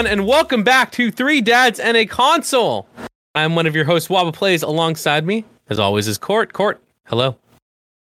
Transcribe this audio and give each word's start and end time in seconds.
Everyone, 0.00 0.18
and 0.18 0.26
welcome 0.26 0.62
back 0.62 0.92
to 0.92 1.10
Three 1.10 1.42
Dads 1.42 1.78
and 1.78 1.94
a 1.94 2.06
Console. 2.06 2.88
I'm 3.34 3.54
one 3.54 3.66
of 3.66 3.76
your 3.76 3.84
hosts, 3.84 4.08
Waba 4.08 4.32
Plays. 4.32 4.62
Alongside 4.62 5.26
me, 5.26 5.44
as 5.68 5.78
always, 5.78 6.08
is 6.08 6.16
Court. 6.16 6.54
Court, 6.54 6.82
hello. 7.04 7.36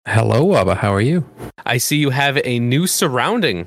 Hello, 0.07 0.45
Waba. 0.45 0.77
How 0.77 0.93
are 0.93 1.01
you? 1.01 1.27
I 1.65 1.79
see 1.79 1.97
you 1.97 2.11
have 2.11 2.39
a 2.45 2.59
new 2.59 2.85
surrounding. 2.85 3.65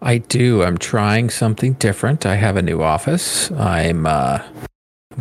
I 0.00 0.18
do. 0.18 0.62
I'm 0.62 0.78
trying 0.78 1.28
something 1.28 1.72
different. 1.72 2.24
I 2.24 2.36
have 2.36 2.56
a 2.56 2.62
new 2.62 2.82
office. 2.82 3.50
I'm 3.50 4.06
uh, 4.06 4.46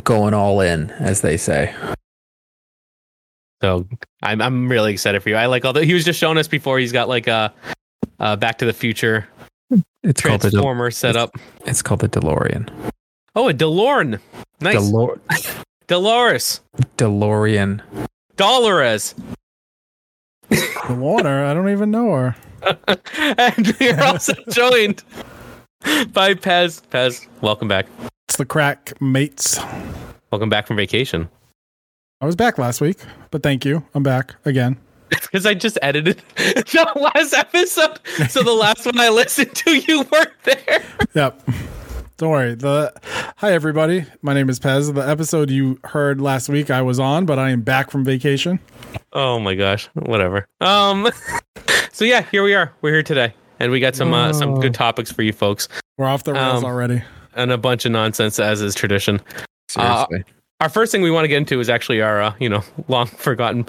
going 0.04 0.36
all 0.36 0.62
in, 0.62 0.92
as 0.92 1.22
they 1.22 1.36
say. 1.36 1.74
So 3.64 3.88
I'm 4.22 4.40
I'm 4.40 4.70
really 4.70 4.94
excited 4.94 5.24
for 5.24 5.30
you. 5.30 5.36
I 5.36 5.48
like 5.48 5.66
all 5.66 5.74
the 5.74 5.84
he 5.84 5.96
was 5.96 6.06
just 6.06 6.20
showing 6.20 6.38
us 6.38 6.48
before. 6.48 6.78
He's 6.78 6.92
got 6.92 7.10
like 7.10 7.26
a, 7.26 7.52
a 8.20 8.38
Back 8.38 8.60
to 8.60 8.66
the 8.66 8.74
Future 8.74 9.28
It's 10.04 10.22
called 10.22 10.42
the 10.42 10.50
transformer 10.52 10.92
setup. 10.92 11.36
it's 11.66 11.82
called 11.82 12.02
the 12.02 12.10
DeLorean. 12.10 12.70
Oh, 13.36 13.50
a 13.50 13.54
DeLorean. 13.54 14.20
Nice. 14.62 14.76
Delor- 14.78 15.20
Dolores. 15.88 16.62
DeLorean. 16.98 17.82
Dolores. 18.36 19.16
The 20.50 20.96
water, 20.98 21.46
I 21.46 21.54
don't 21.54 21.70
even 21.70 21.92
know 21.92 22.12
her. 22.14 22.36
and 23.18 23.76
we're 23.80 24.02
also 24.02 24.34
joined 24.50 25.04
by 26.12 26.34
Pez. 26.34 26.82
Pez, 26.90 27.28
welcome 27.42 27.68
back. 27.68 27.86
It's 28.28 28.38
the 28.38 28.46
crack 28.46 29.00
mates. 29.02 29.60
Welcome 30.32 30.50
back 30.50 30.68
from 30.68 30.78
vacation. 30.78 31.30
I 32.22 32.26
was 32.26 32.36
back 32.36 32.58
last 32.58 32.82
week, 32.82 32.98
but 33.32 33.44
thank 33.44 33.64
you. 33.66 33.86
I'm 33.94 34.04
back 34.04 34.36
again. 34.46 34.78
Because 35.32 35.46
I 35.46 35.54
just 35.54 35.78
edited 35.82 36.22
the 36.36 36.92
last 36.96 37.34
episode. 37.34 38.00
So 38.30 38.42
the 38.42 38.52
last 38.54 38.86
one 38.86 39.00
I 39.00 39.10
listened 39.10 39.56
to, 39.58 39.78
you 39.78 40.04
weren't 40.12 40.32
there. 40.44 40.84
Yep. 41.14 41.50
Don't 42.18 42.32
worry. 42.32 42.56
The 42.56 42.92
Hi 43.38 43.54
everybody. 43.54 44.06
My 44.22 44.34
name 44.34 44.50
is 44.50 44.60
Pez. 44.60 44.94
The 44.94 45.08
episode 45.08 45.50
you 45.52 45.80
heard 45.84 46.20
last 46.20 46.50
week 46.50 46.70
I 46.72 46.82
was 46.82 47.00
on, 47.00 47.26
but 47.26 47.38
I 47.40 47.52
am 47.52 47.62
back 47.62 47.92
from 47.92 48.04
vacation. 48.04 48.60
Oh 49.14 49.40
my 49.40 49.54
gosh. 49.56 49.88
Whatever. 49.94 50.48
Um 50.62 51.10
so 51.92 52.06
yeah, 52.06 52.24
here 52.32 52.44
we 52.44 52.54
are. 52.56 52.74
We're 52.82 52.94
here 52.94 53.04
today. 53.04 53.34
And 53.60 53.72
we 53.72 53.80
got 53.80 53.96
some 53.96 54.14
uh, 54.14 54.34
some 54.34 54.60
good 54.60 54.74
topics 54.74 55.12
for 55.12 55.22
you 55.22 55.32
folks. 55.34 55.68
We're 55.98 56.08
off 56.08 56.24
the 56.24 56.34
rails 56.34 56.64
Um, 56.64 56.66
already. 56.66 57.04
And 57.36 57.52
a 57.52 57.58
bunch 57.58 57.86
of 57.86 57.92
nonsense 57.92 58.40
as 58.40 58.62
is 58.62 58.74
tradition. 58.74 59.22
Seriously. 59.70 60.24
Our 60.60 60.70
first 60.70 60.92
thing 60.92 61.02
we 61.02 61.12
want 61.12 61.24
to 61.26 61.28
get 61.30 61.38
into 61.38 61.60
is 61.60 61.70
actually 61.70 62.02
our 62.02 62.22
uh, 62.22 62.34
you 62.40 62.50
know, 62.50 62.64
long 62.88 63.06
forgotten 63.08 63.66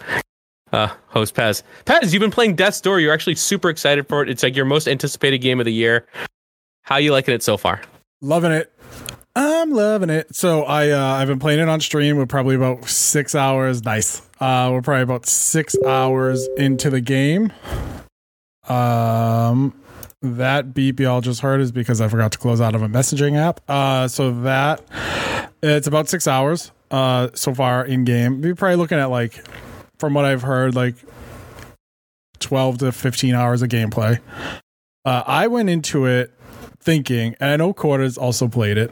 uh 0.72 0.88
host 1.08 1.34
Pez. 1.34 1.62
Pez, 1.84 2.12
you've 2.12 2.20
been 2.20 2.30
playing 2.30 2.56
Death's 2.56 2.80
Door. 2.80 3.00
You're 3.00 3.14
actually 3.14 3.34
super 3.34 3.70
excited 3.70 4.08
for 4.08 4.22
it. 4.22 4.28
It's 4.28 4.42
like 4.42 4.56
your 4.56 4.64
most 4.64 4.88
anticipated 4.88 5.38
game 5.38 5.60
of 5.60 5.66
the 5.66 5.72
year. 5.72 6.06
How 6.82 6.96
you 6.96 7.12
liking 7.12 7.34
it 7.34 7.42
so 7.42 7.56
far? 7.56 7.80
Loving 8.20 8.52
it. 8.52 8.72
I'm 9.36 9.70
loving 9.70 10.10
it. 10.10 10.34
So 10.34 10.64
I 10.64 10.90
uh, 10.90 11.14
I've 11.14 11.28
been 11.28 11.38
playing 11.38 11.60
it 11.60 11.68
on 11.68 11.80
stream. 11.80 12.16
We're 12.16 12.26
probably 12.26 12.56
about 12.56 12.88
six 12.88 13.34
hours. 13.34 13.84
Nice. 13.84 14.22
Uh, 14.40 14.70
we're 14.72 14.82
probably 14.82 15.02
about 15.02 15.26
six 15.26 15.76
hours 15.86 16.48
into 16.56 16.90
the 16.90 17.00
game. 17.00 17.52
Um, 18.68 19.74
that 20.22 20.74
beep 20.74 21.00
y'all 21.00 21.20
just 21.20 21.40
heard 21.40 21.60
is 21.60 21.72
because 21.72 22.00
I 22.00 22.08
forgot 22.08 22.32
to 22.32 22.38
close 22.38 22.60
out 22.60 22.74
of 22.74 22.82
a 22.82 22.88
messaging 22.88 23.36
app. 23.36 23.60
Uh, 23.68 24.08
so 24.08 24.32
that 24.42 24.82
it's 25.62 25.86
about 25.86 26.08
six 26.08 26.26
hours. 26.26 26.72
Uh, 26.90 27.28
so 27.34 27.54
far 27.54 27.84
in 27.84 28.04
game. 28.04 28.42
We're 28.42 28.56
probably 28.56 28.76
looking 28.76 28.98
at 28.98 29.10
like, 29.10 29.44
from 30.00 30.14
what 30.14 30.24
I've 30.24 30.42
heard, 30.42 30.74
like 30.74 30.96
twelve 32.40 32.78
to 32.78 32.90
fifteen 32.90 33.34
hours 33.34 33.62
of 33.62 33.68
gameplay. 33.68 34.18
Uh, 35.04 35.22
I 35.26 35.46
went 35.46 35.70
into 35.70 36.06
it 36.06 36.32
thinking, 36.80 37.36
and 37.38 37.50
I 37.50 37.56
know 37.56 37.72
Court's 37.72 38.18
also 38.18 38.48
played 38.48 38.78
it. 38.78 38.90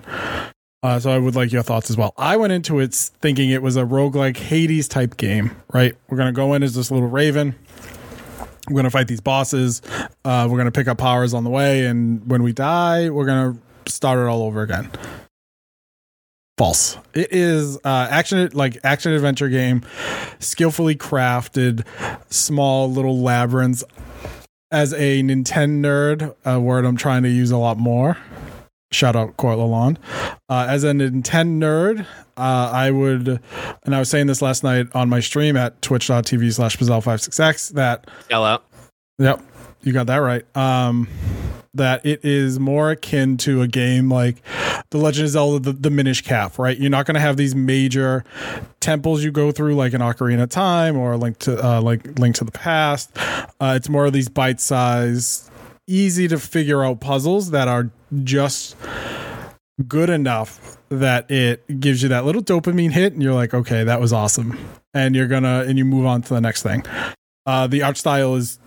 Uh, 0.81 1.01
so 1.01 1.11
I 1.11 1.19
would 1.19 1.35
like 1.35 1.51
your 1.51 1.65
thoughts 1.65 1.91
as 1.91 1.97
well. 1.97 2.15
I 2.17 2.37
went 2.37 2.53
into 2.53 2.79
it 2.79 2.95
thinking 2.95 3.51
it 3.51 3.63
was 3.63 3.77
a 3.77 3.83
roguelike 3.83 4.37
Hades 4.37 4.87
type 4.87 5.17
game, 5.17 5.51
right? 5.73 5.97
We're 6.09 6.17
going 6.17 6.33
to 6.33 6.37
go 6.37 6.55
in 6.55 6.63
as 6.63 6.77
this 6.77 6.93
little 6.93 7.09
raven. 7.09 7.57
We're 8.69 8.75
going 8.75 8.85
to 8.85 8.91
fight 8.91 9.09
these 9.09 9.21
bosses. 9.21 9.83
Uh, 10.25 10.47
we're 10.49 10.57
going 10.57 10.67
to 10.67 10.73
pick 10.73 10.87
up 10.87 10.99
powers 10.99 11.35
on 11.35 11.43
the 11.43 11.51
way. 11.51 11.87
And 11.87 12.31
when 12.31 12.45
we 12.45 12.53
die, 12.53 13.11
we're 13.11 13.27
going 13.27 13.55
to 13.55 13.93
start 13.93 14.21
it 14.21 14.29
all 14.29 14.43
over 14.43 14.63
again. 14.63 14.89
False. 16.59 16.99
It 17.15 17.29
is 17.31 17.77
uh, 17.85 18.09
action 18.11 18.51
like 18.53 18.79
action 18.83 19.13
adventure 19.13 19.49
game, 19.49 19.83
skillfully 20.41 20.97
crafted, 20.97 21.87
small 22.31 22.91
little 22.91 23.21
labyrinths 23.21 23.85
as 24.73 24.93
a 24.93 25.23
Nintendo 25.23 25.81
nerd, 25.81 26.35
a 26.45 26.59
word 26.59 26.85
I'm 26.85 26.97
trying 26.97 27.23
to 27.23 27.29
use 27.29 27.53
a 27.53 27.57
lot 27.57 27.79
more. 27.79 28.19
Shout 28.91 29.15
out 29.15 29.37
Court 29.37 29.57
Lalonde. 29.57 29.99
Uh, 30.49 30.67
as 30.69 30.83
a 30.83 30.91
Nintendo 30.91 31.59
nerd, 31.61 32.07
uh, 32.37 32.71
I 32.73 32.91
would, 32.91 33.41
and 33.85 33.95
I 33.95 34.01
was 34.01 34.11
saying 34.11 34.27
this 34.27 34.43
last 34.43 34.65
night 34.65 34.89
on 34.95 35.09
my 35.09 35.21
stream 35.21 35.57
at 35.57 35.81
twitch.tv 35.81 36.53
slash 36.53 36.77
Bazel56x 36.77 37.75
that, 37.75 38.11
Yell 38.31 38.45
out. 38.45 38.65
yep, 39.19 39.41
you 39.83 39.93
got 39.93 40.07
that 40.07 40.19
right. 40.19 40.45
Um, 40.57 41.09
that 41.75 42.05
it 42.05 42.25
is 42.25 42.59
more 42.59 42.91
akin 42.91 43.37
to 43.39 43.63
a 43.63 43.69
game 43.69 44.11
like 44.11 44.37
The 44.91 44.99
Legend 44.99 45.27
of 45.27 45.31
Zelda, 45.31 45.59
the, 45.59 45.73
the 45.73 45.91
Minish 45.91 46.23
Cap, 46.23 46.59
right? 46.59 46.77
You're 46.77 46.91
not 46.91 47.07
going 47.07 47.15
to 47.15 47.21
have 47.21 47.37
these 47.37 47.55
major 47.55 48.25
temples 48.81 49.23
you 49.23 49.31
go 49.31 49.53
through 49.53 49.75
like 49.75 49.93
an 49.93 50.01
Ocarina 50.01 50.45
of 50.45 50.51
Time 50.51 50.97
or 50.97 51.17
Link 51.17 51.39
to 51.41 51.65
uh, 51.65 51.81
like 51.81 52.19
Link 52.19 52.37
to 52.37 52.45
the 52.45 52.53
Past. 52.53 53.11
Uh, 53.61 53.75
it's 53.77 53.89
more 53.89 54.07
of 54.07 54.13
these 54.13 54.29
bite-sized, 54.29 55.51
easy 55.87 56.29
to 56.29 56.39
figure 56.39 56.85
out 56.85 57.01
puzzles 57.01 57.51
that 57.51 57.69
are 57.69 57.91
just 58.25 58.77
good 59.87 60.11
enough 60.11 60.77
that 60.89 61.31
it 61.31 61.81
gives 61.81 62.03
you 62.03 62.09
that 62.09 62.25
little 62.25 62.43
dopamine 62.43 62.91
hit, 62.91 63.13
and 63.13 63.23
you're 63.23 63.35
like, 63.35 63.55
okay, 63.55 63.85
that 63.85 64.01
was 64.01 64.13
awesome, 64.13 64.59
and 64.95 65.15
you're 65.15 65.29
gonna 65.29 65.65
and 65.69 65.79
you 65.79 65.85
move 65.85 66.07
on 66.07 66.23
to 66.23 66.35
the 66.35 66.41
next 66.41 66.63
thing. 66.63 66.83
Uh, 67.47 67.67
the 67.67 67.83
art 67.83 67.97
style 67.97 68.35
is 68.35 68.59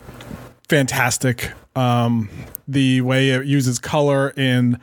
fantastic. 0.72 1.52
Um, 1.76 2.30
the 2.66 3.02
way 3.02 3.32
it 3.32 3.46
uses 3.46 3.78
color 3.78 4.30
in 4.38 4.80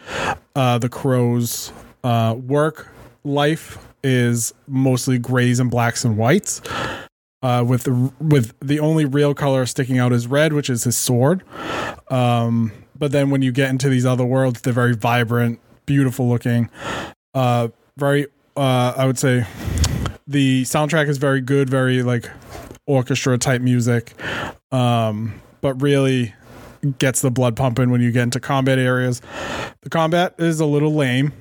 uh, 0.54 0.76
the 0.76 0.90
crow's 0.90 1.72
uh, 2.04 2.36
work 2.38 2.88
life 3.24 3.78
is 4.04 4.52
mostly 4.66 5.18
grays 5.18 5.58
and 5.60 5.70
blacks 5.70 6.04
and 6.04 6.18
whites. 6.18 6.60
Uh, 7.42 7.64
with 7.66 7.84
the 7.84 8.12
with 8.20 8.52
the 8.60 8.80
only 8.80 9.06
real 9.06 9.32
color 9.32 9.64
sticking 9.64 9.98
out 9.98 10.12
is 10.12 10.26
red, 10.26 10.52
which 10.52 10.68
is 10.68 10.84
his 10.84 10.94
sword. 10.94 11.42
Um, 12.10 12.70
but 12.98 13.10
then 13.12 13.30
when 13.30 13.40
you 13.40 13.50
get 13.50 13.70
into 13.70 13.88
these 13.88 14.04
other 14.04 14.24
worlds, 14.26 14.60
they're 14.60 14.74
very 14.74 14.94
vibrant, 14.94 15.58
beautiful 15.86 16.28
looking. 16.28 16.68
Uh, 17.32 17.68
very, 17.96 18.26
uh, 18.58 18.92
I 18.94 19.06
would 19.06 19.18
say, 19.18 19.46
the 20.26 20.64
soundtrack 20.64 21.08
is 21.08 21.16
very 21.16 21.40
good, 21.40 21.70
very 21.70 22.02
like 22.02 22.28
orchestra 22.86 23.38
type 23.38 23.62
music. 23.62 24.12
Um, 24.70 25.40
but 25.60 25.80
really 25.80 26.34
gets 26.98 27.20
the 27.20 27.30
blood 27.30 27.56
pumping 27.56 27.90
when 27.90 28.00
you 28.00 28.12
get 28.12 28.22
into 28.22 28.40
combat 28.40 28.78
areas. 28.78 29.20
The 29.82 29.90
combat 29.90 30.34
is 30.38 30.60
a 30.60 30.66
little 30.66 30.94
lame. 30.94 31.32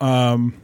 Um, 0.00 0.54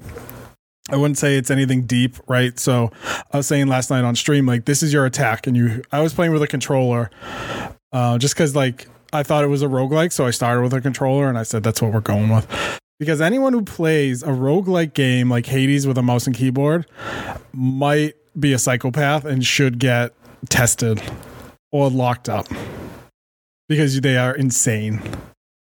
I 0.90 0.96
wouldn't 0.96 1.18
say 1.18 1.36
it's 1.36 1.50
anything 1.50 1.82
deep, 1.82 2.16
right? 2.28 2.58
So 2.58 2.90
I 3.32 3.38
was 3.38 3.46
saying 3.46 3.68
last 3.68 3.90
night 3.90 4.04
on 4.04 4.14
stream, 4.16 4.46
like 4.46 4.64
this 4.64 4.82
is 4.82 4.92
your 4.92 5.06
attack, 5.06 5.46
and 5.46 5.56
you. 5.56 5.82
I 5.92 6.00
was 6.00 6.12
playing 6.12 6.32
with 6.32 6.42
a 6.42 6.46
controller, 6.46 7.10
uh, 7.92 8.18
just 8.18 8.34
because 8.34 8.54
like 8.54 8.86
I 9.12 9.22
thought 9.22 9.44
it 9.44 9.48
was 9.48 9.62
a 9.62 9.68
roguelike, 9.68 10.12
so 10.12 10.26
I 10.26 10.30
started 10.30 10.62
with 10.62 10.74
a 10.74 10.80
controller, 10.80 11.28
and 11.28 11.38
I 11.38 11.44
said 11.44 11.62
that's 11.62 11.80
what 11.80 11.92
we're 11.92 12.00
going 12.00 12.28
with. 12.28 12.46
Because 12.98 13.20
anyone 13.20 13.52
who 13.52 13.62
plays 13.62 14.22
a 14.22 14.28
roguelike 14.28 14.94
game 14.94 15.28
like 15.28 15.46
Hades 15.46 15.86
with 15.86 15.98
a 15.98 16.02
mouse 16.02 16.26
and 16.26 16.36
keyboard 16.36 16.86
might 17.52 18.14
be 18.38 18.52
a 18.52 18.58
psychopath 18.58 19.24
and 19.24 19.44
should 19.44 19.78
get 19.78 20.14
tested 20.48 21.02
or 21.72 21.90
locked 21.90 22.28
up 22.28 22.46
because 23.76 24.00
they 24.00 24.16
are 24.16 24.34
insane. 24.34 25.02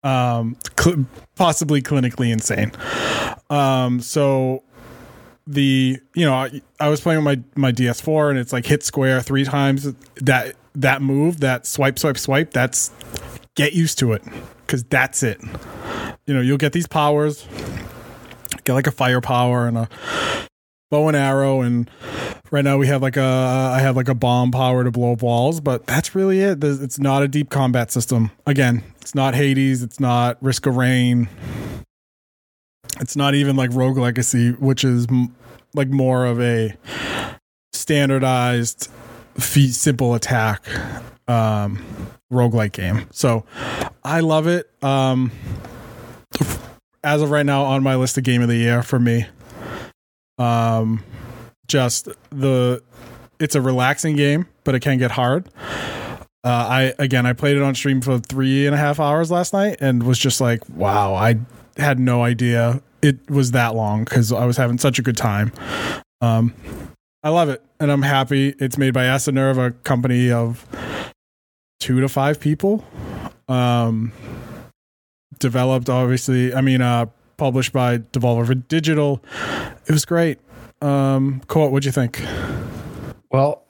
Um 0.04 0.58
cl- 0.80 1.06
possibly 1.36 1.82
clinically 1.82 2.32
insane. 2.32 2.72
Um 3.50 4.00
so 4.02 4.64
the 5.46 6.00
you 6.14 6.26
know 6.26 6.34
I, 6.34 6.62
I 6.80 6.90
was 6.90 7.02
playing 7.02 7.24
with 7.24 7.38
my 7.56 7.70
my 7.70 7.72
ds4 7.72 8.30
and 8.32 8.40
it's 8.40 8.52
like 8.54 8.66
hit 8.66 8.84
square 8.84 9.22
three 9.22 9.44
times. 9.44 9.94
That 10.16 10.56
that 10.76 11.02
move 11.02 11.40
that 11.40 11.66
swipe 11.66 11.98
swipe 12.00 12.18
swipe 12.18 12.52
that's 12.52 12.92
get 13.56 13.74
used 13.74 13.98
to 14.00 14.14
it 14.14 14.24
because 14.66 14.84
that's 14.84 15.24
it. 15.24 15.42
You 16.26 16.34
know 16.34 16.42
you'll 16.42 16.58
get 16.58 16.74
these 16.74 16.88
powers 16.88 17.48
get 18.64 18.74
like 18.74 18.88
a 18.88 18.92
firepower 18.92 19.68
and 19.68 19.78
a 19.78 19.90
bow 20.90 21.08
and 21.08 21.18
arrow 21.18 21.62
and 21.62 21.90
right 22.52 22.64
now 22.64 22.78
we 22.78 22.88
have 22.88 23.02
like 23.02 23.18
a 23.18 23.22
i 23.76 23.80
have 23.80 23.96
like 23.98 24.08
a 24.08 24.16
bomb 24.16 24.52
power 24.52 24.84
to 24.84 24.92
blow 24.92 25.12
up 25.14 25.22
walls 25.22 25.60
but 25.60 25.86
that's 25.86 26.16
really 26.16 26.40
it. 26.40 26.64
It's 26.64 26.98
not 27.00 27.24
a 27.24 27.28
deep 27.28 27.50
combat 27.50 27.92
system. 27.92 28.32
Again 28.46 28.84
it's 29.02 29.14
not 29.14 29.36
hades 29.36 29.84
it's 29.84 30.00
not 30.00 30.42
risk 30.42 30.66
of 30.66 30.78
rain. 30.78 31.28
It's 33.00 33.16
not 33.16 33.36
even 33.36 33.56
like 33.56 33.72
rogue 33.74 33.98
legacy 33.98 34.52
which 34.52 34.84
is 34.84 35.08
m- 35.10 35.36
like 35.74 35.90
more 35.90 36.26
of 36.26 36.40
a 36.42 36.74
standardized 37.74 38.90
fee- 39.38 39.70
simple 39.72 40.16
attack 40.16 40.66
um 41.30 41.84
roguelike 42.32 42.72
game. 42.72 43.08
So 43.12 43.46
i 44.04 44.22
love 44.22 44.48
it. 44.48 44.70
Um 44.82 45.32
as 47.04 47.22
of 47.22 47.30
right 47.32 47.46
now 47.46 47.64
on 47.64 47.84
my 47.84 47.96
list 47.96 48.18
of 48.18 48.24
game 48.24 48.42
of 48.42 48.48
the 48.48 48.56
year 48.56 48.84
for 48.84 49.00
me. 49.00 49.26
Um, 50.38 51.04
just 51.68 52.10
the 52.30 52.82
it's 53.40 53.56
a 53.56 53.62
relaxing 53.62 54.16
game, 54.16 54.48
but 54.64 54.76
it 54.76 54.80
can 54.82 54.98
get 54.98 55.12
hard. 55.12 55.50
Uh, 56.44 56.68
I 56.70 56.94
again, 57.00 57.26
I 57.26 57.34
played 57.34 57.58
it 57.58 57.64
on 57.64 57.76
stream 57.76 58.02
for 58.02 58.20
three 58.20 58.66
and 58.66 58.74
a 58.74 58.78
half 58.78 59.00
hours 59.00 59.32
last 59.32 59.54
night, 59.54 59.78
and 59.80 60.04
was 60.04 60.20
just 60.20 60.40
like, 60.40 60.62
wow, 60.70 61.14
I 61.14 61.40
had 61.78 62.00
no 62.00 62.24
idea 62.24 62.82
it 63.02 63.30
was 63.30 63.52
that 63.52 63.76
long 63.76 64.04
because 64.04 64.32
I 64.32 64.46
was 64.46 64.58
having 64.58 64.78
such 64.78 65.00
a 65.00 65.02
good 65.02 65.18
time. 65.18 65.52
Um, 66.22 66.54
I 67.24 67.30
love 67.30 67.50
it, 67.50 67.64
and 67.80 67.92
I'm 67.92 68.02
happy. 68.02 68.56
It's 68.60 68.78
made 68.78 68.94
by 68.94 69.06
Acid 69.06 69.36
Nerve, 69.36 69.58
a 69.58 69.72
company 69.72 70.32
of 70.32 70.66
two 71.80 72.00
to 72.02 72.10
five 72.10 72.40
people. 72.40 72.86
Um, 73.48 74.12
developed, 75.40 75.90
obviously. 75.90 76.54
I 76.54 76.62
mean, 76.62 76.82
uh, 76.82 77.08
published 77.38 77.74
by 77.74 78.00
Devolver 78.00 78.68
Digital. 78.68 79.24
It 79.86 79.92
was 79.92 80.06
great. 80.06 80.40
Um, 80.82 81.42
Court, 81.48 81.72
what'd 81.72 81.86
you 81.86 81.92
think? 81.92 82.22
Well, 83.32 83.64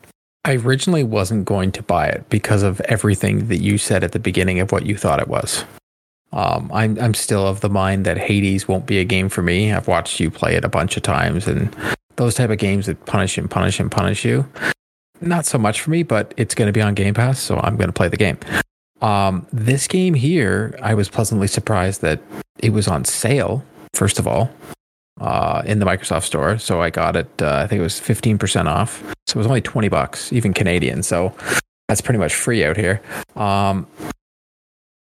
I 0.45 0.55
originally 0.55 1.03
wasn't 1.03 1.45
going 1.45 1.71
to 1.73 1.83
buy 1.83 2.07
it 2.07 2.27
because 2.29 2.63
of 2.63 2.79
everything 2.81 3.47
that 3.49 3.57
you 3.57 3.77
said 3.77 4.03
at 4.03 4.13
the 4.13 4.19
beginning 4.19 4.59
of 4.59 4.71
what 4.71 4.85
you 4.85 4.97
thought 4.97 5.19
it 5.19 5.27
was. 5.27 5.65
Um, 6.31 6.69
I'm 6.73 6.99
I'm 6.99 7.13
still 7.13 7.47
of 7.47 7.61
the 7.61 7.69
mind 7.69 8.05
that 8.05 8.17
Hades 8.17 8.67
won't 8.67 8.85
be 8.85 8.99
a 8.99 9.05
game 9.05 9.29
for 9.29 9.41
me. 9.41 9.71
I've 9.71 9.87
watched 9.87 10.19
you 10.19 10.29
play 10.29 10.55
it 10.55 10.65
a 10.65 10.69
bunch 10.69 10.97
of 10.97 11.03
times, 11.03 11.47
and 11.47 11.75
those 12.17 12.35
type 12.35 12.49
of 12.49 12.57
games 12.57 12.85
that 12.85 13.05
punish 13.05 13.37
and 13.37 13.49
punish 13.49 13.79
and 13.79 13.89
punish 13.89 14.25
you, 14.25 14.45
not 15.21 15.45
so 15.45 15.57
much 15.57 15.81
for 15.81 15.89
me. 15.89 16.03
But 16.03 16.33
it's 16.35 16.53
going 16.53 16.67
to 16.67 16.73
be 16.73 16.81
on 16.81 16.95
Game 16.95 17.13
Pass, 17.13 17.39
so 17.39 17.57
I'm 17.57 17.77
going 17.77 17.87
to 17.87 17.93
play 17.93 18.09
the 18.09 18.17
game. 18.17 18.37
Um, 19.01 19.45
this 19.51 19.87
game 19.87 20.13
here, 20.13 20.77
I 20.81 20.93
was 20.93 21.09
pleasantly 21.09 21.47
surprised 21.47 22.01
that 22.01 22.19
it 22.59 22.71
was 22.71 22.87
on 22.87 23.05
sale. 23.05 23.63
First 23.93 24.19
of 24.19 24.27
all, 24.27 24.49
uh, 25.19 25.63
in 25.65 25.79
the 25.79 25.85
Microsoft 25.85 26.23
Store, 26.23 26.57
so 26.57 26.81
I 26.81 26.89
got 26.89 27.15
it. 27.15 27.29
Uh, 27.41 27.61
I 27.63 27.67
think 27.67 27.79
it 27.79 27.83
was 27.83 27.99
15% 27.99 28.67
off, 28.67 29.01
so 29.25 29.37
it 29.37 29.37
was 29.37 29.47
only 29.47 29.61
20 29.61 29.87
bucks, 29.89 30.31
even 30.31 30.53
Canadian. 30.53 31.03
So 31.03 31.33
that's 31.87 32.01
pretty 32.01 32.19
much 32.19 32.35
free 32.35 32.63
out 32.63 32.77
here. 32.77 33.01
Um, 33.35 33.87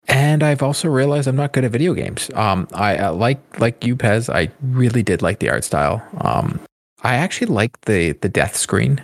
and 0.07 0.44
I've 0.44 0.62
also 0.62 0.89
realized 0.89 1.28
I'm 1.28 1.36
not 1.36 1.54
good 1.54 1.63
at 1.63 1.72
video 1.72 1.94
games. 1.94 2.30
Um, 2.34 2.68
I 2.74 2.98
uh, 2.98 3.13
like 3.13 3.60
like 3.60 3.84
you, 3.86 3.96
Pez. 3.96 4.34
I 4.34 4.51
really 4.62 5.01
did 5.01 5.22
like 5.22 5.39
the 5.39 5.50
art 5.50 5.63
style. 5.63 6.06
Um, 6.19 6.60
I 7.04 7.16
actually 7.16 7.48
like 7.48 7.80
the 7.81 8.12
the 8.12 8.30
death 8.30 8.56
screen 8.56 9.04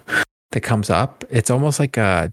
that 0.51 0.61
comes 0.61 0.89
up. 0.89 1.23
It's 1.29 1.49
almost 1.49 1.79
like 1.79 1.95
a 1.97 2.31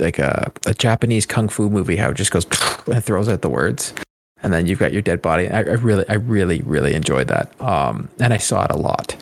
like 0.00 0.18
a, 0.18 0.52
a 0.66 0.74
Japanese 0.74 1.26
kung 1.26 1.48
fu 1.48 1.68
movie. 1.70 1.96
How 1.96 2.10
it 2.10 2.14
just 2.16 2.30
goes 2.30 2.46
and 2.86 3.04
throws 3.04 3.28
out 3.28 3.42
the 3.42 3.48
words, 3.48 3.94
and 4.42 4.52
then 4.52 4.66
you've 4.66 4.78
got 4.78 4.92
your 4.92 5.02
dead 5.02 5.22
body. 5.22 5.48
I, 5.48 5.58
I 5.58 5.74
really, 5.74 6.08
I 6.08 6.14
really, 6.14 6.62
really 6.62 6.94
enjoyed 6.94 7.28
that. 7.28 7.58
Um, 7.60 8.08
and 8.18 8.32
I 8.32 8.38
saw 8.38 8.64
it 8.64 8.70
a 8.70 8.76
lot. 8.76 9.16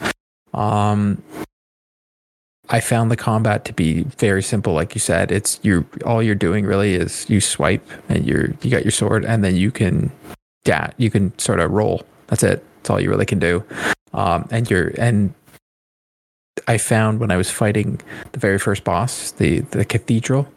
Um, 0.55 1.23
I 2.71 2.81
found 2.81 3.11
the 3.11 3.17
combat 3.17 3.65
to 3.67 3.73
be 3.73 4.03
very 4.03 4.43
simple, 4.43 4.75
like 4.75 4.95
you 4.95 5.01
said. 5.01 5.33
It's 5.33 5.59
you 5.63 5.87
all 6.05 6.23
you're 6.23 6.35
doing 6.35 6.67
really 6.67 6.95
is 6.95 7.29
you 7.29 7.41
swipe 7.41 7.87
and 8.09 8.27
you're 8.27 8.51
you 8.63 8.71
got 8.71 8.85
your 8.85 8.91
sword 8.91 9.25
and 9.25 9.43
then 9.43 9.57
you 9.57 9.71
can 9.71 10.11
yeah, 10.67 10.91
you 10.99 11.11
can 11.11 11.37
sort 11.39 11.61
of 11.61 11.71
roll. 11.71 12.03
That's 12.27 12.43
it. 12.43 12.63
That's 12.77 12.91
all 12.91 13.01
you 13.01 13.09
really 13.09 13.25
can 13.25 13.39
do. 13.39 13.65
Um, 14.13 14.47
and 14.51 14.71
you're 14.71 14.89
and 14.99 15.33
I 16.67 16.79
found 16.79 17.21
when 17.21 17.31
I 17.31 17.37
was 17.37 17.51
fighting 17.51 18.01
the 18.33 18.39
very 18.39 18.59
first 18.59 18.85
boss, 18.85 19.33
the 19.33 19.61
the 19.61 19.85
cathedral, 19.85 20.49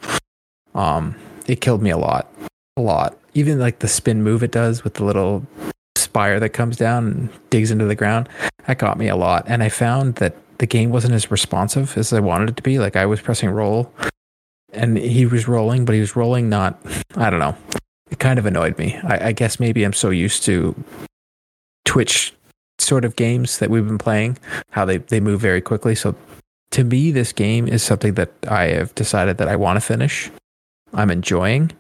um, 0.73 1.15
it 1.47 1.61
killed 1.61 1.81
me 1.81 1.89
a 1.89 1.97
lot. 1.97 2.31
A 2.77 2.81
lot. 2.81 3.17
Even 3.33 3.59
like 3.59 3.79
the 3.79 3.87
spin 3.87 4.23
move 4.23 4.43
it 4.43 4.51
does 4.51 4.83
with 4.83 4.95
the 4.95 5.03
little 5.03 5.45
spire 5.95 6.39
that 6.39 6.49
comes 6.49 6.77
down 6.77 7.07
and 7.07 7.29
digs 7.49 7.71
into 7.71 7.85
the 7.85 7.95
ground, 7.95 8.27
that 8.67 8.77
got 8.77 8.97
me 8.97 9.07
a 9.07 9.15
lot. 9.15 9.45
And 9.47 9.63
I 9.63 9.69
found 9.69 10.15
that 10.15 10.35
the 10.57 10.65
game 10.65 10.91
wasn't 10.91 11.13
as 11.13 11.31
responsive 11.31 11.97
as 11.97 12.13
I 12.13 12.19
wanted 12.19 12.49
it 12.49 12.57
to 12.57 12.63
be. 12.63 12.79
Like 12.79 12.95
I 12.95 13.05
was 13.05 13.21
pressing 13.21 13.49
roll 13.49 13.91
and 14.73 14.97
he 14.97 15.25
was 15.25 15.47
rolling, 15.47 15.85
but 15.85 15.95
he 15.95 16.01
was 16.01 16.15
rolling 16.15 16.49
not, 16.49 16.79
I 17.15 17.29
don't 17.29 17.39
know. 17.39 17.55
It 18.09 18.19
kind 18.19 18.37
of 18.37 18.45
annoyed 18.45 18.77
me. 18.77 18.99
I, 19.03 19.29
I 19.29 19.31
guess 19.31 19.59
maybe 19.59 19.83
I'm 19.83 19.93
so 19.93 20.09
used 20.09 20.43
to 20.43 20.75
Twitch 21.85 22.33
sort 22.81 23.05
of 23.05 23.15
games 23.15 23.59
that 23.59 23.69
we've 23.69 23.87
been 23.87 23.97
playing, 23.97 24.37
how 24.71 24.85
they, 24.85 24.97
they 24.97 25.19
move 25.19 25.39
very 25.39 25.61
quickly. 25.61 25.95
So 25.95 26.15
to 26.71 26.83
me, 26.83 27.11
this 27.11 27.33
game 27.33 27.67
is 27.67 27.83
something 27.83 28.13
that 28.15 28.31
I 28.47 28.67
have 28.67 28.95
decided 28.95 29.37
that 29.37 29.47
I 29.47 29.55
want 29.55 29.77
to 29.77 29.81
finish. 29.81 30.31
I'm 30.93 31.11
enjoying. 31.11 31.71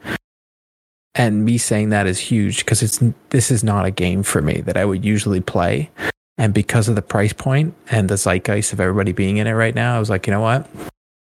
And 1.13 1.43
me 1.43 1.57
saying 1.57 1.89
that 1.89 2.07
is 2.07 2.19
huge 2.19 2.59
because 2.59 2.81
it's 2.81 2.99
this 3.29 3.51
is 3.51 3.63
not 3.63 3.85
a 3.85 3.91
game 3.91 4.23
for 4.23 4.41
me 4.41 4.61
that 4.61 4.77
I 4.77 4.85
would 4.85 5.03
usually 5.03 5.41
play. 5.41 5.89
And 6.37 6.53
because 6.53 6.87
of 6.87 6.95
the 6.95 7.01
price 7.01 7.33
point 7.33 7.75
and 7.89 8.09
the 8.09 8.15
zeitgeist 8.15 8.73
of 8.73 8.79
everybody 8.79 9.11
being 9.11 9.37
in 9.37 9.47
it 9.47 9.51
right 9.51 9.75
now, 9.75 9.95
I 9.95 9.99
was 9.99 10.09
like, 10.09 10.25
you 10.25 10.31
know 10.31 10.41
what? 10.41 10.69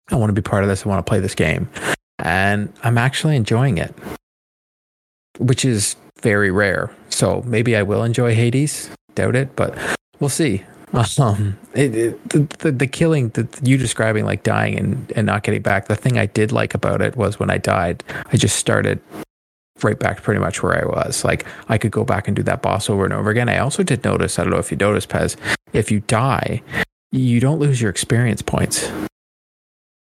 I 0.10 0.15
want 0.15 0.30
to 0.30 0.33
be 0.33 0.42
part 0.42 0.63
of 0.63 0.69
this. 0.69 0.86
I 0.86 0.89
want 0.89 1.06
to 1.06 1.10
play 1.10 1.19
this 1.19 1.36
game. 1.36 1.69
And 2.19 2.74
I'm 2.83 2.98
actually 2.98 3.38
enjoying 3.38 3.77
it, 3.77 3.95
which 5.38 5.63
is 5.63 5.95
very 6.22 6.51
rare. 6.51 6.92
So 7.10 7.42
maybe 7.45 7.75
I 7.75 7.83
will 7.83 8.04
enjoy 8.04 8.36
Hades. 8.36 8.89
Doubt 9.15 9.35
it, 9.35 9.56
but 9.56 9.77
we'll 10.19 10.29
see. 10.29 10.63
Um, 11.19 11.57
it, 11.75 11.95
it, 11.95 12.29
the, 12.29 12.39
the, 12.59 12.71
the 12.71 12.88
killing, 12.88 13.29
that 13.29 13.59
you 13.67 13.77
describing 13.77 14.25
like 14.25 14.41
dying 14.44 14.77
and, 14.77 15.11
and 15.15 15.27
not 15.27 15.44
getting 15.44 15.61
back. 15.61 15.88
The 15.88 15.95
thing 15.95 16.17
I 16.17 16.25
did 16.25 16.51
like 16.51 16.73
about 16.73 17.01
it 17.01 17.15
was 17.15 17.39
when 17.39 17.51
I 17.51 17.57
died, 17.59 18.03
I 18.31 18.38
just 18.38 18.56
started 18.56 19.00
right 19.83 20.00
back 20.00 20.23
pretty 20.23 20.39
much 20.39 20.63
where 20.63 20.81
I 20.81 20.85
was. 20.85 21.23
Like 21.23 21.45
I 21.69 21.77
could 21.77 21.91
go 21.91 22.03
back 22.03 22.27
and 22.27 22.35
do 22.35 22.44
that 22.44 22.61
boss 22.61 22.89
over 22.89 23.06
and 23.06 23.13
over 23.13 23.29
again. 23.29 23.50
I 23.50 23.59
also 23.59 23.83
did 23.83 24.03
notice, 24.03 24.39
I 24.39 24.44
don't 24.44 24.51
know 24.51 24.59
if 24.59 24.71
you 24.71 24.77
noticed, 24.77 25.09
Pez, 25.09 25.35
if 25.74 25.91
you 25.91 26.00
die, 26.01 26.62
you 27.12 27.39
don't 27.39 27.60
lose 27.60 27.81
your 27.81 27.89
experience 27.89 28.41
points. 28.41 28.89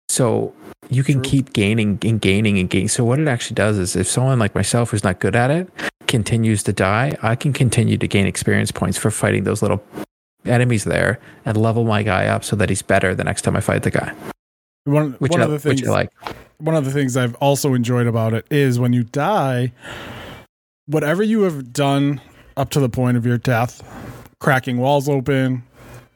So 0.08 0.54
you 0.88 1.02
can 1.02 1.16
True. 1.16 1.22
keep 1.30 1.52
gaining 1.52 1.98
and 2.02 2.20
gaining 2.20 2.58
and 2.58 2.70
gaining. 2.70 2.88
So 2.88 3.04
what 3.04 3.18
it 3.18 3.28
actually 3.28 3.56
does 3.56 3.78
is 3.78 3.96
if 3.96 4.06
someone 4.06 4.38
like 4.38 4.54
myself 4.54 4.90
who's 4.90 5.04
not 5.04 5.18
good 5.18 5.36
at 5.36 5.50
it 5.50 5.68
continues 6.08 6.62
to 6.64 6.72
die, 6.72 7.16
I 7.22 7.36
can 7.36 7.52
continue 7.52 7.96
to 7.98 8.08
gain 8.08 8.26
experience 8.26 8.72
points 8.72 8.98
for 8.98 9.10
fighting 9.10 9.44
those 9.44 9.62
little 9.62 9.82
enemies 10.44 10.84
there 10.84 11.20
and 11.44 11.56
level 11.56 11.84
my 11.84 12.02
guy 12.02 12.26
up 12.26 12.42
so 12.42 12.56
that 12.56 12.68
he's 12.68 12.82
better 12.82 13.14
the 13.14 13.24
next 13.24 13.42
time 13.42 13.56
I 13.56 13.60
fight 13.60 13.82
the 13.82 13.90
guy. 13.90 14.14
One, 14.84 15.12
Which, 15.14 15.32
one 15.32 15.42
I, 15.42 15.44
of 15.44 15.50
the 15.50 15.58
things 15.58 15.82
like. 15.86 16.10
one 16.58 16.74
of 16.74 16.84
the 16.84 16.90
things 16.90 17.16
I've 17.16 17.34
also 17.36 17.74
enjoyed 17.74 18.06
about 18.06 18.32
it 18.32 18.46
is 18.50 18.78
when 18.78 18.92
you 18.92 19.04
die, 19.04 19.72
whatever 20.86 21.22
you 21.22 21.42
have 21.42 21.72
done 21.72 22.20
up 22.56 22.70
to 22.70 22.80
the 22.80 22.88
point 22.88 23.16
of 23.16 23.26
your 23.26 23.38
death, 23.38 23.82
cracking 24.40 24.78
walls 24.78 25.08
open, 25.08 25.62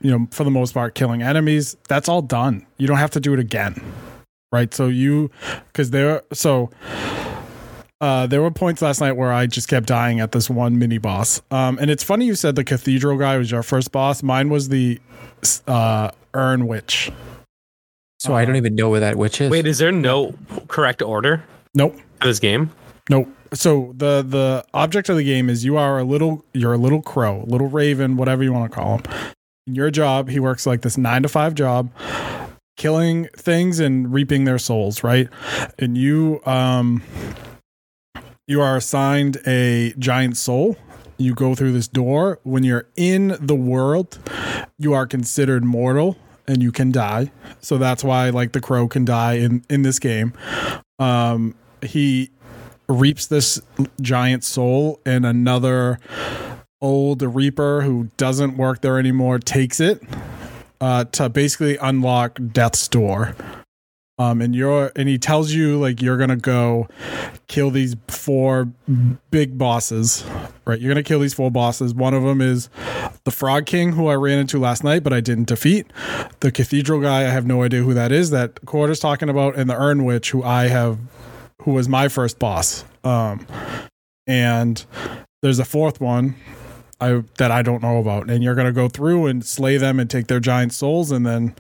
you 0.01 0.11
know, 0.11 0.27
for 0.31 0.45
the 0.45 0.51
most 0.51 0.73
part, 0.75 0.95
killing 0.95 1.23
enemies, 1.23 1.77
that's 1.89 2.09
all 2.09 2.23
done. 2.23 2.67
You 2.79 2.87
don't 2.87 2.97
have 2.97 3.11
to 3.11 3.21
do 3.21 3.33
it 3.35 3.39
again. 3.39 3.81
Right. 4.51 4.73
So 4.75 4.89
you, 4.89 5.31
because 5.69 5.91
there, 5.91 6.23
so, 6.33 6.71
uh, 8.03 8.27
there 8.27 8.43
were 8.43 8.51
points 8.51 8.83
last 8.83 9.01
night 9.01 9.13
where 9.13 9.33
I 9.33 9.47
just 9.47 9.69
kept 9.69 9.87
dying 9.87 10.19
at 10.21 10.33
this 10.33 10.51
one 10.51 10.79
mini 10.79 10.99
boss. 10.99 11.41
Um, 11.53 11.79
and 11.81 11.89
it's 11.91 12.03
funny 12.03 12.27
you 12.27 12.35
said 12.35 12.57
the 12.57 12.65
cathedral 12.65 13.17
guy 13.17 13.39
was 13.39 13.51
your 13.51 13.63
first 13.63 13.93
boss. 13.93 14.23
Mine 14.25 14.51
was 14.51 14.69
the 14.69 15.01
uh, 15.69 16.11
Urn 16.35 16.67
Witch. 16.67 17.13
So 18.19 18.35
I 18.35 18.45
don't 18.45 18.57
even 18.57 18.75
know 18.75 18.91
where 18.91 19.01
that 19.01 19.17
witch 19.17 19.41
is. 19.41 19.51
Wait, 19.51 19.67
is 19.67 19.79
there 19.79 19.91
no 19.91 20.35
correct 20.69 21.03
order 21.03 21.43
Nope. 21.75 21.97
for 22.21 22.29
this 22.29 22.39
game? 22.39 22.71
Nope. 23.11 23.29
So 23.53 23.95
the 23.97 24.25
the 24.27 24.65
object 24.73 25.09
of 25.09 25.17
the 25.17 25.25
game 25.25 25.51
is 25.51 25.65
you 25.65 25.77
are 25.77 25.99
a 25.99 26.05
little 26.05 26.45
you're 26.55 26.73
a 26.73 26.79
little 26.79 27.03
crow, 27.03 27.45
little 27.49 27.69
raven, 27.69 28.17
whatever 28.17 28.45
you 28.45 28.53
want 28.53 28.71
to 28.71 28.75
call 28.75 28.99
him. 28.99 29.03
In 29.67 29.75
your 29.75 29.91
job, 29.91 30.29
he 30.29 30.39
works 30.39 30.67
like 30.67 30.83
this 30.83 30.97
nine 30.97 31.23
to 31.25 31.29
five 31.29 31.55
job, 31.55 31.91
killing 32.77 33.29
things 33.37 33.81
and 33.81 34.13
reaping 34.13 34.45
their 34.45 34.59
souls, 34.59 35.03
right? 35.03 35.29
And 35.81 35.99
you 35.99 36.41
um 36.47 37.03
you 38.47 38.61
are 38.61 38.77
assigned 38.77 39.39
a 39.47 39.95
giant 39.99 40.37
soul. 40.37 40.77
You 41.17 41.35
go 41.35 41.55
through 41.55 41.73
this 41.73 41.89
door. 41.89 42.41
When 42.43 42.65
you're 42.65 42.89
in 42.97 43.37
the 43.41 43.55
world, 43.55 44.19
you 44.79 44.93
are 44.93 45.07
considered 45.07 45.65
mortal 45.65 46.17
and 46.49 46.63
you 46.63 46.73
can 46.73 46.91
die. 46.91 47.31
So 47.61 47.79
that's 47.79 48.03
why 48.03 48.31
like 48.31 48.53
the 48.53 48.61
crow 48.61 48.89
can 48.89 49.05
die 49.05 49.35
in 49.35 49.65
in 49.71 49.83
this 49.83 49.99
game. 49.99 50.33
Um 50.99 51.55
he 51.83 52.31
reaps 52.89 53.27
this 53.27 53.61
giant 54.01 54.45
soul 54.45 55.01
and 55.07 55.25
another 55.25 55.99
old 56.81 57.23
reaper 57.23 57.83
who 57.83 58.11
doesn't 58.17 58.57
work 58.57 58.81
there 58.81 58.99
anymore 58.99 59.39
takes 59.39 59.79
it 59.79 60.03
uh, 60.81 61.05
to 61.05 61.29
basically 61.29 61.77
unlock 61.77 62.39
death's 62.53 62.89
door 62.89 63.37
um, 64.19 64.41
and 64.41 64.55
you're 64.55 64.93
and 64.97 65.09
he 65.09 65.19
tells 65.19 65.53
you 65.53 65.79
like 65.79 66.03
you're 66.03 66.17
gonna 66.17 66.37
go 66.37 66.89
kill 67.49 67.71
these 67.71 67.97
four 68.09 68.69
big 69.31 69.59
bosses 69.59 70.25
right 70.65 70.81
you're 70.81 70.91
gonna 70.93 71.03
kill 71.03 71.21
these 71.21 71.35
four 71.35 71.51
bosses 71.51 71.95
one 71.95 72.15
of 72.15 72.23
them 72.23 72.41
is 72.41 72.69
the 73.25 73.31
frog 73.31 73.67
king 73.67 73.93
who 73.93 74.09
i 74.09 74.15
ran 74.15 74.39
into 74.39 74.59
last 74.59 74.85
night 74.85 75.03
but 75.03 75.13
i 75.13 75.21
didn't 75.21 75.49
defeat 75.49 75.87
the 76.41 76.53
cathedral 76.53 77.01
guy 77.01 77.21
i 77.21 77.31
have 77.31 77.47
no 77.47 77.63
idea 77.63 77.83
who 77.83 77.95
that 77.95 78.13
is 78.13 78.31
that 78.31 78.65
Court's 78.65 79.01
talking 79.01 79.29
about 79.29 79.57
and 79.57 79.69
the 79.69 79.81
urn 79.81 80.05
witch 80.05 80.31
who 80.31 80.43
i 80.43 80.69
have 80.69 80.99
who 81.63 81.73
was 81.73 81.89
my 81.89 82.09
first 82.09 82.39
boss. 82.39 82.85
Um, 83.05 83.47
and 84.27 84.85
there's 85.43 85.59
a 85.59 85.65
fourth 85.65 86.01
one. 86.01 86.35
I 87.03 87.23
that 87.39 87.51
I 87.51 87.63
don't 87.63 87.83
know 87.83 87.99
about. 87.99 88.31
And 88.31 88.43
you're 88.45 88.55
gonna 88.55 88.73
go 88.73 88.89
through 88.89 89.27
and 89.27 89.45
slay 89.45 89.77
them 89.77 89.99
and 89.99 90.09
take 90.09 90.29
their 90.29 90.41
giant 90.41 90.73
souls, 90.73 91.11
and 91.11 91.27
then 91.27 91.55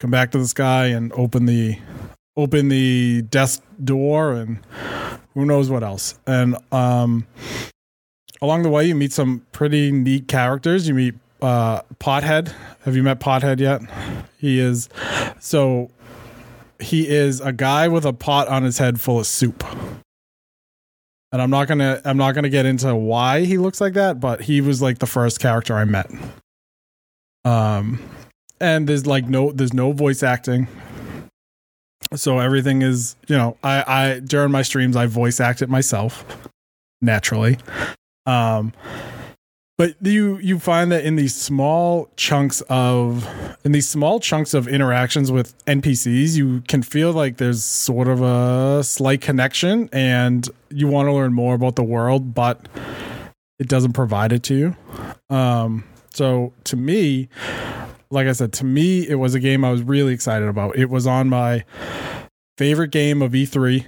come 0.00 0.10
back 0.10 0.30
to 0.32 0.38
the 0.38 0.48
sky 0.48 0.86
and 0.86 1.12
open 1.12 1.46
the 1.46 1.78
open 2.36 2.68
the 2.68 3.22
death 3.22 3.60
door, 3.84 4.32
and 4.32 4.58
who 5.34 5.44
knows 5.44 5.70
what 5.70 5.82
else. 5.82 6.18
And 6.26 6.56
um, 6.72 7.26
along 8.40 8.62
the 8.62 8.70
way, 8.70 8.86
you 8.86 8.94
meet 8.94 9.12
some 9.12 9.46
pretty 9.52 9.92
neat 9.92 10.28
characters. 10.28 10.88
You 10.88 10.94
meet 10.94 11.14
uh, 11.42 11.82
Pothead. 11.98 12.52
Have 12.84 12.96
you 12.96 13.02
met 13.02 13.20
Pothead 13.20 13.60
yet? 13.60 13.82
He 14.38 14.58
is 14.58 14.88
so 15.40 15.90
he 16.80 17.08
is 17.08 17.40
a 17.40 17.52
guy 17.52 17.88
with 17.88 18.04
a 18.04 18.12
pot 18.12 18.48
on 18.48 18.62
his 18.62 18.78
head 18.78 19.00
full 19.00 19.18
of 19.18 19.26
soup. 19.26 19.64
And 21.36 21.42
I'm 21.42 21.50
not 21.50 21.68
gonna 21.68 22.00
I'm 22.06 22.16
not 22.16 22.34
gonna 22.34 22.48
get 22.48 22.64
into 22.64 22.96
why 22.96 23.44
he 23.44 23.58
looks 23.58 23.78
like 23.78 23.92
that, 23.92 24.20
but 24.20 24.40
he 24.40 24.62
was 24.62 24.80
like 24.80 25.00
the 25.00 25.06
first 25.06 25.38
character 25.38 25.74
I 25.74 25.84
met. 25.84 26.10
Um 27.44 28.02
and 28.58 28.88
there's 28.88 29.06
like 29.06 29.26
no 29.26 29.52
there's 29.52 29.74
no 29.74 29.92
voice 29.92 30.22
acting. 30.22 30.66
So 32.14 32.38
everything 32.38 32.80
is, 32.80 33.16
you 33.28 33.36
know, 33.36 33.58
I 33.62 33.84
I 33.86 34.20
during 34.20 34.50
my 34.50 34.62
streams 34.62 34.96
I 34.96 35.04
voice 35.04 35.38
act 35.38 35.60
it 35.60 35.68
myself 35.68 36.24
naturally. 37.02 37.58
Um 38.24 38.72
but 39.76 39.94
you 40.00 40.38
you 40.38 40.58
find 40.58 40.90
that 40.90 41.04
in 41.04 41.16
these 41.16 41.34
small 41.34 42.10
chunks 42.16 42.62
of 42.62 43.28
in 43.64 43.72
these 43.72 43.88
small 43.88 44.20
chunks 44.20 44.54
of 44.54 44.66
interactions 44.66 45.30
with 45.30 45.56
npcs 45.66 46.36
you 46.36 46.62
can 46.62 46.82
feel 46.82 47.12
like 47.12 47.36
there's 47.36 47.62
sort 47.62 48.08
of 48.08 48.22
a 48.22 48.82
slight 48.82 49.20
connection 49.20 49.88
and 49.92 50.48
you 50.70 50.88
want 50.88 51.06
to 51.06 51.12
learn 51.12 51.32
more 51.32 51.54
about 51.54 51.76
the 51.76 51.84
world 51.84 52.34
but 52.34 52.68
it 53.58 53.68
doesn't 53.68 53.94
provide 53.94 54.32
it 54.32 54.42
to 54.42 54.54
you? 54.54 54.76
Um 55.34 55.84
so 56.12 56.52
to 56.64 56.76
me 56.76 57.28
like 58.10 58.26
i 58.26 58.32
said 58.32 58.52
to 58.52 58.64
me 58.64 59.06
it 59.08 59.16
was 59.16 59.34
a 59.34 59.40
game 59.40 59.64
i 59.64 59.70
was 59.70 59.82
really 59.82 60.14
excited 60.14 60.48
about. 60.48 60.76
It 60.76 60.90
was 60.90 61.06
on 61.06 61.28
my 61.28 61.64
favorite 62.56 62.90
game 62.90 63.20
of 63.20 63.32
e3 63.32 63.84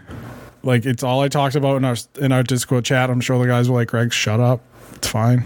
like 0.63 0.85
it's 0.85 1.03
all 1.03 1.21
i 1.21 1.29
talked 1.29 1.55
about 1.55 1.77
in 1.77 1.85
our 1.85 1.97
in 2.21 2.33
our 2.33 2.43
discord 2.43 2.85
chat. 2.85 3.09
I'm 3.11 3.21
sure 3.21 3.39
the 3.39 3.47
guys 3.47 3.71
were 3.71 3.77
like 3.77 3.89
greg 3.89 4.13
shut 4.13 4.41
up 4.41 4.61
it's 4.99 5.09
fine. 5.09 5.45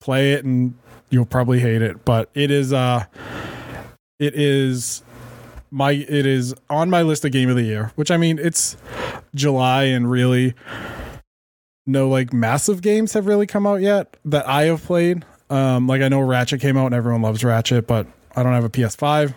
Play 0.00 0.32
it 0.32 0.44
and 0.44 0.74
you'll 1.10 1.26
probably 1.26 1.60
hate 1.60 1.82
it, 1.82 2.04
but 2.04 2.30
it 2.34 2.50
is 2.50 2.72
uh 2.72 3.04
it 4.18 4.34
is 4.34 5.02
my 5.70 5.92
it 5.92 6.24
is 6.26 6.54
on 6.70 6.88
my 6.88 7.02
list 7.02 7.24
of 7.24 7.32
game 7.32 7.50
of 7.50 7.56
the 7.56 7.62
year, 7.62 7.92
which 7.96 8.10
I 8.10 8.16
mean 8.16 8.38
it's 8.38 8.76
July 9.34 9.84
and 9.84 10.10
really 10.10 10.54
no 11.86 12.08
like 12.08 12.32
massive 12.32 12.80
games 12.80 13.12
have 13.12 13.26
really 13.26 13.46
come 13.46 13.66
out 13.66 13.82
yet 13.82 14.16
that 14.24 14.48
I 14.48 14.64
have 14.64 14.82
played. 14.82 15.24
Um 15.50 15.86
like 15.86 16.00
I 16.00 16.08
know 16.08 16.20
Ratchet 16.20 16.60
came 16.60 16.78
out 16.78 16.86
and 16.86 16.94
everyone 16.94 17.20
loves 17.20 17.44
Ratchet, 17.44 17.86
but 17.86 18.06
I 18.34 18.42
don't 18.42 18.54
have 18.54 18.64
a 18.64 18.70
PS5 18.70 19.34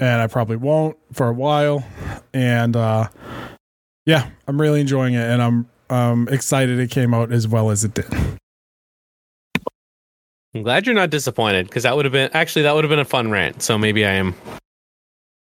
and 0.00 0.22
I 0.22 0.26
probably 0.26 0.56
won't 0.56 0.96
for 1.12 1.28
a 1.28 1.34
while. 1.34 1.84
And 2.32 2.76
uh 2.76 3.08
yeah, 4.06 4.30
I'm 4.46 4.58
really 4.58 4.80
enjoying 4.80 5.12
it 5.12 5.24
and 5.24 5.42
I'm 5.42 5.68
um 5.90 6.28
excited 6.30 6.78
it 6.78 6.90
came 6.90 7.14
out 7.14 7.32
as 7.32 7.46
well 7.48 7.70
as 7.70 7.84
it 7.84 7.94
did. 7.94 8.06
I'm 10.54 10.62
glad 10.62 10.86
you're 10.86 10.94
not 10.94 11.10
disappointed 11.10 11.66
because 11.66 11.82
that 11.82 11.94
would 11.94 12.04
have 12.04 12.12
been 12.12 12.30
actually 12.32 12.62
that 12.62 12.74
would 12.74 12.84
have 12.84 12.90
been 12.90 12.98
a 12.98 13.04
fun 13.04 13.30
rant. 13.30 13.62
So 13.62 13.78
maybe 13.78 14.04
I 14.04 14.12
am 14.12 14.34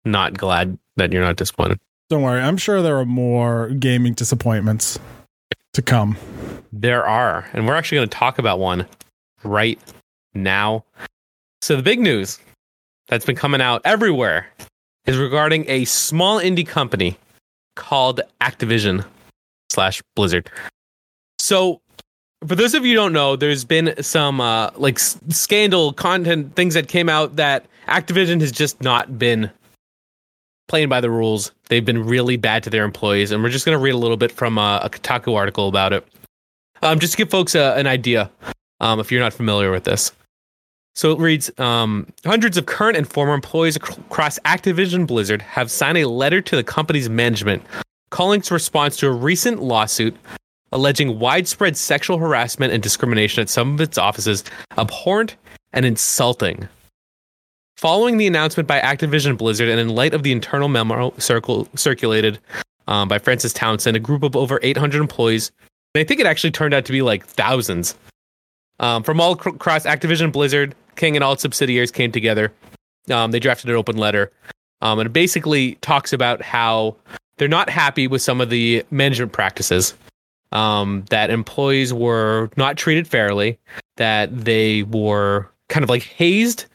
not 0.06 0.38
glad 0.38 0.78
that 0.96 1.12
you're 1.12 1.24
not 1.24 1.36
disappointed. 1.36 1.80
Don't 2.10 2.22
worry, 2.22 2.42
I'm 2.42 2.58
sure 2.58 2.82
there 2.82 2.98
are 2.98 3.06
more 3.06 3.70
gaming 3.70 4.14
disappointments 4.14 5.00
to 5.74 5.82
come. 5.82 6.18
There 6.72 7.06
are, 7.06 7.50
and 7.54 7.68
we're 7.68 7.76
actually 7.76 7.98
going 7.98 8.10
to 8.10 8.18
talk 8.18 8.38
about 8.38 8.60
one 8.60 8.86
right 9.44 9.80
now. 10.34 10.86
So 11.62 11.76
the 11.76 11.84
big 11.84 12.00
news 12.00 12.40
that's 13.08 13.26
been 13.26 13.36
coming 13.36 13.62
out 13.62 13.82
everywhere 13.86 14.48
is 15.06 15.18
regarding 15.18 15.70
a 15.70 15.86
small 15.86 16.40
indie 16.40 16.68
company 16.68 17.18
called 17.76 18.22
Activision 18.42 19.06
slash 19.70 20.02
Blizzard. 20.16 20.50
So 21.40 21.82
for 22.48 22.56
those 22.56 22.74
of 22.74 22.86
you 22.86 22.96
don't 22.96 23.14
know, 23.14 23.36
there's 23.36 23.66
been 23.66 23.94
some 24.02 24.42
uh, 24.42 24.72
like 24.76 24.96
s- 24.96 25.20
scandal 25.30 25.94
content 25.94 26.56
things 26.56 26.74
that 26.74 26.88
came 26.88 27.10
out 27.10 27.36
that 27.36 27.66
Activision 27.88 28.42
has 28.42 28.52
just 28.52 28.82
not 28.82 29.18
been 29.18 29.50
playing 30.68 30.90
by 30.90 31.02
the 31.02 31.10
rules. 31.10 31.52
They've 31.70 31.86
been 31.86 32.04
really 32.04 32.38
bad 32.38 32.64
to 32.64 32.70
their 32.70 32.84
employees, 32.84 33.32
and 33.32 33.44
we're 33.44 33.50
just 33.50 33.66
going 33.66 33.78
to 33.78 33.84
read 33.84 33.94
a 33.94 33.98
little 33.98 34.18
bit 34.18 34.32
from 34.32 34.58
uh, 34.58 34.80
a 34.80 34.90
Kotaku 34.90 35.36
article 35.36 35.68
about 35.68 35.94
it, 35.94 36.06
um, 36.82 37.00
just 37.00 37.14
to 37.14 37.18
give 37.18 37.30
folks 37.30 37.56
a, 37.56 37.76
an 37.76 37.88
idea 37.88 38.32
um, 38.80 39.00
if 39.00 39.12
you're 39.12 39.22
not 39.22 39.34
familiar 39.34 39.72
with 39.72 39.84
this. 39.84 40.12
So 40.96 41.12
it 41.12 41.20
reads 41.20 41.52
um, 41.60 42.08
Hundreds 42.26 42.58
of 42.58 42.66
current 42.66 42.98
and 42.98 43.08
former 43.08 43.34
employees 43.34 43.76
across 43.76 44.40
Activision 44.40 45.06
Blizzard 45.06 45.42
have 45.42 45.70
signed 45.70 45.98
a 45.98 46.08
letter 46.08 46.42
to 46.42 46.56
the 46.56 46.64
company's 46.64 47.10
management 47.10 47.64
calling 48.16 48.40
its 48.40 48.50
response 48.50 48.96
to 48.96 49.08
a 49.08 49.12
recent 49.12 49.62
lawsuit 49.62 50.16
alleging 50.72 51.20
widespread 51.20 51.76
sexual 51.76 52.18
harassment 52.18 52.72
and 52.72 52.82
discrimination 52.82 53.42
at 53.42 53.50
some 53.50 53.74
of 53.74 53.82
its 53.82 53.98
offices 53.98 54.42
abhorrent 54.78 55.36
and 55.74 55.86
insulting. 55.86 56.66
Following 57.76 58.16
the 58.16 58.26
announcement 58.26 58.68
by 58.68 58.80
Activision 58.80 59.38
Blizzard 59.38 59.68
and 59.68 59.82
in 59.82 59.90
light 59.90 60.14
of 60.14 60.24
the 60.24 60.32
internal 60.32 60.70
memo 60.70 61.14
circle, 61.18 61.68
circulated 61.76 62.40
um, 62.88 63.10
by 63.10 63.20
Frances 63.20 63.52
Townsend, 63.52 63.98
a 63.98 64.00
group 64.00 64.24
of 64.24 64.38
over 64.38 64.62
800 64.64 65.02
employees, 65.02 65.52
and 65.94 66.00
I 66.00 66.06
think 66.06 66.22
it 66.22 66.26
actually 66.26 66.52
turned 66.52 66.74
out 66.74 66.86
to 66.86 66.94
be 66.94 67.02
like 67.02 67.26
thousands 67.26 67.96
um, 68.80 69.04
from 69.04 69.20
all 69.20 69.38
ac- 69.38 69.50
across 69.50 69.86
Activision 69.86 70.32
Blizzard, 70.32 70.74
King, 70.96 71.18
and 71.18 71.24
all 71.24 71.36
subsidiaries 71.36 71.92
came 71.92 72.14
together. 72.14 72.54
Um, 73.12 73.32
they 73.32 73.42
drafted 73.42 73.72
an 73.72 73.76
open 73.76 73.98
letter, 73.98 74.32
um, 74.82 75.00
and 75.00 75.08
it 75.08 75.12
basically 75.12 75.76
talks 75.82 76.14
about 76.14 76.42
how 76.42 76.96
they're 77.38 77.48
not 77.48 77.70
happy 77.70 78.08
with 78.08 78.22
some 78.22 78.42
of 78.42 78.50
the 78.50 78.86
management 78.92 79.32
practices. 79.32 79.94
Um, 80.52 81.04
that 81.10 81.32
employees 81.32 81.94
were 81.94 82.50
not 82.56 82.78
treated 82.78 83.08
fairly, 83.08 83.60
that 83.98 84.46
they 84.46 84.84
were 84.84 85.50
kind 85.68 85.84
of 85.84 85.90
like 85.90 86.04
hazed. 86.04 86.66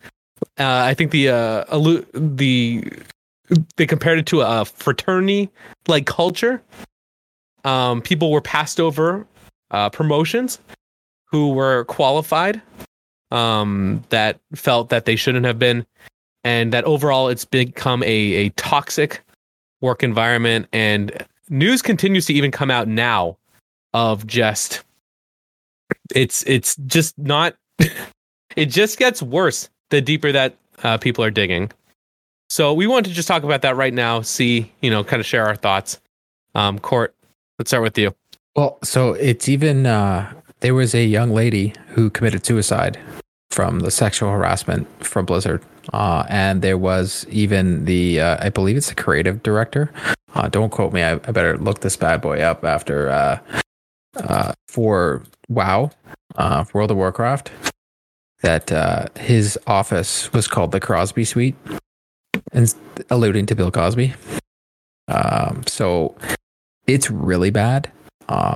Uh, 0.59 0.83
I 0.85 0.93
think 0.93 1.13
the 1.13 1.31
uh, 1.31 1.65
allu- 1.67 2.05
the 2.13 2.85
they 3.77 3.87
compared 3.87 4.19
it 4.19 4.27
to 4.27 4.43
a 4.43 4.65
fraternity 4.65 5.51
like 5.89 6.07
culture. 6.07 6.63
Um, 7.65 8.03
people 8.03 8.31
were 8.31 8.41
passed 8.41 8.81
over 8.81 9.27
uh, 9.71 9.89
promotions 9.91 10.61
who 11.27 11.53
were 11.53 11.85
qualified 11.85 12.61
um, 13.31 14.03
that 14.11 14.41
felt 14.55 14.89
that 14.91 15.05
they 15.05 15.17
shouldn't 15.17 15.47
have 15.47 15.59
been, 15.59 15.87
and 16.45 16.73
that 16.73 16.85
overall 16.85 17.29
it's 17.29 17.45
become 17.45 18.03
a, 18.03 18.07
a 18.07 18.49
toxic 18.51 19.23
work 19.81 20.03
environment. 20.03 20.69
And 20.73 21.27
news 21.49 21.83
continues 21.83 22.27
to 22.27 22.35
even 22.35 22.51
come 22.51 22.71
out 22.71 22.89
now 22.89 23.37
of 23.93 24.27
just 24.27 24.85
it's 26.15 26.43
it's 26.47 26.77
just 26.87 27.19
not 27.19 27.57
it 28.57 28.67
just 28.67 28.99
gets 28.99 29.23
worse 29.23 29.69
the 29.91 30.01
deeper 30.01 30.33
that 30.33 30.57
uh, 30.83 30.99
people 30.99 31.25
are 31.25 31.31
digging. 31.31 31.71
So 32.49 32.73
we 32.73 32.87
want 32.87 33.07
to 33.07 33.13
just 33.13 33.29
talk 33.29 33.43
about 33.43 33.63
that 33.63 33.77
right 33.77 33.95
now. 33.95 34.23
See, 34.23 34.73
you 34.81 34.91
know, 34.91 35.05
kind 35.05 35.21
of 35.21 35.27
share 35.27 35.47
our 35.47 35.57
thoughts. 35.57 36.01
Um, 36.55 36.79
Court, 36.79 37.15
let's 37.59 37.71
start 37.71 37.83
with 37.83 37.97
you. 37.97 38.15
Well, 38.57 38.79
so 38.83 39.13
it's 39.13 39.49
even 39.49 39.87
uh, 39.87 40.33
there 40.61 40.75
was 40.75 40.95
a 40.95 41.05
young 41.05 41.31
lady 41.31 41.75
who 41.89 42.11
committed 42.11 42.45
suicide 42.45 42.99
from 43.51 43.81
the 43.81 43.91
sexual 43.91 44.31
harassment 44.31 44.87
from 45.05 45.27
Blizzard, 45.27 45.63
uh, 45.93 46.25
and 46.29 46.63
there 46.63 46.79
was 46.79 47.27
even 47.29 47.85
the 47.85 48.21
uh, 48.21 48.37
I 48.41 48.49
believe 48.51 48.77
it's 48.77 48.89
the 48.89 48.95
creative 48.95 49.43
director. 49.43 49.93
Uh, 50.35 50.49
don't 50.49 50.71
quote 50.71 50.93
me. 50.93 51.03
I, 51.03 51.15
I 51.15 51.33
better 51.33 51.59
look 51.59 51.81
this 51.81 51.97
bad 51.97 52.21
boy 52.21 52.41
up 52.41 52.65
after 52.65 53.09
uh, 53.09 53.39
uh, 54.17 54.53
for 54.69 55.25
WoW, 55.49 55.91
uh, 56.37 56.65
World 56.73 56.91
of 56.91 56.97
Warcraft. 56.97 57.51
That 58.43 59.19
his 59.19 59.59
office 59.67 60.33
was 60.33 60.49
called 60.49 60.73
the 60.73 60.81
Cosby 60.81 61.25
Suite, 61.27 61.57
and 62.53 62.75
alluding 63.11 63.47
to 63.47 63.55
Bill 63.55 63.71
Cosby. 63.71 64.15
Um, 65.09 65.65
so 65.67 66.17
it's 66.87 67.11
really 67.11 67.51
bad. 67.51 67.91
Uh, 68.29 68.55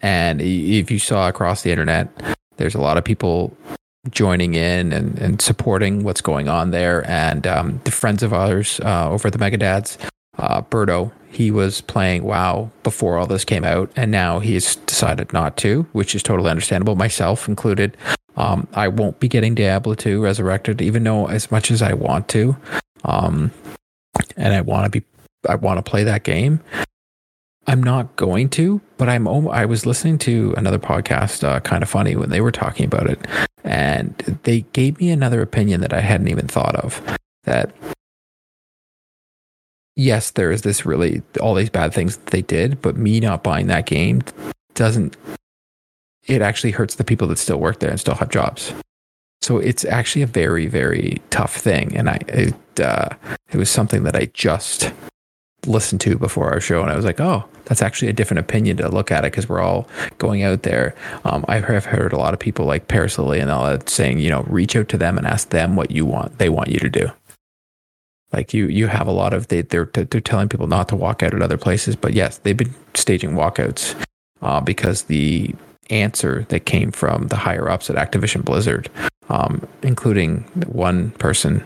and 0.00 0.40
if 0.40 0.90
you 0.90 0.98
saw 0.98 1.28
across 1.28 1.62
the 1.62 1.70
internet, 1.70 2.08
there's 2.56 2.74
a 2.74 2.80
lot 2.80 2.96
of 2.96 3.04
people 3.04 3.56
joining 4.10 4.54
in 4.54 4.92
and, 4.92 5.18
and 5.18 5.40
supporting 5.40 6.04
what's 6.04 6.20
going 6.20 6.48
on 6.48 6.70
there. 6.70 7.08
And 7.08 7.46
um, 7.46 7.80
the 7.84 7.90
friends 7.90 8.22
of 8.22 8.32
ours 8.32 8.80
uh, 8.84 9.10
over 9.10 9.28
at 9.28 9.32
the 9.32 9.38
Megadads, 9.38 9.98
uh, 10.38 10.62
Berto, 10.62 11.12
he 11.30 11.50
was 11.50 11.80
playing 11.82 12.24
WoW 12.24 12.70
before 12.82 13.18
all 13.18 13.26
this 13.26 13.44
came 13.44 13.64
out, 13.64 13.90
and 13.96 14.10
now 14.10 14.38
he's 14.38 14.76
decided 14.76 15.32
not 15.32 15.56
to, 15.58 15.82
which 15.92 16.14
is 16.14 16.22
totally 16.22 16.50
understandable, 16.50 16.96
myself 16.96 17.48
included. 17.48 17.96
Um, 18.36 18.66
I 18.72 18.88
won't 18.88 19.20
be 19.20 19.28
getting 19.28 19.54
Diablo 19.54 19.94
2 19.94 20.22
Resurrected, 20.22 20.80
even 20.80 21.04
though 21.04 21.28
as 21.28 21.50
much 21.50 21.70
as 21.70 21.82
I 21.82 21.92
want 21.92 22.28
to, 22.28 22.56
um, 23.04 23.50
and 24.36 24.54
I 24.54 24.60
want 24.62 24.92
to 24.92 25.00
be, 25.00 25.06
I 25.48 25.56
want 25.56 25.84
to 25.84 25.88
play 25.88 26.04
that 26.04 26.24
game. 26.24 26.60
I'm 27.68 27.82
not 27.82 28.16
going 28.16 28.48
to, 28.50 28.80
but 28.96 29.10
I'm. 29.10 29.28
I 29.28 29.66
was 29.66 29.84
listening 29.84 30.16
to 30.20 30.54
another 30.56 30.78
podcast, 30.78 31.44
uh, 31.44 31.60
kind 31.60 31.82
of 31.82 31.90
funny, 31.90 32.16
when 32.16 32.30
they 32.30 32.40
were 32.40 32.50
talking 32.50 32.86
about 32.86 33.10
it, 33.10 33.26
and 33.62 34.16
they 34.44 34.62
gave 34.72 34.98
me 34.98 35.10
another 35.10 35.42
opinion 35.42 35.82
that 35.82 35.92
I 35.92 36.00
hadn't 36.00 36.28
even 36.28 36.48
thought 36.48 36.76
of. 36.76 37.02
That 37.44 37.70
yes, 39.96 40.30
there 40.30 40.50
is 40.50 40.62
this 40.62 40.86
really 40.86 41.20
all 41.42 41.54
these 41.54 41.68
bad 41.68 41.92
things 41.92 42.16
that 42.16 42.30
they 42.30 42.40
did, 42.40 42.80
but 42.80 42.96
me 42.96 43.20
not 43.20 43.44
buying 43.44 43.66
that 43.66 43.84
game 43.84 44.22
doesn't. 44.72 45.18
It 46.26 46.40
actually 46.40 46.70
hurts 46.70 46.94
the 46.94 47.04
people 47.04 47.28
that 47.28 47.38
still 47.38 47.60
work 47.60 47.80
there 47.80 47.90
and 47.90 48.00
still 48.00 48.14
have 48.14 48.30
jobs. 48.30 48.72
So 49.42 49.58
it's 49.58 49.84
actually 49.84 50.22
a 50.22 50.26
very, 50.26 50.68
very 50.68 51.20
tough 51.28 51.54
thing, 51.54 51.94
and 51.94 52.08
I 52.08 52.18
it, 52.28 52.80
uh, 52.80 53.10
it 53.52 53.58
was 53.58 53.68
something 53.68 54.04
that 54.04 54.16
I 54.16 54.30
just 54.32 54.90
listened 55.66 56.00
to 56.02 56.16
before 56.16 56.50
our 56.50 56.60
show, 56.60 56.82
and 56.82 56.90
I 56.90 56.96
was 56.96 57.04
like, 57.04 57.20
oh, 57.20 57.44
that's 57.64 57.82
actually 57.82 58.08
a 58.08 58.14
different 58.14 58.40
opinion 58.40 58.78
to 58.78 58.88
look 58.88 59.12
at 59.12 59.24
it 59.24 59.32
because 59.32 59.48
we're 59.48 59.60
all 59.60 59.86
going 60.16 60.42
out 60.42 60.62
there. 60.62 60.94
Um, 61.24 61.44
I 61.48 61.60
have 61.60 61.84
heard 61.84 62.12
a 62.12 62.18
lot 62.18 62.32
of 62.32 62.40
people 62.40 62.64
like 62.64 62.88
Parris 62.88 63.18
Lilly 63.18 63.40
and 63.40 63.50
all 63.50 63.66
that 63.66 63.88
saying, 63.88 64.20
you 64.20 64.30
know, 64.30 64.42
reach 64.44 64.74
out 64.74 64.88
to 64.88 64.98
them 64.98 65.18
and 65.18 65.26
ask 65.26 65.50
them 65.50 65.76
what 65.76 65.90
you 65.90 66.06
want, 66.06 66.38
they 66.38 66.48
want 66.48 66.68
you 66.68 66.78
to 66.78 66.88
do. 66.88 67.10
Like 68.32 68.52
you, 68.52 68.66
you 68.66 68.88
have 68.88 69.06
a 69.06 69.12
lot 69.12 69.32
of 69.32 69.48
they, 69.48 69.62
they're 69.62 69.86
they're 69.92 70.20
telling 70.20 70.48
people 70.48 70.66
not 70.66 70.88
to 70.90 70.96
walk 70.96 71.22
out 71.22 71.34
at 71.34 71.42
other 71.42 71.56
places, 71.56 71.96
but 71.96 72.12
yes, 72.12 72.38
they've 72.38 72.56
been 72.56 72.74
staging 72.94 73.30
walkouts 73.30 73.94
uh, 74.42 74.60
because 74.60 75.04
the 75.04 75.54
answer 75.90 76.44
that 76.50 76.60
came 76.60 76.92
from 76.92 77.28
the 77.28 77.36
higher 77.36 77.70
ups 77.70 77.88
at 77.88 77.96
Activision 77.96 78.44
Blizzard, 78.44 78.90
um, 79.30 79.66
including 79.82 80.40
one 80.66 81.10
person 81.12 81.64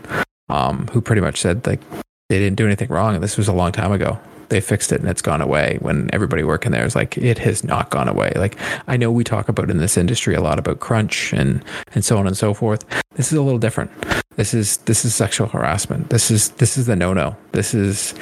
um, 0.49 0.87
who 0.87 1.01
pretty 1.01 1.21
much 1.21 1.41
said 1.41 1.65
like 1.67 1.81
they 2.29 2.39
didn't 2.39 2.57
do 2.57 2.65
anything 2.65 2.89
wrong, 2.89 3.15
and 3.15 3.23
this 3.23 3.37
was 3.37 3.47
a 3.47 3.53
long 3.53 3.71
time 3.71 3.91
ago. 3.91 4.19
They 4.49 4.61
fixed 4.61 4.91
it 4.91 4.99
and 4.99 5.09
it's 5.09 5.21
gone 5.21 5.41
away. 5.41 5.77
When 5.81 6.09
everybody 6.13 6.43
working 6.43 6.73
there 6.73 6.85
is 6.85 6.95
like, 6.95 7.17
it 7.17 7.39
has 7.39 7.63
not 7.63 7.89
gone 7.89 8.07
away. 8.07 8.31
Like 8.35 8.57
I 8.87 8.97
know 8.97 9.11
we 9.11 9.23
talk 9.23 9.49
about 9.49 9.71
in 9.71 9.77
this 9.77 9.97
industry 9.97 10.35
a 10.35 10.41
lot 10.41 10.59
about 10.59 10.79
crunch 10.79 11.33
and 11.33 11.63
and 11.93 12.05
so 12.05 12.17
on 12.17 12.27
and 12.27 12.37
so 12.37 12.53
forth. 12.53 12.85
This 13.15 13.31
is 13.31 13.37
a 13.37 13.41
little 13.41 13.59
different. 13.59 13.89
This 14.35 14.53
is 14.53 14.77
this 14.77 15.05
is 15.05 15.15
sexual 15.15 15.47
harassment. 15.47 16.09
This 16.09 16.29
is 16.29 16.51
this 16.51 16.77
is 16.77 16.85
the 16.85 16.95
no 16.95 17.13
no. 17.13 17.35
This 17.51 17.73
is 17.73 18.13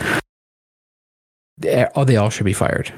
oh 1.95 2.05
they 2.05 2.17
all 2.17 2.29
should 2.29 2.45
be 2.45 2.53
fired. 2.53 2.93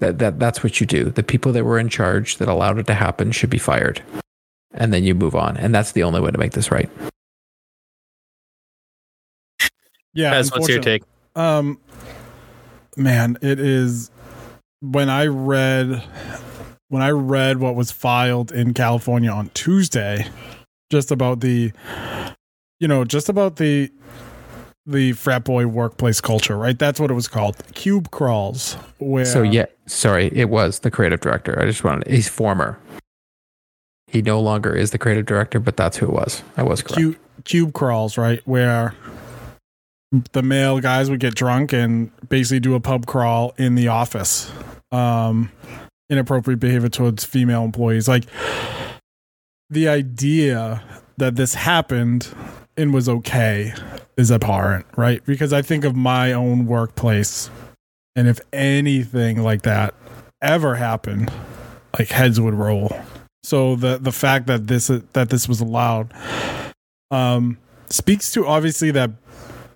That 0.00 0.18
that 0.18 0.38
that's 0.38 0.62
what 0.64 0.80
you 0.80 0.86
do. 0.86 1.04
The 1.04 1.22
people 1.22 1.52
that 1.52 1.64
were 1.64 1.78
in 1.78 1.88
charge 1.88 2.38
that 2.38 2.48
allowed 2.48 2.78
it 2.78 2.86
to 2.88 2.94
happen 2.94 3.30
should 3.32 3.50
be 3.50 3.58
fired, 3.58 4.02
and 4.74 4.92
then 4.92 5.04
you 5.04 5.14
move 5.14 5.34
on. 5.34 5.56
And 5.56 5.74
that's 5.74 5.92
the 5.92 6.02
only 6.02 6.20
way 6.20 6.30
to 6.30 6.38
make 6.38 6.52
this 6.52 6.70
right. 6.70 6.90
Yeah, 10.16 10.32
Pez, 10.32 10.50
what's 10.50 10.68
your 10.68 10.80
take? 10.80 11.02
Um, 11.34 11.78
man, 12.96 13.36
it 13.42 13.60
is 13.60 14.10
when 14.80 15.10
I 15.10 15.26
read 15.26 16.02
when 16.88 17.02
I 17.02 17.10
read 17.10 17.58
what 17.58 17.74
was 17.74 17.90
filed 17.90 18.50
in 18.50 18.72
California 18.72 19.30
on 19.30 19.50
Tuesday, 19.50 20.26
just 20.90 21.10
about 21.10 21.40
the, 21.40 21.72
you 22.80 22.88
know, 22.88 23.04
just 23.04 23.28
about 23.28 23.56
the 23.56 23.90
the 24.86 25.12
frat 25.12 25.44
boy 25.44 25.66
workplace 25.66 26.20
culture, 26.20 26.56
right? 26.56 26.78
That's 26.78 26.98
what 26.98 27.10
it 27.10 27.14
was 27.14 27.28
called, 27.28 27.56
cube 27.74 28.10
crawls. 28.10 28.74
Where 28.98 29.26
So 29.26 29.42
yeah, 29.42 29.66
sorry, 29.84 30.30
it 30.32 30.48
was 30.48 30.78
the 30.80 30.90
creative 30.90 31.20
director. 31.20 31.60
I 31.60 31.66
just 31.66 31.84
wanted 31.84 32.08
he's 32.08 32.28
former. 32.28 32.78
He 34.06 34.22
no 34.22 34.40
longer 34.40 34.74
is 34.74 34.92
the 34.92 34.98
creative 34.98 35.26
director, 35.26 35.60
but 35.60 35.76
that's 35.76 35.98
who 35.98 36.06
it 36.06 36.12
was. 36.12 36.42
I 36.56 36.62
was 36.62 36.80
correct. 36.80 36.94
cube, 36.94 37.16
cube 37.44 37.72
crawls, 37.74 38.16
right? 38.16 38.40
Where 38.46 38.94
the 40.32 40.42
male 40.42 40.80
guys 40.80 41.10
would 41.10 41.20
get 41.20 41.34
drunk 41.34 41.72
and 41.72 42.10
basically 42.28 42.60
do 42.60 42.74
a 42.74 42.80
pub 42.80 43.06
crawl 43.06 43.54
in 43.58 43.74
the 43.74 43.88
office. 43.88 44.50
Um, 44.92 45.50
inappropriate 46.08 46.60
behavior 46.60 46.88
towards 46.88 47.24
female 47.24 47.64
employees. 47.64 48.06
Like 48.08 48.24
the 49.70 49.88
idea 49.88 50.82
that 51.16 51.36
this 51.36 51.54
happened 51.54 52.28
and 52.76 52.92
was 52.92 53.08
okay 53.08 53.72
is 54.16 54.30
abhorrent, 54.30 54.86
right? 54.96 55.24
Because 55.24 55.52
I 55.52 55.62
think 55.62 55.84
of 55.84 55.96
my 55.96 56.32
own 56.32 56.66
workplace, 56.66 57.50
and 58.14 58.28
if 58.28 58.40
anything 58.52 59.42
like 59.42 59.62
that 59.62 59.94
ever 60.42 60.76
happened, 60.76 61.32
like 61.98 62.08
heads 62.08 62.40
would 62.40 62.54
roll. 62.54 62.96
So 63.42 63.76
the 63.76 63.98
the 63.98 64.12
fact 64.12 64.46
that 64.46 64.66
this 64.66 64.88
that 64.88 65.30
this 65.30 65.48
was 65.48 65.60
allowed 65.60 66.12
um, 67.10 67.58
speaks 67.88 68.32
to 68.32 68.46
obviously 68.46 68.90
that 68.92 69.10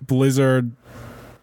Blizzard 0.01 0.71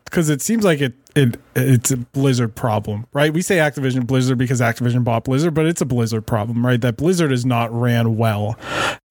because 0.08 0.30
it 0.30 0.40
seems 0.40 0.64
like 0.64 0.80
it 0.80 0.94
it 1.14 1.36
it's 1.54 1.90
a 1.90 1.96
Blizzard 1.96 2.54
problem, 2.54 3.06
right? 3.12 3.32
We 3.32 3.42
say 3.42 3.56
Activision 3.56 4.06
Blizzard 4.06 4.38
because 4.38 4.60
Activision 4.60 5.04
bought 5.04 5.24
Blizzard, 5.24 5.54
but 5.54 5.66
it's 5.66 5.80
a 5.80 5.86
Blizzard 5.86 6.26
problem, 6.26 6.64
right? 6.64 6.80
That 6.80 6.96
Blizzard 6.96 7.32
is 7.32 7.44
not 7.44 7.72
ran 7.72 8.16
well, 8.16 8.56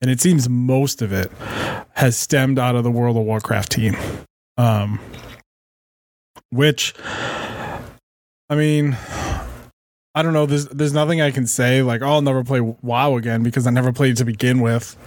and 0.02 0.10
it 0.10 0.20
seems 0.20 0.50
most 0.50 1.02
of 1.02 1.14
it 1.14 1.32
has 1.94 2.18
stemmed 2.18 2.58
out 2.58 2.76
of 2.76 2.84
the 2.84 2.92
World 2.92 3.18
of 3.18 3.24
Warcraft 3.24 3.72
team, 3.72 3.96
um, 4.58 5.00
which 6.52 6.94
I 8.50 8.56
mean. 8.56 8.98
I 10.16 10.24
don't 10.24 10.34
know. 10.34 10.48
There's 10.48 10.68
there's 10.70 10.94
nothing 10.94 11.22
I 11.22 11.30
can 11.30 11.46
say 11.46 11.84
like 11.84 12.02
oh, 12.02 12.08
I'll 12.08 12.22
never 12.24 12.44
play 12.44 12.60
WoW 12.60 13.18
again 13.18 13.44
because 13.44 13.68
I 13.68 13.70
never 13.70 13.94
played 13.94 14.18
to 14.18 14.26
begin 14.26 14.62
with, 14.62 14.98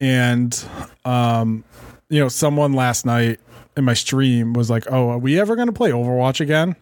and 0.00 0.62
um, 1.06 1.64
you 2.10 2.20
know, 2.20 2.28
someone 2.28 2.74
last 2.74 3.06
night 3.06 3.40
in 3.80 3.84
my 3.84 3.94
stream 3.94 4.52
was 4.52 4.70
like, 4.70 4.84
"Oh, 4.88 5.08
are 5.10 5.18
we 5.18 5.40
ever 5.40 5.56
going 5.56 5.66
to 5.66 5.72
play 5.72 5.90
Overwatch 5.90 6.40
again?" 6.40 6.76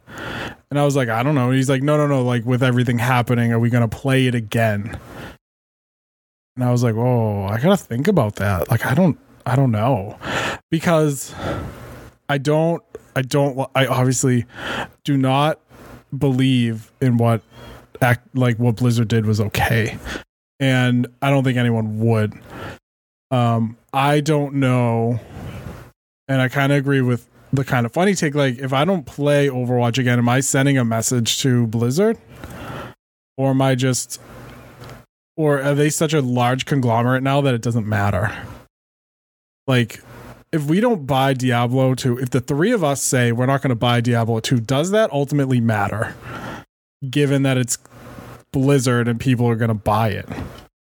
And 0.71 0.79
I 0.79 0.85
was 0.85 0.95
like, 0.97 1.09
"I 1.09 1.23
don't 1.23 1.35
know." 1.35 1.47
And 1.47 1.57
he's 1.57 1.71
like, 1.71 1.83
"No, 1.83 1.97
no, 1.97 2.07
no. 2.07 2.23
Like 2.23 2.45
with 2.45 2.63
everything 2.63 2.99
happening, 2.99 3.53
are 3.53 3.59
we 3.59 3.71
going 3.71 3.89
to 3.89 3.97
play 3.97 4.27
it 4.27 4.35
again?" 4.35 4.99
And 6.57 6.65
I 6.65 6.71
was 6.71 6.83
like, 6.83 6.97
"Oh, 6.97 7.45
I 7.45 7.59
got 7.59 7.79
to 7.79 7.83
think 7.83 8.09
about 8.09 8.37
that. 8.37 8.69
Like 8.71 8.85
I 8.85 8.93
don't 8.93 9.19
I 9.47 9.57
don't 9.57 9.71
know." 9.71 10.19
Because 10.71 11.35
I 12.29 12.37
don't 12.37 12.83
I 13.17 13.23
don't 13.23 13.59
I 13.75 13.87
obviously 13.87 14.45
do 15.05 15.17
not 15.17 15.59
believe 16.17 16.93
in 17.01 17.17
what 17.17 17.43
act 18.03 18.37
like 18.37 18.59
what 18.59 18.77
Blizzard 18.77 19.09
did 19.09 19.25
was 19.25 19.41
okay. 19.41 19.97
And 20.61 21.07
I 21.23 21.31
don't 21.31 21.45
think 21.45 21.57
anyone 21.57 22.01
would. 22.01 22.35
Um 23.31 23.79
I 23.95 24.21
don't 24.21 24.55
know 24.55 25.21
and 26.29 26.41
I 26.41 26.49
kind 26.49 26.73
of 26.73 26.79
agree 26.79 27.01
with 27.01 27.27
the 27.53 27.65
kind 27.65 27.87
of 27.87 27.93
funny 27.93 28.15
take. 28.15 28.35
Like, 28.35 28.59
if 28.59 28.73
I 28.73 28.85
don't 28.85 29.07
play 29.07 29.49
Overwatch 29.49 29.99
again, 29.99 30.19
am 30.19 30.29
I 30.29 30.41
sending 30.41 30.79
a 30.79 30.85
message 30.85 31.39
to 31.41 31.67
Blizzard, 31.67 32.19
or 33.37 33.51
am 33.51 33.63
I 33.63 33.75
just, 33.75 34.21
or 35.37 35.63
are 35.63 35.75
they 35.75 35.91
such 35.91 36.13
a 36.13 36.21
large 36.21 36.67
conglomerate 36.67 37.23
now 37.23 37.41
that 37.41 37.55
it 37.55 37.63
doesn't 37.63 37.87
matter? 37.87 38.37
Like, 39.67 40.03
if 40.53 40.65
we 40.65 40.81
don't 40.81 41.07
buy 41.07 41.35
Diablo 41.35 41.95
2, 41.95 42.19
if 42.19 42.31
the 42.31 42.41
three 42.41 42.73
of 42.73 42.83
us 42.83 43.03
say 43.03 43.33
we're 43.33 43.47
not 43.47 43.63
going 43.63 43.71
to 43.71 43.77
buy 43.77 44.01
Diablo 44.01 44.41
2, 44.41 44.61
does 44.61 44.91
that 44.91 45.13
ultimately 45.13 45.61
matter? 45.61 46.15
Given 47.09 47.43
that 47.43 47.59
it's 47.59 47.79
Blizzard 48.51 49.09
and 49.09 49.21
people 49.21 49.47
are 49.49 49.57
going 49.57 49.69
to 49.69 49.75
buy 49.75 50.09
it. 50.09 50.27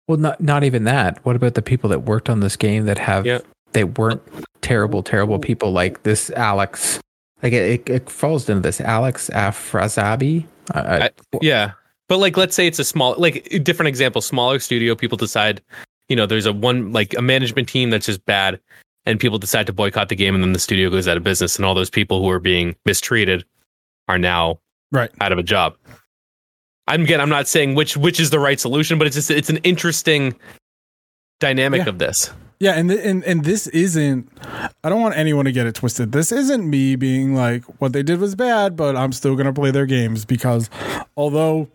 Well, 0.08 0.18
not 0.18 0.40
not 0.40 0.64
even 0.64 0.84
that. 0.84 1.24
What 1.24 1.36
about 1.36 1.54
the 1.54 1.60
people 1.62 1.90
that 1.90 2.00
worked 2.00 2.30
on 2.30 2.40
this 2.40 2.56
game 2.56 2.86
that 2.86 2.98
have 2.98 3.26
Yeah. 3.26 3.40
They 3.72 3.84
weren't 3.84 4.22
terrible, 4.62 5.02
terrible 5.02 5.38
people 5.38 5.72
like 5.72 6.02
this 6.02 6.30
Alex. 6.30 7.00
Like 7.42 7.52
it, 7.52 7.80
it, 7.88 7.90
it 7.90 8.10
falls 8.10 8.48
into 8.48 8.62
this 8.62 8.80
Alex 8.80 9.30
Afrasiabi. 9.32 10.46
I, 10.72 10.80
I, 10.80 11.04
I- 11.06 11.10
Yeah. 11.40 11.72
But 12.08 12.18
like 12.18 12.36
let's 12.38 12.54
say 12.56 12.66
it's 12.66 12.78
a 12.78 12.84
small 12.84 13.14
like 13.18 13.46
different 13.62 13.88
example, 13.88 14.22
smaller 14.22 14.58
studio, 14.58 14.94
people 14.94 15.18
decide, 15.18 15.60
you 16.08 16.16
know, 16.16 16.24
there's 16.24 16.46
a 16.46 16.52
one 16.54 16.90
like 16.92 17.14
a 17.18 17.20
management 17.22 17.68
team 17.68 17.90
that's 17.90 18.06
just 18.06 18.24
bad 18.24 18.58
and 19.04 19.20
people 19.20 19.38
decide 19.38 19.66
to 19.66 19.72
boycott 19.74 20.08
the 20.08 20.16
game 20.16 20.34
and 20.34 20.42
then 20.42 20.52
the 20.54 20.58
studio 20.58 20.88
goes 20.88 21.06
out 21.06 21.18
of 21.18 21.22
business 21.22 21.56
and 21.56 21.66
all 21.66 21.74
those 21.74 21.90
people 21.90 22.22
who 22.22 22.30
are 22.30 22.40
being 22.40 22.74
mistreated 22.86 23.44
are 24.08 24.18
now 24.18 24.58
Right. 24.90 25.10
out 25.20 25.32
of 25.32 25.38
a 25.38 25.42
job. 25.42 25.76
I'm 26.86 27.02
again 27.02 27.20
I'm 27.20 27.28
not 27.28 27.46
saying 27.46 27.74
which 27.74 27.94
which 27.98 28.18
is 28.18 28.30
the 28.30 28.38
right 28.40 28.58
solution, 28.58 28.96
but 28.96 29.06
it's 29.06 29.16
just 29.16 29.30
it's 29.30 29.50
an 29.50 29.58
interesting 29.58 30.34
dynamic 31.40 31.82
Yeah. 31.82 31.90
of 31.90 31.98
this. 31.98 32.30
Yeah, 32.60 32.72
and 32.72 32.88
th- 32.90 33.00
and 33.04 33.22
and 33.24 33.44
this 33.44 33.68
isn't. 33.68 34.28
I 34.82 34.88
don't 34.88 35.00
want 35.00 35.16
anyone 35.16 35.44
to 35.44 35.52
get 35.52 35.66
it 35.66 35.76
twisted. 35.76 36.12
This 36.12 36.32
isn't 36.32 36.68
me 36.68 36.96
being 36.96 37.34
like 37.34 37.64
what 37.80 37.92
they 37.92 38.02
did 38.02 38.18
was 38.18 38.34
bad, 38.34 38.76
but 38.76 38.96
I'm 38.96 39.12
still 39.12 39.36
gonna 39.36 39.52
play 39.52 39.70
their 39.70 39.86
games 39.86 40.24
because 40.24 40.68
although 41.16 41.68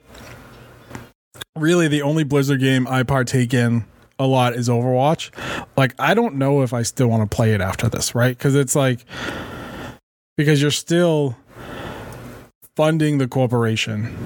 really 1.56 1.88
the 1.88 2.02
only 2.02 2.24
Blizzard 2.24 2.60
game 2.60 2.88
I 2.88 3.04
partake 3.04 3.54
in 3.54 3.86
a 4.20 4.28
lot 4.28 4.54
is 4.56 4.68
Overwatch. 4.68 5.32
Like 5.78 5.96
I 6.00 6.14
don't 6.14 6.36
know 6.36 6.64
if 6.64 6.74
I 6.74 6.84
still 6.84 7.08
want 7.08 7.30
to 7.30 7.34
play 7.34 7.54
it 7.54 7.62
after 7.62 7.88
this, 7.88 8.14
right? 8.14 8.38
Because 8.38 8.56
it's 8.56 8.76
like 8.76 9.06
because 10.36 10.62
you're 10.62 10.72
still 10.72 11.38
funding 12.76 13.20
the 13.20 13.28
corporation 13.28 14.18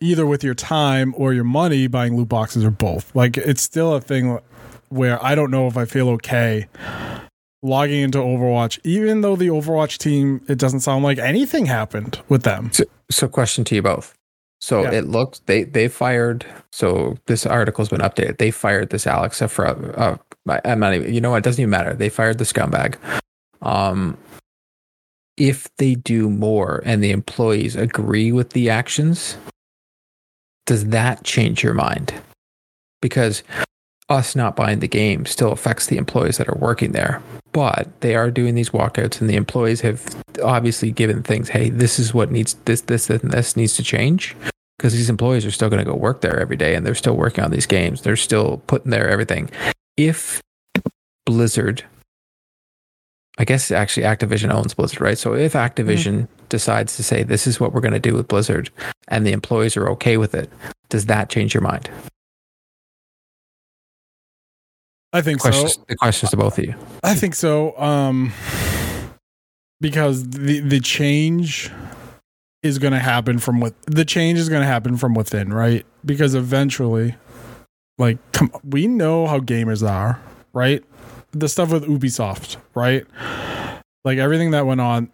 either 0.00 0.26
with 0.26 0.44
your 0.44 0.54
time 0.54 1.12
or 1.16 1.32
your 1.32 1.44
money 1.44 1.86
buying 1.88 2.16
loot 2.16 2.28
boxes 2.28 2.64
or 2.64 2.70
both. 2.70 3.14
Like 3.16 3.36
it's 3.36 3.62
still 3.62 3.94
a 3.94 4.00
thing 4.00 4.38
where 4.90 5.22
I 5.24 5.34
don't 5.34 5.50
know 5.50 5.66
if 5.66 5.76
I 5.76 5.84
feel 5.84 6.08
okay 6.10 6.66
logging 7.62 8.00
into 8.00 8.18
Overwatch, 8.18 8.78
even 8.84 9.20
though 9.20 9.36
the 9.36 9.48
Overwatch 9.48 9.98
team, 9.98 10.40
it 10.48 10.58
doesn't 10.58 10.80
sound 10.80 11.04
like 11.04 11.18
anything 11.18 11.66
happened 11.66 12.20
with 12.28 12.44
them. 12.44 12.70
So, 12.72 12.84
so 13.10 13.28
question 13.28 13.64
to 13.64 13.74
you 13.74 13.82
both. 13.82 14.14
So 14.60 14.82
Yeah. 14.82 14.92
it 14.92 15.06
looks 15.06 15.40
they 15.46 15.64
they 15.64 15.88
fired. 15.88 16.44
So 16.72 17.16
this 17.26 17.46
article's 17.46 17.88
been 17.88 18.00
updated. 18.00 18.38
They 18.38 18.50
fired 18.50 18.90
this 18.90 19.06
Alex 19.06 19.40
for. 19.48 19.66
Uh, 19.66 20.16
I'm 20.64 20.80
not 20.80 20.94
even. 20.94 21.12
You 21.14 21.20
know 21.20 21.30
what? 21.30 21.38
It 21.38 21.44
doesn't 21.44 21.60
even 21.60 21.70
matter. 21.70 21.94
They 21.94 22.08
fired 22.08 22.38
the 22.38 22.44
scumbag. 22.44 22.96
Um, 23.62 24.16
if 25.36 25.68
they 25.76 25.94
do 25.94 26.28
more 26.28 26.82
and 26.84 27.02
the 27.02 27.12
employees 27.12 27.76
agree 27.76 28.32
with 28.32 28.50
the 28.50 28.68
actions, 28.70 29.36
does 30.66 30.86
that 30.86 31.22
change 31.22 31.62
your 31.62 31.74
mind? 31.74 32.12
Because 33.00 33.44
us 34.08 34.34
not 34.34 34.56
buying 34.56 34.80
the 34.80 34.88
game 34.88 35.26
still 35.26 35.52
affects 35.52 35.86
the 35.86 35.96
employees 35.96 36.38
that 36.38 36.48
are 36.48 36.58
working 36.58 36.92
there. 36.92 37.22
But 37.52 37.88
they 38.00 38.14
are 38.14 38.30
doing 38.30 38.54
these 38.54 38.70
walkouts, 38.70 39.20
and 39.20 39.28
the 39.28 39.36
employees 39.36 39.80
have 39.80 40.22
obviously 40.42 40.90
given 40.92 41.22
things. 41.22 41.48
Hey, 41.48 41.70
this 41.70 41.98
is 41.98 42.12
what 42.12 42.30
needs 42.30 42.54
this, 42.66 42.82
this, 42.82 43.10
and 43.10 43.30
this 43.30 43.56
needs 43.56 43.76
to 43.76 43.82
change 43.82 44.36
because 44.78 44.92
these 44.92 45.10
employees 45.10 45.44
are 45.44 45.50
still 45.50 45.68
going 45.68 45.84
to 45.84 45.90
go 45.90 45.96
work 45.96 46.20
there 46.20 46.38
every 46.38 46.56
day, 46.56 46.74
and 46.74 46.86
they're 46.86 46.94
still 46.94 47.16
working 47.16 47.42
on 47.42 47.50
these 47.50 47.66
games. 47.66 48.02
They're 48.02 48.16
still 48.16 48.62
putting 48.66 48.90
their 48.90 49.08
everything. 49.08 49.50
If 49.96 50.40
Blizzard, 51.26 51.84
I 53.38 53.44
guess 53.44 53.70
actually 53.70 54.04
Activision 54.04 54.52
owns 54.52 54.74
Blizzard, 54.74 55.00
right? 55.00 55.18
So 55.18 55.34
if 55.34 55.54
Activision 55.54 56.14
mm-hmm. 56.14 56.46
decides 56.48 56.96
to 56.96 57.02
say 57.02 57.22
this 57.22 57.46
is 57.46 57.58
what 57.58 57.72
we're 57.72 57.80
going 57.80 57.92
to 57.92 57.98
do 57.98 58.14
with 58.14 58.28
Blizzard, 58.28 58.70
and 59.08 59.26
the 59.26 59.32
employees 59.32 59.76
are 59.76 59.88
okay 59.90 60.16
with 60.16 60.34
it, 60.34 60.50
does 60.90 61.06
that 61.06 61.28
change 61.28 61.54
your 61.54 61.62
mind? 61.62 61.90
I 65.12 65.22
think 65.22 65.40
so. 65.40 65.50
Questions, 65.50 65.78
the 65.88 65.96
questions 65.96 66.30
to 66.30 66.36
both 66.36 66.58
of 66.58 66.64
you. 66.64 66.74
I 67.02 67.14
think 67.14 67.34
so. 67.34 67.78
Um, 67.78 68.32
because 69.80 70.28
the 70.28 70.60
the 70.60 70.80
change 70.80 71.70
is 72.62 72.78
going 72.78 72.92
to 72.92 72.98
happen 72.98 73.38
from 73.38 73.60
with 73.60 73.80
the 73.86 74.04
change 74.04 74.38
is 74.38 74.48
going 74.48 74.62
to 74.62 74.66
happen 74.66 74.96
from 74.96 75.14
within, 75.14 75.52
right? 75.52 75.86
Because 76.04 76.34
eventually, 76.34 77.14
like, 77.96 78.18
come, 78.32 78.50
we 78.64 78.86
know 78.86 79.26
how 79.26 79.38
gamers 79.38 79.88
are, 79.88 80.20
right? 80.52 80.84
The 81.32 81.48
stuff 81.48 81.72
with 81.72 81.84
Ubisoft, 81.84 82.56
right? 82.74 83.06
Like 84.04 84.18
everything 84.18 84.50
that 84.52 84.66
went 84.66 84.80
on, 84.80 85.10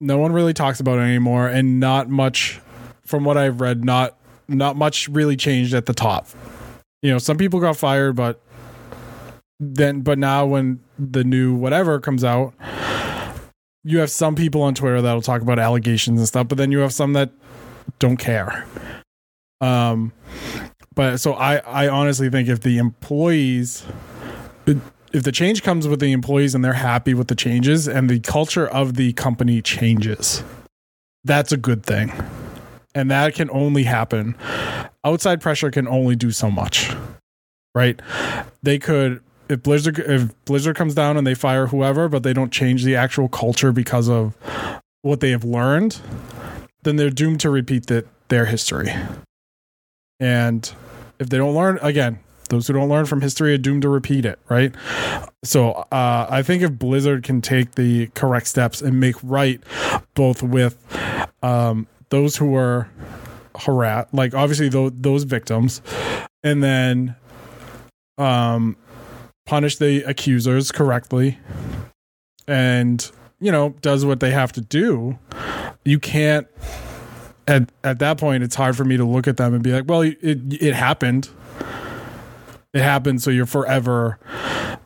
no 0.00 0.18
one 0.18 0.32
really 0.32 0.52
talks 0.52 0.78
about 0.80 0.98
it 0.98 1.02
anymore, 1.02 1.48
and 1.48 1.80
not 1.80 2.08
much, 2.08 2.60
from 3.04 3.24
what 3.24 3.36
I've 3.36 3.60
read, 3.60 3.84
not 3.84 4.16
not 4.48 4.76
much 4.76 5.08
really 5.08 5.36
changed 5.36 5.74
at 5.74 5.86
the 5.86 5.94
top. 5.94 6.28
You 7.02 7.12
know, 7.12 7.18
some 7.18 7.36
people 7.36 7.60
got 7.60 7.76
fired, 7.76 8.16
but 8.16 8.40
then 9.58 10.00
but 10.02 10.18
now 10.18 10.44
when 10.46 10.80
the 10.98 11.24
new 11.24 11.54
whatever 11.54 11.98
comes 11.98 12.22
out 12.22 12.52
you 13.84 13.98
have 13.98 14.10
some 14.10 14.34
people 14.34 14.60
on 14.60 14.74
twitter 14.74 15.00
that'll 15.00 15.22
talk 15.22 15.40
about 15.40 15.58
allegations 15.58 16.20
and 16.20 16.28
stuff 16.28 16.46
but 16.46 16.58
then 16.58 16.70
you 16.70 16.78
have 16.80 16.92
some 16.92 17.14
that 17.14 17.30
don't 17.98 18.18
care. 18.18 18.66
Um 19.62 20.12
but 20.94 21.16
so 21.18 21.32
i 21.32 21.56
i 21.58 21.88
honestly 21.88 22.28
think 22.28 22.48
if 22.48 22.60
the 22.60 22.76
employees 22.76 23.86
if 24.66 25.22
the 25.22 25.32
change 25.32 25.62
comes 25.62 25.88
with 25.88 26.00
the 26.00 26.12
employees 26.12 26.54
and 26.54 26.62
they're 26.62 26.74
happy 26.74 27.14
with 27.14 27.28
the 27.28 27.34
changes 27.34 27.88
and 27.88 28.10
the 28.10 28.20
culture 28.20 28.66
of 28.66 28.94
the 28.96 29.14
company 29.14 29.62
changes 29.62 30.44
that's 31.26 31.50
a 31.50 31.56
good 31.56 31.82
thing. 31.84 32.12
And 32.94 33.10
that 33.10 33.34
can 33.34 33.50
only 33.50 33.82
happen 33.82 34.36
outside 35.06 35.40
pressure 35.40 35.70
can 35.70 35.88
only 35.88 36.16
do 36.16 36.30
so 36.30 36.50
much 36.50 36.92
right 37.74 38.00
they 38.62 38.78
could 38.78 39.22
if 39.48 39.62
Blizzard 39.62 39.98
if 39.98 40.44
Blizzard 40.44 40.76
comes 40.76 40.94
down 40.94 41.16
and 41.16 41.26
they 41.26 41.34
fire 41.34 41.68
whoever, 41.68 42.08
but 42.08 42.22
they 42.22 42.32
don't 42.32 42.52
change 42.52 42.84
the 42.84 42.96
actual 42.96 43.28
culture 43.28 43.72
because 43.72 44.08
of 44.08 44.36
what 45.02 45.20
they 45.20 45.30
have 45.30 45.44
learned, 45.44 46.00
then 46.82 46.96
they're 46.96 47.10
doomed 47.10 47.40
to 47.40 47.50
repeat 47.50 47.90
their 48.28 48.46
history. 48.46 48.92
And 50.18 50.70
if 51.18 51.28
they 51.28 51.38
don't 51.38 51.54
learn 51.54 51.78
again, 51.82 52.18
those 52.48 52.66
who 52.66 52.72
don't 52.72 52.88
learn 52.88 53.06
from 53.06 53.20
history 53.20 53.54
are 53.54 53.58
doomed 53.58 53.82
to 53.82 53.88
repeat 53.88 54.24
it, 54.24 54.38
right? 54.48 54.72
So 55.44 55.72
uh, 55.92 56.26
I 56.30 56.42
think 56.42 56.62
if 56.62 56.72
Blizzard 56.72 57.22
can 57.22 57.40
take 57.40 57.74
the 57.74 58.08
correct 58.08 58.46
steps 58.46 58.80
and 58.80 59.00
make 59.00 59.16
right 59.22 59.60
both 60.14 60.42
with 60.42 60.76
um, 61.42 61.86
those 62.08 62.36
who 62.36 62.46
were 62.46 62.88
harassed, 63.58 64.12
like 64.12 64.34
obviously 64.34 64.68
those, 64.68 64.92
those 64.94 65.24
victims, 65.24 65.82
and 66.42 66.62
then 66.62 67.14
um, 68.18 68.76
punish 69.46 69.76
the 69.76 70.02
accusers 70.04 70.72
correctly 70.72 71.38
and 72.48 73.10
you 73.40 73.50
know 73.52 73.70
does 73.80 74.04
what 74.04 74.20
they 74.20 74.30
have 74.30 74.52
to 74.52 74.60
do. 74.60 75.18
You 75.84 75.98
can't 75.98 76.46
at 77.48 77.70
at 77.84 77.98
that 78.00 78.18
point 78.18 78.42
it's 78.42 78.54
hard 78.54 78.76
for 78.76 78.84
me 78.84 78.96
to 78.96 79.04
look 79.04 79.28
at 79.28 79.36
them 79.36 79.54
and 79.54 79.62
be 79.62 79.72
like 79.72 79.84
well 79.86 80.02
it 80.02 80.16
it 80.22 80.74
happened. 80.74 81.28
It 82.74 82.82
happened 82.82 83.22
so 83.22 83.30
you're 83.30 83.46
forever 83.46 84.18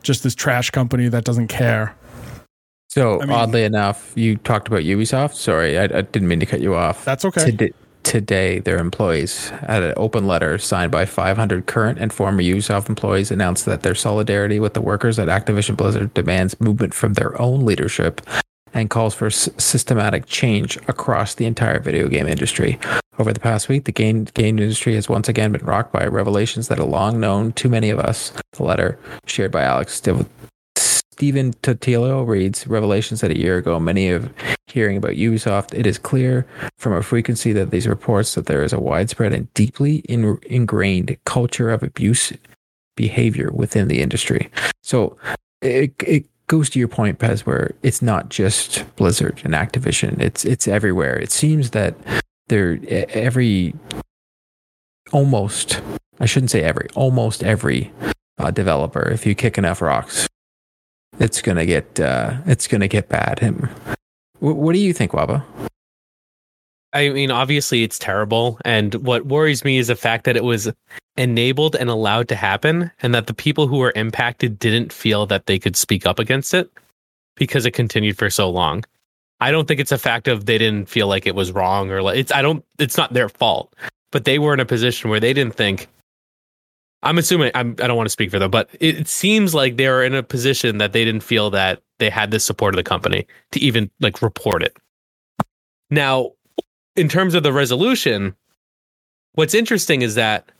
just 0.01 0.23
this 0.23 0.33
trash 0.33 0.69
company 0.69 1.09
that 1.09 1.25
doesn't 1.25 1.47
care. 1.47 1.95
So 2.89 3.21
I 3.21 3.25
mean- 3.25 3.31
oddly 3.31 3.63
enough, 3.63 4.13
you 4.15 4.37
talked 4.37 4.67
about 4.67 4.81
Ubisoft. 4.81 5.35
Sorry, 5.35 5.77
I, 5.77 5.83
I 5.83 6.01
didn't 6.01 6.27
mean 6.27 6.39
to 6.39 6.45
cut 6.45 6.61
you 6.61 6.75
off. 6.75 7.05
that's 7.05 7.23
okay. 7.25 7.45
Today, 7.45 7.71
today, 8.03 8.59
their 8.59 8.77
employees 8.77 9.51
at 9.61 9.83
an 9.83 9.93
open 9.97 10.27
letter 10.27 10.57
signed 10.57 10.91
by 10.91 11.05
500 11.05 11.65
current 11.65 11.99
and 11.99 12.11
former 12.11 12.41
Ubisoft 12.41 12.89
employees 12.89 13.31
announced 13.31 13.65
that 13.65 13.83
their 13.83 13.95
solidarity 13.95 14.59
with 14.59 14.73
the 14.73 14.81
workers 14.81 15.19
at 15.19 15.27
Activision 15.27 15.77
Blizzard 15.77 16.13
demands 16.13 16.59
movement 16.59 16.93
from 16.93 17.13
their 17.13 17.39
own 17.41 17.65
leadership 17.65 18.21
and 18.73 18.89
calls 18.89 19.13
for 19.13 19.27
s- 19.27 19.49
systematic 19.57 20.25
change 20.25 20.77
across 20.87 21.35
the 21.35 21.45
entire 21.45 21.79
video 21.79 22.07
game 22.07 22.27
industry. 22.27 22.79
Over 23.19 23.33
the 23.33 23.39
past 23.39 23.69
week, 23.69 23.85
the 23.85 23.91
game, 23.91 24.23
game 24.33 24.57
industry 24.57 24.95
has 24.95 25.09
once 25.09 25.27
again 25.27 25.51
been 25.51 25.65
rocked 25.65 25.91
by 25.91 26.05
revelations 26.07 26.69
that 26.69 26.77
have 26.77 26.87
long 26.87 27.19
known 27.19 27.51
to 27.53 27.69
many 27.69 27.89
of 27.89 27.99
us. 27.99 28.31
The 28.53 28.63
letter, 28.63 28.97
shared 29.25 29.51
by 29.51 29.63
Alex 29.63 29.93
Stephen 31.21 31.53
Totilo, 31.61 32.27
reads 32.27 32.65
Revelations 32.65 33.21
that 33.21 33.29
a 33.29 33.37
year 33.37 33.59
ago, 33.59 33.79
many 33.79 34.09
of 34.09 34.33
hearing 34.65 34.97
about 34.97 35.11
Ubisoft, 35.11 35.71
it 35.71 35.85
is 35.85 35.99
clear 35.99 36.47
from 36.79 36.93
a 36.93 37.03
frequency 37.03 37.53
that 37.53 37.69
these 37.69 37.85
reports 37.85 38.33
that 38.33 38.47
there 38.47 38.63
is 38.63 38.73
a 38.73 38.79
widespread 38.79 39.31
and 39.31 39.53
deeply 39.53 39.97
in, 40.09 40.39
ingrained 40.47 41.15
culture 41.25 41.69
of 41.69 41.83
abuse 41.83 42.33
behavior 42.97 43.51
within 43.51 43.87
the 43.87 44.01
industry. 44.01 44.49
So 44.81 45.15
it, 45.61 45.93
it 46.07 46.25
goes 46.47 46.71
to 46.71 46.79
your 46.79 46.87
point, 46.87 47.19
Pez, 47.19 47.41
where 47.41 47.75
it's 47.83 48.01
not 48.01 48.29
just 48.29 48.83
Blizzard 48.95 49.41
and 49.43 49.53
Activision; 49.53 50.19
it's 50.19 50.43
it's 50.43 50.67
everywhere. 50.67 51.19
It 51.19 51.31
seems 51.31 51.69
that 51.69 51.93
there 52.47 52.79
every 52.89 53.75
almost 55.11 55.81
I 56.19 56.25
shouldn't 56.25 56.49
say 56.49 56.63
every 56.63 56.87
almost 56.95 57.43
every 57.43 57.91
uh, 58.39 58.49
developer, 58.49 59.07
if 59.07 59.27
you 59.27 59.35
kick 59.35 59.59
enough 59.59 59.83
rocks, 59.83 60.27
it's 61.19 61.41
gonna 61.41 61.65
get 61.65 61.99
uh, 61.99 62.37
it's 62.45 62.67
gonna 62.67 62.87
get 62.87 63.09
bad. 63.09 63.39
Him. 63.39 63.69
What, 64.39 64.55
what 64.55 64.73
do 64.73 64.79
you 64.79 64.93
think, 64.93 65.11
Waba? 65.11 65.43
I 66.93 67.09
mean, 67.09 67.31
obviously 67.31 67.83
it's 67.83 67.97
terrible. 67.97 68.59
And 68.65 68.95
what 68.95 69.25
worries 69.25 69.63
me 69.63 69.77
is 69.77 69.87
the 69.87 69.95
fact 69.95 70.25
that 70.25 70.35
it 70.35 70.43
was 70.43 70.69
enabled 71.15 71.75
and 71.75 71.89
allowed 71.89 72.27
to 72.29 72.35
happen, 72.35 72.91
and 73.01 73.13
that 73.15 73.27
the 73.27 73.33
people 73.33 73.67
who 73.67 73.77
were 73.77 73.93
impacted 73.95 74.59
didn't 74.59 74.91
feel 74.91 75.25
that 75.27 75.45
they 75.45 75.59
could 75.59 75.75
speak 75.75 76.05
up 76.05 76.19
against 76.19 76.53
it 76.53 76.69
because 77.35 77.65
it 77.65 77.71
continued 77.71 78.17
for 78.17 78.29
so 78.29 78.49
long. 78.49 78.83
I 79.39 79.51
don't 79.51 79.67
think 79.67 79.79
it's 79.79 79.91
a 79.91 79.97
fact 79.97 80.27
of 80.27 80.45
they 80.45 80.57
didn't 80.57 80.87
feel 80.87 81.07
like 81.07 81.25
it 81.25 81.33
was 81.33 81.51
wrong 81.51 81.89
or 81.89 82.01
like 82.01 82.17
it's 82.17 82.31
I 82.31 82.41
don't 82.41 82.63
it's 82.77 82.97
not 82.97 83.13
their 83.13 83.29
fault, 83.29 83.73
but 84.11 84.25
they 84.25 84.39
were 84.39 84.53
in 84.53 84.59
a 84.59 84.65
position 84.65 85.09
where 85.09 85.19
they 85.19 85.33
didn't 85.33 85.55
think 85.55 85.87
I'm 87.03 87.17
assuming 87.17 87.51
I'm, 87.55 87.75
I 87.81 87.87
don't 87.87 87.97
want 87.97 88.05
to 88.05 88.11
speak 88.11 88.29
for 88.29 88.39
them, 88.39 88.51
but 88.51 88.69
it, 88.79 89.07
seems 89.07 89.55
like 89.55 89.77
they 89.77 89.87
are 89.87 90.03
in 90.03 90.13
a 90.13 90.21
position 90.21 90.77
that 90.77 90.93
they 90.93 91.03
didn't 91.03 91.23
feel 91.23 91.49
that 91.51 91.81
they 91.99 92.09
had 92.09 92.31
the 92.31 92.39
support 92.39 92.73
of 92.73 92.77
the 92.77 92.83
company 92.83 93.25
to 93.51 93.59
even 93.59 93.89
like 93.99 94.21
report 94.21 94.61
it. 94.63 94.77
Now, 95.89 96.31
in 96.95 97.09
terms 97.09 97.33
of 97.33 97.43
the 97.43 97.53
resolution, 97.53 98.35
what's 99.33 99.53
interesting 99.53 100.01
is 100.01 100.15
that 100.15 100.51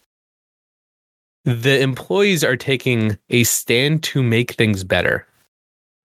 the 1.46 1.80
employees 1.80 2.44
are 2.44 2.58
taking 2.58 3.18
a 3.30 3.44
stand 3.44 4.04
to 4.04 4.22
make 4.22 4.52
things 4.52 4.84
better. 4.84 5.28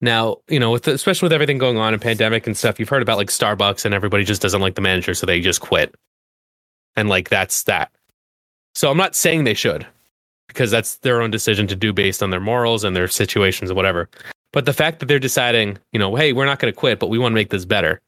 Now, 0.01 0.37
you 0.49 0.59
know, 0.59 0.71
with 0.71 0.87
especially 0.87 1.27
with 1.27 1.33
everything 1.33 1.57
going 1.57 1.77
on 1.77 1.93
in 1.93 1.99
pandemic 1.99 2.45
and 2.45 2.57
stuff, 2.57 2.79
you've 2.79 2.89
heard 2.89 3.01
about 3.01 3.17
like 3.17 3.29
Starbucks 3.29 3.85
and 3.85 3.93
everybody 3.93 4.23
just 4.23 4.41
doesn't 4.41 4.61
like 4.61 4.75
the 4.75 4.81
manager, 4.81 5.13
so 5.13 5.25
they 5.25 5.39
just 5.39 5.61
quit. 5.61 5.95
And 6.95 7.07
like 7.07 7.29
that's 7.29 7.63
that. 7.63 7.91
So 8.75 8.91
I'm 8.91 8.97
not 8.97 9.15
saying 9.15 9.43
they 9.43 9.53
should, 9.53 9.87
because 10.47 10.71
that's 10.71 10.97
their 10.97 11.21
own 11.21 11.31
decision 11.31 11.67
to 11.67 11.75
do 11.75 11.93
based 11.93 12.21
on 12.21 12.29
their 12.29 12.39
morals 12.39 12.83
and 12.83 12.95
their 12.95 13.07
situations 13.07 13.69
and 13.69 13.75
whatever. 13.77 14.09
But 14.51 14.65
the 14.65 14.73
fact 14.73 14.99
that 14.99 15.07
they're 15.07 15.19
deciding, 15.19 15.77
you 15.91 15.99
know, 15.99 16.15
hey, 16.15 16.33
we're 16.33 16.45
not 16.45 16.59
going 16.59 16.71
to 16.71 16.79
quit, 16.79 16.99
but 16.99 17.09
we 17.09 17.17
want 17.17 17.31
to 17.31 17.35
make 17.35 17.49
this 17.49 17.65
better. 17.65 17.99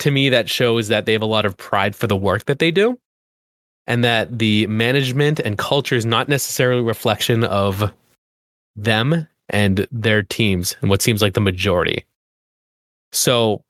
To 0.00 0.10
me, 0.10 0.28
that 0.28 0.48
shows 0.48 0.88
that 0.88 1.06
they 1.06 1.12
have 1.12 1.22
a 1.22 1.26
lot 1.26 1.44
of 1.44 1.56
pride 1.56 1.96
for 1.96 2.06
the 2.06 2.16
work 2.16 2.44
that 2.44 2.60
they 2.60 2.70
do, 2.70 2.98
and 3.88 4.04
that 4.04 4.38
the 4.38 4.66
management 4.68 5.40
and 5.40 5.58
culture 5.58 5.96
is 5.96 6.06
not 6.06 6.28
necessarily 6.28 6.80
a 6.80 6.84
reflection 6.84 7.42
of 7.42 7.92
them 8.76 9.26
and 9.48 9.88
their 9.90 10.22
teams 10.22 10.76
and 10.80 10.90
what 10.90 11.02
seems 11.02 11.20
like 11.20 11.34
the 11.34 11.40
majority. 11.40 12.04
So 13.10 13.64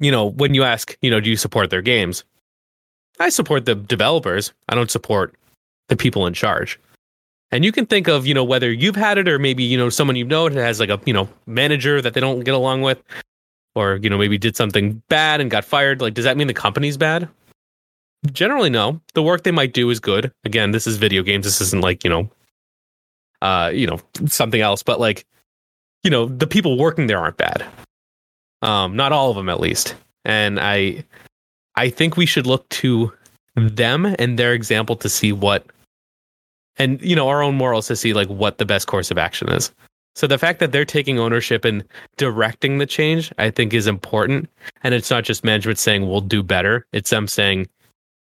you 0.00 0.10
know, 0.10 0.26
when 0.26 0.54
you 0.54 0.64
ask, 0.64 0.96
you 1.02 1.10
know, 1.10 1.20
do 1.20 1.30
you 1.30 1.36
support 1.36 1.70
their 1.70 1.82
games? 1.82 2.24
I 3.18 3.28
support 3.28 3.66
the 3.66 3.74
developers. 3.74 4.52
I 4.68 4.74
don't 4.74 4.90
support 4.90 5.34
the 5.90 5.96
people 5.96 6.26
in 6.26 6.32
charge. 6.32 6.80
And 7.52 7.64
you 7.64 7.72
can 7.72 7.84
think 7.84 8.08
of, 8.08 8.26
you 8.26 8.32
know, 8.32 8.44
whether 8.44 8.72
you've 8.72 8.96
had 8.96 9.18
it 9.18 9.28
or 9.28 9.38
maybe, 9.38 9.64
you 9.64 9.76
know, 9.76 9.90
someone 9.90 10.16
you 10.16 10.24
know 10.24 10.48
has 10.48 10.80
like 10.80 10.88
a, 10.88 11.00
you 11.04 11.12
know, 11.12 11.28
manager 11.46 12.00
that 12.00 12.14
they 12.14 12.20
don't 12.20 12.40
get 12.40 12.54
along 12.54 12.82
with 12.82 13.02
or, 13.74 13.96
you 13.96 14.08
know, 14.08 14.16
maybe 14.16 14.38
did 14.38 14.56
something 14.56 15.02
bad 15.08 15.40
and 15.40 15.50
got 15.50 15.64
fired. 15.64 16.00
Like, 16.00 16.14
does 16.14 16.24
that 16.24 16.36
mean 16.36 16.46
the 16.46 16.54
company's 16.54 16.96
bad? 16.96 17.28
Generally, 18.32 18.70
no. 18.70 19.00
The 19.14 19.22
work 19.22 19.42
they 19.42 19.50
might 19.50 19.72
do 19.72 19.90
is 19.90 19.98
good. 19.98 20.32
Again, 20.44 20.70
this 20.70 20.86
is 20.86 20.96
video 20.96 21.22
games. 21.22 21.44
This 21.44 21.60
isn't 21.60 21.82
like, 21.82 22.04
you 22.04 22.10
know, 22.10 22.30
uh, 23.42 23.72
you 23.74 23.86
know, 23.86 23.98
something 24.26 24.60
else, 24.60 24.82
but 24.82 25.00
like, 25.00 25.26
you 26.04 26.10
know, 26.10 26.26
the 26.26 26.46
people 26.46 26.78
working 26.78 27.08
there 27.08 27.18
aren't 27.18 27.36
bad. 27.36 27.64
Um, 28.62 28.94
not 28.94 29.12
all 29.12 29.30
of 29.30 29.36
them 29.36 29.48
at 29.48 29.58
least. 29.58 29.96
And 30.24 30.60
I 30.60 31.04
I 31.74 31.88
think 31.88 32.16
we 32.16 32.26
should 32.26 32.46
look 32.46 32.68
to 32.68 33.12
them 33.56 34.14
and 34.18 34.38
their 34.38 34.52
example 34.52 34.96
to 34.96 35.08
see 35.08 35.32
what 35.32 35.64
and 36.78 37.00
you 37.02 37.16
know 37.16 37.28
our 37.28 37.42
own 37.42 37.54
morals 37.54 37.86
to 37.88 37.96
see 37.96 38.12
like 38.12 38.28
what 38.28 38.58
the 38.58 38.64
best 38.64 38.86
course 38.86 39.10
of 39.10 39.18
action 39.18 39.48
is. 39.50 39.72
So 40.16 40.26
the 40.26 40.38
fact 40.38 40.58
that 40.58 40.72
they're 40.72 40.84
taking 40.84 41.18
ownership 41.18 41.64
and 41.64 41.84
directing 42.16 42.78
the 42.78 42.86
change 42.86 43.32
i 43.38 43.50
think 43.50 43.72
is 43.72 43.86
important. 43.86 44.48
And 44.82 44.94
it's 44.94 45.10
not 45.10 45.24
just 45.24 45.44
management 45.44 45.78
saying 45.78 46.08
we'll 46.08 46.20
do 46.20 46.42
better. 46.42 46.86
It's 46.92 47.10
them 47.10 47.28
saying 47.28 47.68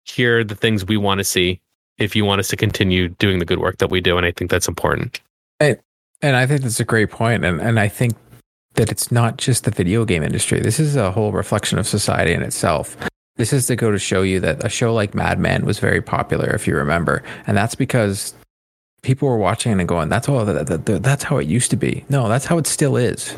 here 0.05 0.41
are 0.41 0.45
the 0.45 0.55
things 0.55 0.85
we 0.85 0.97
want 0.97 1.19
to 1.19 1.25
see 1.25 1.61
if 1.99 2.17
you 2.17 2.25
want 2.25 2.41
us 2.41 2.49
to 2.49 2.57
continue 2.57 3.09
doing 3.09 3.39
the 3.39 3.45
good 3.45 3.59
work 3.59 3.79
that 3.79 3.91
we 3.91 4.01
do. 4.01 4.17
And 4.17 4.27
i 4.27 4.33
think 4.33 4.51
that's 4.51 4.69
important. 4.69 5.21
And, 5.61 5.79
and 6.21 6.37
i 6.37 6.47
think 6.47 6.63
that's 6.63 6.81
a 6.81 6.85
great 6.85 7.11
point 7.11 7.45
and, 7.45 7.61
and 7.61 7.81
i 7.81 7.89
think 7.89 8.15
that 8.75 8.91
it's 8.91 9.13
not 9.13 9.37
just 9.37 9.65
the 9.65 9.71
video 9.71 10.07
game 10.07 10.23
industry. 10.23 10.59
This 10.59 10.81
is 10.81 10.97
a 10.97 11.11
whole 11.11 11.31
reflection 11.31 11.79
of 11.79 11.87
society 11.87 12.33
in 12.33 12.43
itself 12.43 12.97
this 13.37 13.53
is 13.53 13.67
to 13.67 13.77
go 13.77 13.91
to 13.91 13.99
show 13.99 14.23
you 14.23 14.41
that 14.41 14.65
a 14.65 14.69
show 14.69 14.93
like 14.93 15.15
Mad 15.15 15.39
Men 15.39 15.65
was 15.65 15.79
very 15.79 16.03
popular, 16.03 16.51
if 16.51 16.67
you 16.67 16.77
remember, 16.77 17.23
and 17.47 17.57
that's 17.57 17.75
because 17.75 18.35
people 19.03 19.29
were 19.29 19.39
watching 19.39 19.79
and 19.79 19.89
going, 19.89 20.09
"That's 20.09 20.29
all. 20.29 20.45
That, 20.45 20.67
that, 20.67 21.03
that's 21.03 21.25
how 21.25 21.39
it 21.39 21.47
used 21.47 21.71
to 21.71 21.77
be." 21.77 22.05
No, 22.09 22.29
that's 22.29 22.47
how 22.47 22.59
it 22.59 22.67
still 22.67 22.97
is. 22.97 23.35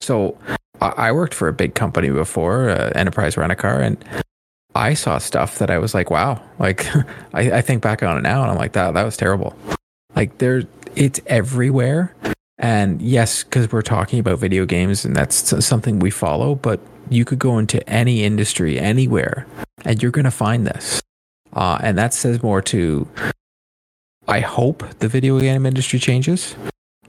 So, 0.00 0.36
I 0.80 1.12
worked 1.12 1.34
for 1.34 1.48
a 1.48 1.52
big 1.52 1.74
company 1.74 2.10
before, 2.10 2.68
uh, 2.68 2.90
Enterprise 2.94 3.36
Rent 3.36 3.52
a 3.52 3.56
Car, 3.56 3.80
and 3.80 4.04
I 4.74 4.94
saw 4.94 5.18
stuff 5.18 5.58
that 5.58 5.70
I 5.70 5.78
was 5.78 5.94
like, 5.94 6.10
"Wow!" 6.10 6.42
Like, 6.58 6.84
I, 7.34 7.52
I 7.52 7.60
think 7.62 7.82
back 7.82 8.02
on 8.02 8.18
it 8.18 8.22
now, 8.22 8.42
and 8.42 8.50
I'm 8.50 8.58
like, 8.58 8.72
"That 8.72 8.94
that 8.94 9.04
was 9.04 9.16
terrible." 9.16 9.56
Like, 10.16 10.38
there, 10.38 10.64
it's 10.96 11.20
everywhere. 11.26 12.14
And 12.58 13.02
yes, 13.02 13.42
because 13.42 13.70
we're 13.72 13.82
talking 13.82 14.20
about 14.20 14.38
video 14.38 14.64
games, 14.64 15.04
and 15.04 15.14
that's 15.14 15.64
something 15.64 15.98
we 15.98 16.10
follow, 16.10 16.54
but 16.54 16.80
you 17.10 17.24
could 17.24 17.38
go 17.38 17.58
into 17.58 17.86
any 17.88 18.24
industry 18.24 18.78
anywhere 18.78 19.46
and 19.84 20.02
you're 20.02 20.12
going 20.12 20.24
to 20.24 20.30
find 20.30 20.66
this. 20.66 21.02
Uh, 21.52 21.78
and 21.82 21.96
that 21.96 22.12
says 22.12 22.42
more 22.42 22.60
to, 22.62 23.08
I 24.26 24.40
hope 24.40 24.82
the 24.98 25.08
video 25.08 25.38
game 25.38 25.66
industry 25.66 25.98
changes. 25.98 26.56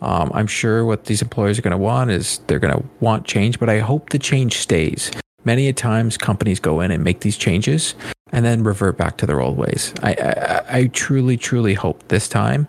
Um, 0.01 0.29
I'm 0.33 0.47
sure 0.47 0.85
what 0.85 1.05
these 1.05 1.21
employers 1.21 1.57
are 1.57 1.61
going 1.61 1.71
to 1.71 1.77
want 1.77 2.11
is 2.11 2.39
they're 2.47 2.59
going 2.59 2.77
to 2.77 2.83
want 2.99 3.25
change, 3.25 3.59
but 3.59 3.69
I 3.69 3.79
hope 3.79 4.09
the 4.09 4.19
change 4.19 4.57
stays. 4.57 5.11
Many 5.45 5.67
a 5.67 5.73
times 5.73 6.17
companies 6.17 6.59
go 6.59 6.81
in 6.81 6.91
and 6.91 7.03
make 7.03 7.21
these 7.21 7.37
changes 7.37 7.95
and 8.31 8.43
then 8.43 8.63
revert 8.63 8.97
back 8.97 9.17
to 9.17 9.25
their 9.25 9.39
old 9.39 9.57
ways. 9.57 9.93
I, 10.03 10.13
I, 10.13 10.77
I 10.77 10.87
truly, 10.87 11.37
truly 11.37 11.75
hope 11.75 12.07
this 12.09 12.27
time 12.27 12.67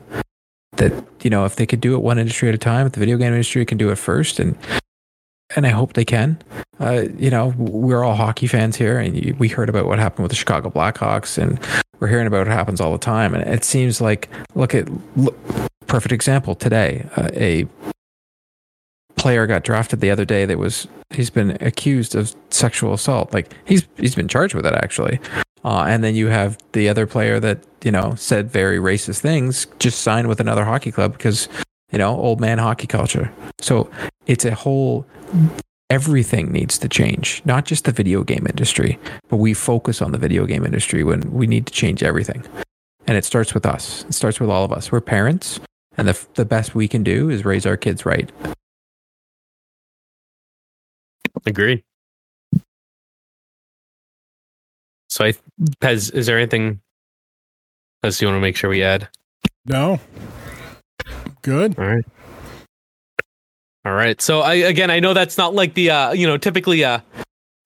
that, 0.76 0.92
you 1.22 1.30
know, 1.30 1.44
if 1.44 1.56
they 1.56 1.66
could 1.66 1.80
do 1.80 1.94
it 1.94 2.02
one 2.02 2.18
industry 2.18 2.48
at 2.48 2.54
a 2.54 2.58
time, 2.58 2.86
if 2.86 2.92
the 2.92 3.00
video 3.00 3.16
game 3.16 3.32
industry 3.32 3.64
can 3.64 3.78
do 3.78 3.90
it 3.90 3.96
first 3.96 4.38
and 4.38 4.56
and 5.54 5.66
I 5.66 5.70
hope 5.70 5.92
they 5.92 6.04
can. 6.04 6.38
Uh, 6.80 7.04
you 7.16 7.30
know, 7.30 7.54
we're 7.56 8.02
all 8.02 8.16
hockey 8.16 8.46
fans 8.46 8.76
here, 8.76 8.98
and 8.98 9.38
we 9.38 9.48
heard 9.48 9.68
about 9.68 9.86
what 9.86 9.98
happened 9.98 10.24
with 10.24 10.30
the 10.30 10.36
Chicago 10.36 10.70
Blackhawks, 10.70 11.38
and 11.38 11.60
we're 12.00 12.08
hearing 12.08 12.26
about 12.26 12.46
what 12.46 12.54
happens 12.54 12.80
all 12.80 12.92
the 12.92 12.98
time. 12.98 13.34
And 13.34 13.46
it 13.48 13.64
seems 13.64 14.00
like, 14.00 14.28
look 14.54 14.74
at 14.74 14.88
look, 15.16 15.36
perfect 15.86 16.12
example 16.12 16.54
today. 16.54 17.08
Uh, 17.16 17.30
a 17.34 17.66
player 19.16 19.46
got 19.46 19.64
drafted 19.64 20.00
the 20.00 20.10
other 20.10 20.24
day 20.24 20.44
that 20.44 20.58
was 20.58 20.86
he's 21.10 21.30
been 21.30 21.56
accused 21.60 22.14
of 22.14 22.34
sexual 22.50 22.92
assault. 22.92 23.32
Like 23.32 23.54
he's 23.64 23.86
he's 23.96 24.14
been 24.14 24.28
charged 24.28 24.54
with 24.54 24.66
it 24.66 24.74
actually. 24.74 25.20
Uh, 25.64 25.84
and 25.88 26.04
then 26.04 26.14
you 26.14 26.28
have 26.28 26.58
the 26.72 26.88
other 26.88 27.06
player 27.06 27.40
that 27.40 27.58
you 27.82 27.90
know 27.90 28.14
said 28.16 28.50
very 28.50 28.78
racist 28.78 29.20
things, 29.20 29.66
just 29.78 30.00
signed 30.00 30.28
with 30.28 30.38
another 30.38 30.64
hockey 30.64 30.92
club 30.92 31.12
because 31.12 31.48
you 31.90 31.98
know 31.98 32.16
old 32.16 32.40
man 32.40 32.58
hockey 32.58 32.86
culture. 32.86 33.32
So 33.60 33.90
it's 34.26 34.44
a 34.44 34.54
whole 34.54 35.06
everything 35.90 36.50
needs 36.50 36.78
to 36.78 36.88
change, 36.88 37.42
not 37.44 37.64
just 37.64 37.84
the 37.84 37.92
video 37.92 38.22
game 38.24 38.46
industry, 38.48 38.98
but 39.28 39.36
we 39.36 39.54
focus 39.54 40.02
on 40.02 40.12
the 40.12 40.18
video 40.18 40.46
game 40.46 40.64
industry 40.64 41.04
when 41.04 41.20
we 41.32 41.46
need 41.46 41.66
to 41.66 41.72
change 41.72 42.02
everything. 42.02 42.44
And 43.06 43.16
it 43.16 43.24
starts 43.24 43.54
with 43.54 43.64
us. 43.64 44.04
It 44.08 44.14
starts 44.14 44.40
with 44.40 44.50
all 44.50 44.64
of 44.64 44.72
us. 44.72 44.90
We're 44.90 45.00
parents, 45.00 45.60
and 45.96 46.08
the 46.08 46.26
the 46.34 46.44
best 46.44 46.74
we 46.74 46.88
can 46.88 47.04
do 47.04 47.30
is 47.30 47.44
raise 47.44 47.64
our 47.64 47.76
kids 47.76 48.04
right. 48.04 48.30
Agreed. 51.44 51.84
So, 55.08 55.24
I, 55.24 55.34
Pez, 55.80 56.12
is 56.12 56.26
there 56.26 56.36
anything 56.36 56.80
else 58.02 58.20
you 58.20 58.26
want 58.26 58.36
to 58.36 58.40
make 58.40 58.56
sure 58.56 58.68
we 58.68 58.82
add? 58.82 59.08
No. 59.64 60.00
Good. 61.42 61.78
All 61.78 61.86
right. 61.86 62.04
All 63.86 63.92
right. 63.92 64.20
So 64.20 64.40
I 64.40 64.54
again, 64.54 64.90
I 64.90 64.98
know 64.98 65.14
that's 65.14 65.38
not 65.38 65.54
like 65.54 65.74
the 65.74 65.90
uh, 65.90 66.12
you 66.12 66.26
know 66.26 66.36
typically 66.36 66.84
uh, 66.84 66.98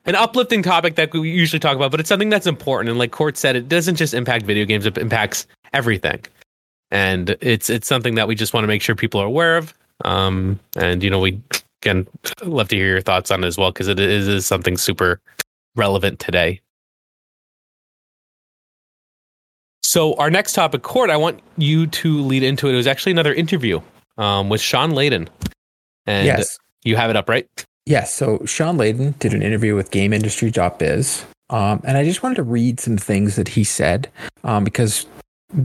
an 0.04 0.14
uplifting 0.14 0.62
topic 0.62 0.96
that 0.96 1.14
we 1.14 1.30
usually 1.30 1.58
talk 1.58 1.76
about, 1.76 1.90
but 1.90 1.98
it's 1.98 2.10
something 2.10 2.28
that's 2.28 2.46
important. 2.46 2.90
And 2.90 2.98
like 2.98 3.10
Court 3.10 3.38
said, 3.38 3.56
it 3.56 3.70
doesn't 3.70 3.96
just 3.96 4.12
impact 4.12 4.44
video 4.44 4.66
games; 4.66 4.84
it 4.84 4.98
impacts 4.98 5.46
everything. 5.72 6.22
And 6.90 7.38
it's 7.40 7.70
it's 7.70 7.88
something 7.88 8.16
that 8.16 8.28
we 8.28 8.34
just 8.34 8.52
want 8.52 8.64
to 8.64 8.68
make 8.68 8.82
sure 8.82 8.94
people 8.94 9.18
are 9.18 9.26
aware 9.26 9.56
of. 9.56 9.72
Um, 10.04 10.60
and 10.76 11.02
you 11.02 11.08
know, 11.08 11.20
we 11.20 11.40
again 11.80 12.06
love 12.44 12.68
to 12.68 12.76
hear 12.76 12.88
your 12.88 13.00
thoughts 13.00 13.30
on 13.30 13.42
it 13.42 13.46
as 13.46 13.56
well 13.56 13.72
because 13.72 13.88
it 13.88 13.98
is, 13.98 14.44
something 14.44 14.76
super 14.76 15.22
relevant 15.74 16.18
today. 16.18 16.60
So 19.82 20.16
our 20.16 20.28
next 20.28 20.52
topic, 20.52 20.82
Court, 20.82 21.08
I 21.08 21.16
want 21.16 21.40
you 21.56 21.86
to 21.86 22.20
lead 22.20 22.42
into 22.42 22.68
it. 22.68 22.74
It 22.74 22.76
was 22.76 22.86
actually 22.86 23.12
another 23.12 23.32
interview 23.32 23.80
um, 24.18 24.50
with 24.50 24.60
Shawn 24.60 24.90
Layden. 24.92 25.26
And 26.10 26.26
yes. 26.26 26.58
you 26.84 26.96
have 26.96 27.10
it 27.10 27.16
up, 27.16 27.28
right? 27.28 27.46
Yes. 27.86 28.12
So 28.12 28.44
Shawn 28.44 28.76
Layden 28.76 29.18
did 29.18 29.32
an 29.32 29.42
interview 29.42 29.74
with 29.74 29.90
GameIndustry.biz. 29.90 31.24
Um, 31.50 31.80
and 31.84 31.96
I 31.96 32.04
just 32.04 32.22
wanted 32.22 32.36
to 32.36 32.42
read 32.42 32.78
some 32.80 32.96
things 32.96 33.36
that 33.36 33.48
he 33.48 33.64
said 33.64 34.08
um, 34.44 34.64
because 34.64 35.06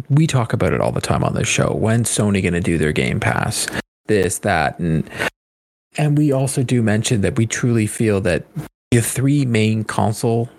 we 0.09 0.25
talk 0.25 0.53
about 0.53 0.73
it 0.73 0.81
all 0.81 0.91
the 0.91 1.01
time 1.01 1.23
on 1.23 1.35
this 1.35 1.47
show. 1.47 1.73
When's 1.73 2.09
Sony 2.09 2.41
going 2.41 2.53
to 2.53 2.61
do 2.61 2.77
their 2.77 2.91
Game 2.91 3.19
Pass? 3.19 3.67
This, 4.07 4.39
that, 4.39 4.77
and 4.79 5.09
and 5.97 6.17
we 6.17 6.31
also 6.31 6.61
do 6.61 6.83
mention 6.83 7.21
that 7.21 7.37
we 7.37 7.47
truly 7.47 7.87
feel 7.87 8.21
that 8.21 8.45
the 8.91 9.01
three 9.01 9.45
main 9.45 9.83
console 9.83 10.49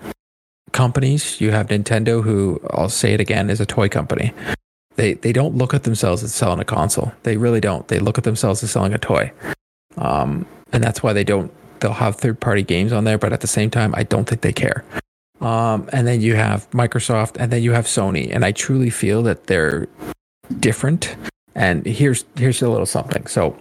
companies. 0.73 1.41
You 1.41 1.53
have 1.53 1.69
Nintendo, 1.69 2.23
who 2.23 2.61
I'll 2.71 2.89
say 2.89 3.15
it 3.15 3.21
again 3.21 3.51
is 3.51 3.61
a 3.61 3.67
toy 3.67 3.89
company. 3.89 4.33
They 4.97 5.15
they 5.15 5.33
don't 5.33 5.57
look 5.57 5.75
at 5.75 5.85
themselves 5.85 6.23
as 6.23 6.35
selling 6.35 6.61
a 6.61 6.65
console. 6.65 7.13
They 7.23 7.37
really 7.37 7.61
don't. 7.61 7.87
They 7.89 7.99
look 7.99 8.19
at 8.19 8.25
themselves 8.25 8.63
as 8.63 8.71
selling 8.71 8.95
a 8.95 8.99
toy. 8.99 9.33
Um, 9.99 10.47
and 10.73 10.83
that's 10.83 11.03
why 11.03 11.13
they 11.13 11.25
don't. 11.25 11.53
They'll 11.81 11.93
have 11.93 12.17
third 12.17 12.41
party 12.41 12.63
games 12.63 12.93
on 12.93 13.05
there, 13.05 13.19
but 13.19 13.33
at 13.33 13.41
the 13.41 13.47
same 13.47 13.71
time, 13.71 13.95
I 13.95 14.03
don't 14.03 14.27
think 14.27 14.41
they 14.41 14.53
care. 14.53 14.85
Um, 15.41 15.89
and 15.93 16.07
then 16.07 16.23
you 16.23 16.35
have 16.35 16.69
Microsoft, 16.71 17.37
and 17.39 17.53
then 17.53 17.63
you 17.63 17.73
have 17.73 17.85
Sony, 17.85 18.35
and 18.35 18.45
I 18.45 18.53
truly 18.53 18.91
feel 18.91 19.23
that 19.25 19.47
they're 19.47 19.87
different. 20.59 21.15
And 21.55 21.85
here's 21.85 22.25
here's 22.37 22.63
a 22.63 22.69
little 22.69 22.87
something. 22.87 23.27
So 23.27 23.57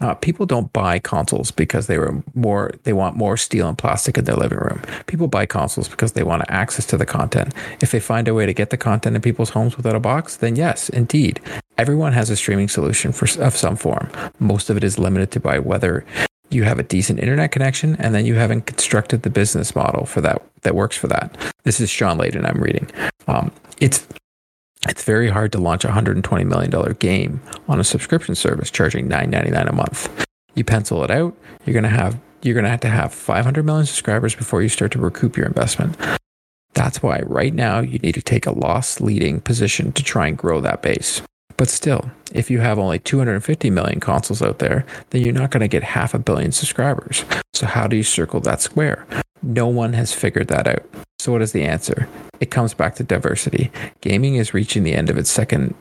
uh, 0.00 0.14
people 0.14 0.46
don't 0.46 0.72
buy 0.72 0.98
consoles 0.98 1.50
because 1.50 1.86
they 1.86 1.98
were 1.98 2.22
more 2.34 2.72
they 2.84 2.92
want 2.92 3.16
more 3.16 3.36
steel 3.36 3.68
and 3.68 3.76
plastic 3.76 4.16
in 4.16 4.24
their 4.24 4.36
living 4.36 4.58
room. 4.58 4.82
People 5.06 5.28
buy 5.28 5.46
consoles 5.46 5.88
because 5.88 6.12
they 6.12 6.22
want 6.22 6.44
access 6.48 6.86
to 6.86 6.96
the 6.96 7.06
content. 7.06 7.54
If 7.80 7.90
they 7.90 8.00
find 8.00 8.26
a 8.28 8.34
way 8.34 8.46
to 8.46 8.54
get 8.54 8.70
the 8.70 8.76
content 8.76 9.16
in 9.16 9.22
people's 9.22 9.50
homes 9.50 9.76
without 9.76 9.96
a 9.96 10.00
box, 10.00 10.36
then 10.36 10.56
yes, 10.56 10.88
indeed, 10.88 11.40
everyone 11.78 12.12
has 12.12 12.30
a 12.30 12.36
streaming 12.36 12.68
solution 12.68 13.12
for 13.12 13.26
of 13.40 13.56
some 13.56 13.76
form. 13.76 14.10
Most 14.38 14.70
of 14.70 14.76
it 14.76 14.84
is 14.84 14.98
limited 14.98 15.30
to 15.32 15.40
by 15.40 15.58
whether 15.58 16.04
you 16.50 16.64
have 16.64 16.78
a 16.78 16.82
decent 16.82 17.20
internet 17.20 17.52
connection 17.52 17.94
and 17.96 18.14
then 18.14 18.26
you 18.26 18.34
haven't 18.34 18.66
constructed 18.66 19.22
the 19.22 19.30
business 19.30 19.74
model 19.74 20.04
for 20.04 20.20
that 20.20 20.42
that 20.62 20.74
works 20.74 20.96
for 20.96 21.06
that. 21.08 21.36
This 21.64 21.80
is 21.80 21.90
Shawn 21.90 22.18
Layden 22.18 22.48
I'm 22.48 22.60
reading. 22.60 22.90
Um, 23.28 23.52
it's 23.80 24.06
it's 24.88 25.04
very 25.04 25.28
hard 25.28 25.52
to 25.52 25.58
launch 25.58 25.84
a 25.84 25.88
$120 25.88 26.46
million 26.46 26.96
game 26.98 27.40
on 27.68 27.80
a 27.80 27.84
subscription 27.84 28.34
service 28.34 28.70
charging 28.70 29.08
$9.99 29.08 29.68
a 29.68 29.72
month. 29.72 30.26
You 30.54 30.64
pencil 30.64 31.04
it 31.04 31.10
out, 31.10 31.36
you're 31.64 31.74
going 31.74 31.84
to 31.84 31.90
have 31.90 32.18
you're 32.42 32.54
going 32.54 32.64
to 32.64 32.70
have 32.70 32.80
to 32.80 32.88
have 32.88 33.12
500 33.12 33.64
million 33.64 33.84
subscribers 33.84 34.34
before 34.34 34.62
you 34.62 34.70
start 34.70 34.92
to 34.92 34.98
recoup 34.98 35.36
your 35.36 35.46
investment. 35.46 35.94
That's 36.72 37.02
why 37.02 37.20
right 37.26 37.52
now 37.52 37.80
you 37.80 37.98
need 37.98 38.14
to 38.14 38.22
take 38.22 38.46
a 38.46 38.52
loss 38.52 38.98
leading 38.98 39.40
position 39.40 39.92
to 39.92 40.02
try 40.02 40.26
and 40.28 40.38
grow 40.38 40.62
that 40.62 40.80
base. 40.80 41.20
But 41.60 41.68
still, 41.68 42.10
if 42.32 42.50
you 42.50 42.60
have 42.60 42.78
only 42.78 42.98
250 42.98 43.68
million 43.68 44.00
consoles 44.00 44.40
out 44.40 44.60
there, 44.60 44.86
then 45.10 45.20
you're 45.20 45.34
not 45.34 45.50
going 45.50 45.60
to 45.60 45.68
get 45.68 45.82
half 45.82 46.14
a 46.14 46.18
billion 46.18 46.52
subscribers. 46.52 47.22
So, 47.52 47.66
how 47.66 47.86
do 47.86 47.96
you 47.98 48.02
circle 48.02 48.40
that 48.40 48.62
square? 48.62 49.06
No 49.42 49.68
one 49.68 49.92
has 49.92 50.10
figured 50.10 50.48
that 50.48 50.66
out. 50.66 50.82
So, 51.18 51.32
what 51.32 51.42
is 51.42 51.52
the 51.52 51.64
answer? 51.64 52.08
It 52.40 52.50
comes 52.50 52.72
back 52.72 52.94
to 52.94 53.04
diversity. 53.04 53.70
Gaming 54.00 54.36
is 54.36 54.54
reaching 54.54 54.84
the 54.84 54.94
end 54.94 55.10
of 55.10 55.18
its 55.18 55.30
second 55.30 55.74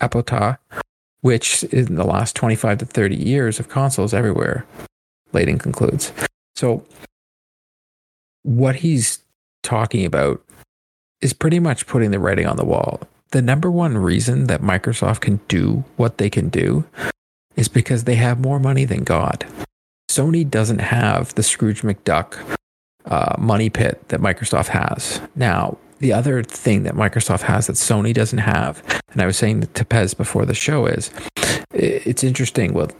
epitaph, 0.00 0.58
which 1.20 1.62
in 1.62 1.94
the 1.94 2.02
last 2.02 2.34
25 2.34 2.78
to 2.78 2.84
30 2.84 3.14
years 3.14 3.60
of 3.60 3.68
consoles 3.68 4.12
everywhere, 4.12 4.66
Layden 5.32 5.60
concludes. 5.60 6.12
So, 6.56 6.84
what 8.42 8.74
he's 8.74 9.22
talking 9.62 10.04
about 10.04 10.42
is 11.20 11.32
pretty 11.32 11.60
much 11.60 11.86
putting 11.86 12.10
the 12.10 12.18
writing 12.18 12.48
on 12.48 12.56
the 12.56 12.64
wall. 12.64 13.00
The 13.32 13.42
number 13.42 13.70
one 13.70 13.96
reason 13.96 14.46
that 14.46 14.60
Microsoft 14.60 15.20
can 15.20 15.40
do 15.48 15.84
what 15.96 16.18
they 16.18 16.28
can 16.28 16.50
do 16.50 16.84
is 17.56 17.66
because 17.68 18.04
they 18.04 18.14
have 18.16 18.38
more 18.38 18.60
money 18.60 18.84
than 18.84 19.04
God. 19.04 19.46
Sony 20.10 20.48
doesn't 20.48 20.80
have 20.80 21.34
the 21.34 21.42
Scrooge 21.42 21.80
McDuck 21.80 22.36
uh, 23.06 23.34
money 23.38 23.70
pit 23.70 24.06
that 24.08 24.20
Microsoft 24.20 24.68
has. 24.68 25.20
Now, 25.34 25.78
the 25.98 26.12
other 26.12 26.42
thing 26.42 26.82
that 26.82 26.94
Microsoft 26.94 27.42
has 27.42 27.68
that 27.68 27.76
Sony 27.76 28.12
doesn't 28.12 28.38
have, 28.38 28.82
and 29.12 29.22
I 29.22 29.26
was 29.26 29.38
saying 29.38 29.62
to 29.62 29.84
Pez 29.84 30.14
before 30.14 30.44
the 30.44 30.54
show, 30.54 30.84
is 30.84 31.10
it's 31.72 32.22
interesting 32.22 32.74
what 32.74 32.94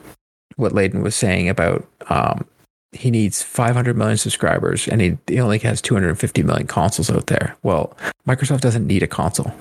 what 0.57 0.73
Layden 0.73 1.03
was 1.03 1.15
saying 1.15 1.49
about 1.49 1.87
um, 2.09 2.47
he 2.93 3.11
needs 3.11 3.43
500 3.43 3.97
million 3.97 4.19
subscribers 4.19 4.87
and 4.87 5.01
he, 5.01 5.19
he 5.27 5.41
only 5.41 5.59
has 5.61 5.81
250 5.81 6.43
million 6.43 6.67
consoles 6.67 7.11
out 7.11 7.27
there. 7.27 7.57
Well, 7.63 7.97
Microsoft 8.27 8.61
doesn't 8.61 8.87
need 8.87 9.03
a 9.03 9.07
console. 9.07 9.53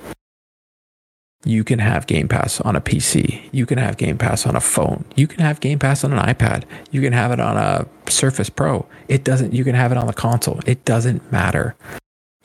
You 1.43 1.63
can 1.63 1.79
have 1.79 2.05
Game 2.05 2.27
Pass 2.27 2.61
on 2.61 2.75
a 2.75 2.81
PC. 2.81 3.49
You 3.51 3.65
can 3.65 3.79
have 3.79 3.97
Game 3.97 4.17
Pass 4.17 4.45
on 4.45 4.55
a 4.55 4.61
phone. 4.61 5.05
You 5.15 5.27
can 5.27 5.39
have 5.39 5.59
Game 5.59 5.79
Pass 5.79 6.03
on 6.03 6.13
an 6.13 6.19
iPad. 6.19 6.65
You 6.91 7.01
can 7.01 7.13
have 7.13 7.31
it 7.31 7.39
on 7.39 7.57
a 7.57 7.87
Surface 8.09 8.49
Pro. 8.49 8.85
It 9.07 9.23
doesn't, 9.23 9.53
you 9.53 9.63
can 9.63 9.73
have 9.73 9.91
it 9.91 9.97
on 9.97 10.05
the 10.05 10.13
console. 10.13 10.59
It 10.67 10.85
doesn't 10.85 11.31
matter. 11.31 11.75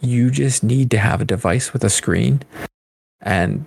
You 0.01 0.31
just 0.31 0.63
need 0.63 0.91
to 0.93 0.99
have 0.99 1.21
a 1.21 1.27
device 1.27 1.73
with 1.73 1.85
a 1.85 1.91
screen 1.91 2.43
and 3.21 3.67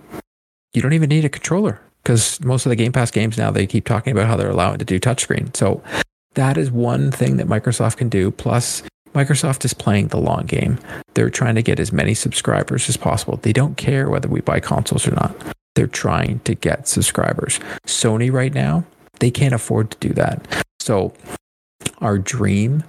you 0.73 0.81
don't 0.81 0.93
even 0.93 1.09
need 1.09 1.25
a 1.25 1.29
controller 1.29 1.81
because 2.03 2.39
most 2.41 2.65
of 2.65 2.69
the 2.69 2.75
Game 2.75 2.91
Pass 2.91 3.11
games 3.11 3.37
now 3.37 3.51
they 3.51 3.67
keep 3.67 3.85
talking 3.85 4.11
about 4.11 4.27
how 4.27 4.35
they're 4.35 4.49
allowing 4.49 4.79
to 4.79 4.85
do 4.85 4.99
touchscreen. 4.99 5.55
So 5.55 5.83
that 6.35 6.57
is 6.57 6.71
one 6.71 7.11
thing 7.11 7.37
that 7.37 7.47
Microsoft 7.47 7.97
can 7.97 8.09
do. 8.09 8.31
Plus, 8.31 8.83
Microsoft 9.19 9.65
is 9.65 9.73
playing 9.73 10.08
the 10.08 10.17
long 10.17 10.45
game. 10.45 10.79
They're 11.13 11.29
trying 11.29 11.55
to 11.55 11.62
get 11.62 11.77
as 11.77 11.91
many 11.91 12.13
subscribers 12.13 12.88
as 12.88 12.95
possible. 12.95 13.36
They 13.36 13.51
don't 13.51 13.75
care 13.75 14.10
whether 14.10 14.29
we 14.29 14.39
buy 14.39 14.62
consoles 14.62 15.05
or 15.05 15.12
not. 15.12 15.36
They're 15.75 15.88
trying 15.88 16.39
to 16.45 16.55
get 16.55 16.88
subscribers. 16.88 17.60
Sony 17.86 18.32
right 18.32 18.53
now, 18.53 18.86
they 19.19 19.29
can't 19.29 19.53
afford 19.53 19.91
to 19.91 19.97
do 19.97 20.13
that. 20.13 20.63
So, 20.79 21.13
our 21.97 22.17
dream 22.17 22.86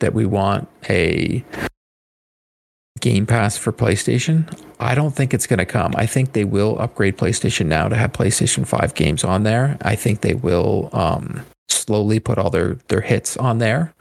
that 0.00 0.12
we 0.12 0.26
want 0.26 0.68
a 0.88 1.44
Game 2.98 3.24
Pass 3.24 3.56
for 3.56 3.72
PlayStation, 3.72 4.52
I 4.80 4.96
don't 4.96 5.14
think 5.14 5.32
it's 5.32 5.46
going 5.46 5.60
to 5.60 5.66
come. 5.66 5.94
I 5.96 6.06
think 6.06 6.32
they 6.32 6.44
will 6.44 6.80
upgrade 6.80 7.16
PlayStation 7.16 7.66
now 7.66 7.88
to 7.88 7.94
have 7.94 8.12
PlayStation 8.12 8.66
5 8.66 8.94
games 8.94 9.22
on 9.22 9.44
there. 9.44 9.78
I 9.82 9.94
think 9.94 10.22
they 10.22 10.34
will 10.34 10.90
um, 10.92 11.46
slowly 11.68 12.18
put 12.18 12.38
all 12.38 12.50
their 12.50 12.74
their 12.88 13.02
hits 13.02 13.36
on 13.36 13.58
there. 13.58 13.94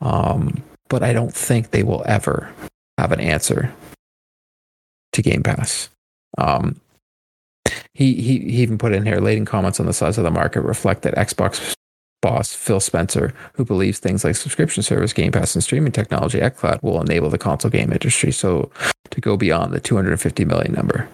Um, 0.00 0.62
but 0.88 1.02
I 1.02 1.12
don't 1.12 1.34
think 1.34 1.70
they 1.70 1.82
will 1.82 2.02
ever 2.06 2.52
have 2.96 3.12
an 3.12 3.20
answer 3.20 3.72
to 5.12 5.22
Game 5.22 5.42
Pass. 5.42 5.88
Um, 6.36 6.80
he, 7.94 8.14
he 8.14 8.38
he 8.38 8.62
even 8.62 8.78
put 8.78 8.92
in 8.92 9.04
here 9.04 9.20
Layden 9.20 9.46
comments 9.46 9.80
on 9.80 9.86
the 9.86 9.92
size 9.92 10.18
of 10.18 10.24
the 10.24 10.30
market 10.30 10.60
reflect 10.62 11.02
that 11.02 11.14
Xbox 11.14 11.74
boss 12.20 12.52
Phil 12.52 12.80
Spencer, 12.80 13.32
who 13.54 13.64
believes 13.64 13.98
things 13.98 14.24
like 14.24 14.36
subscription 14.36 14.82
service, 14.82 15.12
Game 15.12 15.32
Pass, 15.32 15.54
and 15.54 15.62
streaming 15.62 15.92
technology, 15.92 16.40
xCloud, 16.40 16.82
will 16.82 17.00
enable 17.00 17.30
the 17.30 17.38
console 17.38 17.70
game 17.70 17.92
industry 17.92 18.32
so 18.32 18.70
to 19.10 19.20
go 19.20 19.36
beyond 19.36 19.72
the 19.72 19.80
250 19.80 20.44
million 20.44 20.72
number. 20.72 21.08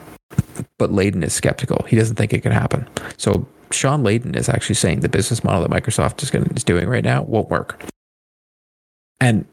But 0.79 0.91
Layden 0.91 1.23
is 1.23 1.33
skeptical. 1.33 1.85
He 1.89 1.97
doesn't 1.97 2.17
think 2.17 2.33
it 2.33 2.43
can 2.43 2.53
happen. 2.53 2.89
So 3.17 3.47
Shawn 3.71 4.03
Layden 4.03 4.37
is 4.37 4.49
actually 4.49 4.77
saying 4.77 5.01
the 5.01 5.09
business 5.09 5.45
model 5.45 5.67
that 5.67 5.71
Microsoft 5.71 6.23
is, 6.23 6.31
going, 6.31 6.47
is 6.57 6.65
doing 6.65 6.89
right 6.89 7.05
now 7.05 7.23
won't 7.23 7.51
work. 7.51 7.83
And 9.21 9.47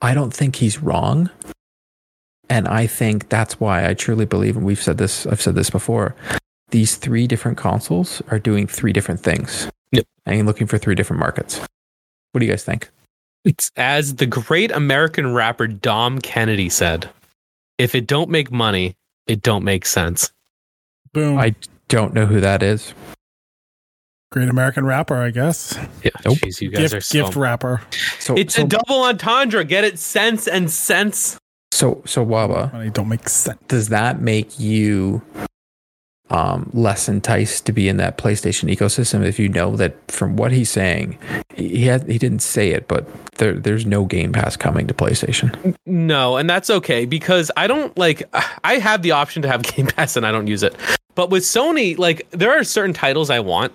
I 0.00 0.14
don't 0.14 0.34
think 0.34 0.56
he's 0.56 0.82
wrong. 0.82 1.30
And 2.48 2.68
I 2.68 2.86
think 2.86 3.28
that's 3.28 3.58
why 3.58 3.88
I 3.88 3.94
truly 3.94 4.24
believe, 4.24 4.56
and 4.56 4.64
we've 4.64 4.82
said 4.82 4.98
this, 4.98 5.26
I've 5.26 5.42
said 5.42 5.54
this 5.54 5.70
before, 5.70 6.14
these 6.70 6.96
three 6.96 7.26
different 7.26 7.58
consoles 7.58 8.22
are 8.28 8.38
doing 8.38 8.66
three 8.66 8.92
different 8.92 9.20
things. 9.20 9.70
Yep. 9.92 10.04
And 10.26 10.46
looking 10.46 10.66
for 10.66 10.78
three 10.78 10.94
different 10.94 11.20
markets. 11.20 11.60
What 12.32 12.40
do 12.40 12.46
you 12.46 12.52
guys 12.52 12.64
think? 12.64 12.90
It's 13.44 13.70
as 13.76 14.16
the 14.16 14.26
great 14.26 14.70
American 14.72 15.32
rapper 15.32 15.66
Dom 15.66 16.20
Kennedy 16.20 16.68
said, 16.68 17.08
if 17.78 17.94
it 17.94 18.06
don't 18.06 18.30
make 18.30 18.50
money, 18.50 18.96
it 19.26 19.42
don't 19.42 19.64
make 19.64 19.86
sense. 19.86 20.32
Boom. 21.12 21.38
I 21.38 21.54
don't 21.88 22.14
know 22.14 22.26
who 22.26 22.40
that 22.40 22.62
is. 22.62 22.92
Great 24.36 24.50
American 24.50 24.84
rapper, 24.84 25.16
I 25.16 25.30
guess. 25.30 25.78
Yeah. 26.04 26.10
Nope. 26.26 26.36
Jeez, 26.36 26.60
you 26.60 26.68
guys 26.68 26.82
Gift, 26.82 26.94
are 26.94 27.00
so 27.00 27.24
gift 27.24 27.36
rapper. 27.36 27.80
So 28.18 28.36
It's 28.36 28.54
so, 28.56 28.64
a 28.64 28.66
double 28.66 29.04
entendre. 29.04 29.64
Get 29.64 29.82
it? 29.82 29.98
Sense 29.98 30.46
and 30.46 30.70
sense. 30.70 31.38
so 31.72 32.02
so 32.04 32.22
Waba, 32.22 32.70
Money 32.70 32.90
don't 32.90 33.08
make 33.08 33.26
sense. 33.30 33.58
does 33.68 33.88
that 33.88 34.20
make 34.20 34.60
you 34.60 35.22
um, 36.28 36.68
less 36.74 37.08
enticed 37.08 37.64
to 37.64 37.72
be 37.72 37.88
in 37.88 37.96
that 37.96 38.18
PlayStation 38.18 38.70
ecosystem 38.70 39.24
if 39.24 39.38
you 39.38 39.48
know 39.48 39.74
that 39.76 39.96
from 40.10 40.36
what 40.36 40.52
he's 40.52 40.68
saying, 40.68 41.18
he 41.54 41.86
had 41.86 42.06
he 42.06 42.18
didn't 42.18 42.40
say 42.42 42.72
it, 42.72 42.88
but 42.88 43.08
there 43.36 43.54
there's 43.54 43.86
no 43.86 44.04
Game 44.04 44.34
Pass 44.34 44.54
coming 44.54 44.86
to 44.86 44.92
PlayStation. 44.92 45.74
No, 45.86 46.36
and 46.36 46.50
that's 46.50 46.68
okay 46.68 47.06
because 47.06 47.50
I 47.56 47.68
don't 47.68 47.96
like 47.96 48.22
I 48.64 48.74
have 48.80 49.00
the 49.00 49.12
option 49.12 49.40
to 49.40 49.48
have 49.48 49.62
Game 49.74 49.86
Pass 49.86 50.14
and 50.14 50.26
I 50.26 50.30
don't 50.30 50.46
use 50.46 50.62
it. 50.62 50.76
But 51.14 51.30
with 51.30 51.44
Sony, 51.44 51.96
like 51.96 52.30
there 52.32 52.50
are 52.50 52.62
certain 52.64 52.92
titles 52.92 53.30
I 53.30 53.40
want 53.40 53.72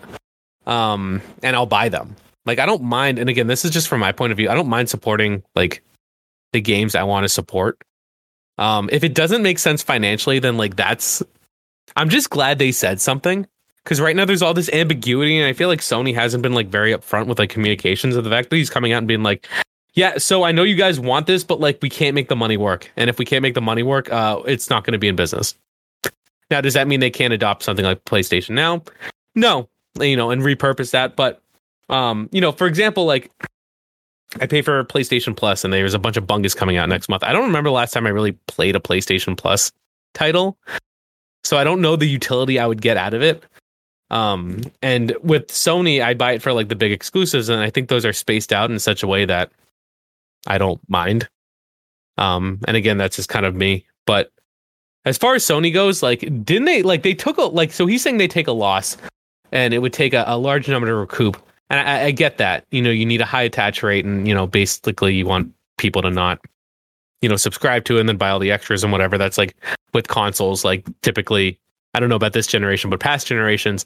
um 0.65 1.21
and 1.43 1.55
I'll 1.55 1.65
buy 1.65 1.89
them. 1.89 2.15
Like 2.45 2.59
I 2.59 2.65
don't 2.65 2.83
mind 2.83 3.19
and 3.19 3.29
again, 3.29 3.47
this 3.47 3.65
is 3.65 3.71
just 3.71 3.87
from 3.87 3.99
my 3.99 4.11
point 4.11 4.31
of 4.31 4.37
view. 4.37 4.49
I 4.49 4.53
don't 4.53 4.67
mind 4.67 4.89
supporting 4.89 5.43
like 5.55 5.83
the 6.53 6.61
games 6.61 6.95
I 6.95 7.03
want 7.03 7.23
to 7.23 7.29
support. 7.29 7.81
Um 8.57 8.89
if 8.91 9.03
it 9.03 9.13
doesn't 9.13 9.43
make 9.43 9.59
sense 9.59 9.81
financially 9.83 10.39
then 10.39 10.57
like 10.57 10.75
that's 10.75 11.23
I'm 11.95 12.09
just 12.09 12.29
glad 12.29 12.59
they 12.59 12.71
said 12.71 13.01
something 13.01 13.47
because 13.83 13.99
right 13.99 14.15
now 14.15 14.25
there's 14.25 14.41
all 14.41 14.53
this 14.53 14.69
ambiguity 14.71 15.37
and 15.37 15.47
I 15.47 15.53
feel 15.53 15.67
like 15.67 15.79
Sony 15.79 16.13
hasn't 16.13 16.43
been 16.43 16.53
like 16.53 16.67
very 16.67 16.93
upfront 16.93 17.27
with 17.27 17.39
like 17.39 17.49
communications 17.49 18.15
of 18.15 18.23
the 18.23 18.29
fact 18.29 18.49
that 18.49 18.55
he's 18.55 18.69
coming 18.69 18.93
out 18.93 18.99
and 18.99 19.07
being 19.07 19.23
like 19.23 19.47
yeah, 19.93 20.17
so 20.17 20.43
I 20.43 20.51
know 20.51 20.63
you 20.63 20.75
guys 20.75 20.99
want 20.99 21.27
this, 21.27 21.43
but 21.43 21.59
like 21.59 21.79
we 21.81 21.89
can't 21.89 22.15
make 22.15 22.29
the 22.29 22.35
money 22.35 22.57
work. 22.57 22.89
And 22.95 23.09
if 23.09 23.19
we 23.19 23.25
can't 23.25 23.41
make 23.41 23.55
the 23.55 23.61
money 23.61 23.83
work, 23.83 24.11
uh, 24.11 24.41
it's 24.45 24.69
not 24.69 24.83
going 24.85 24.93
to 24.93 24.99
be 24.99 25.07
in 25.07 25.15
business. 25.15 25.55
Now, 26.49 26.61
does 26.61 26.73
that 26.73 26.87
mean 26.87 26.99
they 26.99 27.09
can't 27.09 27.33
adopt 27.33 27.63
something 27.63 27.85
like 27.85 28.03
PlayStation 28.05 28.51
Now? 28.51 28.83
No, 29.35 29.69
you 29.99 30.15
know, 30.15 30.31
and 30.31 30.41
repurpose 30.41 30.91
that. 30.91 31.15
But, 31.15 31.41
um, 31.89 32.29
you 32.31 32.41
know, 32.41 32.51
for 32.51 32.67
example, 32.67 33.05
like 33.05 33.31
I 34.39 34.45
pay 34.47 34.61
for 34.61 34.83
PlayStation 34.85 35.35
Plus, 35.35 35.63
and 35.63 35.73
there's 35.73 35.93
a 35.93 35.99
bunch 35.99 36.17
of 36.17 36.25
bungus 36.25 36.55
coming 36.55 36.77
out 36.77 36.87
next 36.87 37.09
month. 37.09 37.23
I 37.23 37.33
don't 37.33 37.45
remember 37.45 37.69
the 37.69 37.75
last 37.75 37.91
time 37.91 38.07
I 38.07 38.11
really 38.11 38.33
played 38.47 38.75
a 38.75 38.79
PlayStation 38.79 39.37
Plus 39.37 39.71
title, 40.13 40.57
so 41.43 41.57
I 41.57 41.63
don't 41.63 41.81
know 41.81 41.95
the 41.95 42.07
utility 42.07 42.59
I 42.59 42.67
would 42.67 42.81
get 42.81 42.97
out 42.97 43.13
of 43.13 43.21
it. 43.21 43.43
Um, 44.09 44.61
and 44.81 45.15
with 45.21 45.47
Sony, 45.47 46.03
I 46.03 46.13
buy 46.13 46.33
it 46.33 46.41
for 46.41 46.53
like 46.53 46.69
the 46.69 46.75
big 46.75 46.91
exclusives, 46.91 47.49
and 47.49 47.61
I 47.61 47.69
think 47.69 47.89
those 47.89 48.05
are 48.05 48.13
spaced 48.13 48.53
out 48.53 48.71
in 48.71 48.79
such 48.79 49.03
a 49.03 49.07
way 49.07 49.25
that 49.25 49.51
I 50.47 50.57
don't 50.57 50.81
mind. 50.89 51.27
Um, 52.17 52.59
and 52.67 52.77
again, 52.77 52.97
that's 52.97 53.15
just 53.15 53.29
kind 53.29 53.45
of 53.45 53.55
me. 53.55 53.85
But 54.05 54.31
as 55.05 55.17
far 55.17 55.35
as 55.35 55.43
Sony 55.43 55.73
goes, 55.73 56.03
like, 56.03 56.21
didn't 56.43 56.65
they 56.65 56.83
like 56.83 57.03
they 57.03 57.13
took 57.13 57.37
a 57.37 57.43
like 57.43 57.71
so 57.71 57.85
he's 57.85 58.01
saying 58.01 58.17
they 58.17 58.27
take 58.27 58.47
a 58.47 58.53
loss 58.53 58.97
and 59.51 59.73
it 59.73 59.79
would 59.79 59.93
take 59.93 60.13
a, 60.13 60.23
a 60.27 60.37
large 60.37 60.67
number 60.67 60.87
to 60.87 60.95
recoup. 60.95 61.37
And 61.69 61.87
I, 61.87 62.05
I 62.05 62.11
get 62.11 62.37
that. 62.37 62.65
You 62.71 62.81
know, 62.81 62.89
you 62.89 63.05
need 63.05 63.21
a 63.21 63.25
high 63.25 63.43
attach 63.43 63.83
rate 63.83 64.05
and 64.05 64.27
you 64.27 64.33
know, 64.33 64.47
basically 64.47 65.15
you 65.15 65.25
want 65.25 65.53
people 65.77 66.01
to 66.01 66.09
not, 66.09 66.39
you 67.21 67.29
know, 67.29 67.37
subscribe 67.37 67.85
to 67.85 67.97
it 67.97 68.01
and 68.01 68.09
then 68.09 68.17
buy 68.17 68.29
all 68.29 68.39
the 68.39 68.51
extras 68.51 68.83
and 68.83 68.91
whatever. 68.91 69.17
That's 69.17 69.37
like 69.37 69.55
with 69.93 70.07
consoles, 70.07 70.65
like 70.65 70.85
typically 71.01 71.59
I 71.93 71.99
don't 71.99 72.09
know 72.09 72.15
about 72.15 72.33
this 72.33 72.47
generation, 72.47 72.89
but 72.89 72.99
past 72.99 73.27
generations, 73.27 73.85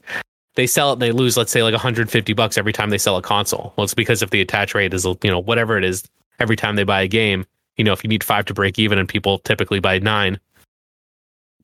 they 0.54 0.66
sell 0.66 0.92
it, 0.92 1.00
they 1.00 1.12
lose, 1.12 1.36
let's 1.36 1.52
say, 1.52 1.62
like 1.62 1.72
150 1.72 2.32
bucks 2.32 2.56
every 2.56 2.72
time 2.72 2.90
they 2.90 2.98
sell 2.98 3.16
a 3.16 3.22
console. 3.22 3.72
Well, 3.76 3.84
it's 3.84 3.94
because 3.94 4.22
if 4.22 4.30
the 4.30 4.40
attach 4.40 4.74
rate 4.74 4.94
is, 4.94 5.04
you 5.04 5.30
know, 5.30 5.38
whatever 5.38 5.76
it 5.76 5.84
is, 5.84 6.04
every 6.38 6.56
time 6.56 6.76
they 6.76 6.84
buy 6.84 7.02
a 7.02 7.08
game, 7.08 7.44
you 7.76 7.84
know, 7.84 7.92
if 7.92 8.02
you 8.02 8.08
need 8.08 8.24
five 8.24 8.44
to 8.46 8.54
break 8.54 8.78
even 8.78 8.98
and 8.98 9.08
people 9.08 9.38
typically 9.40 9.80
buy 9.80 9.98
nine. 9.98 10.40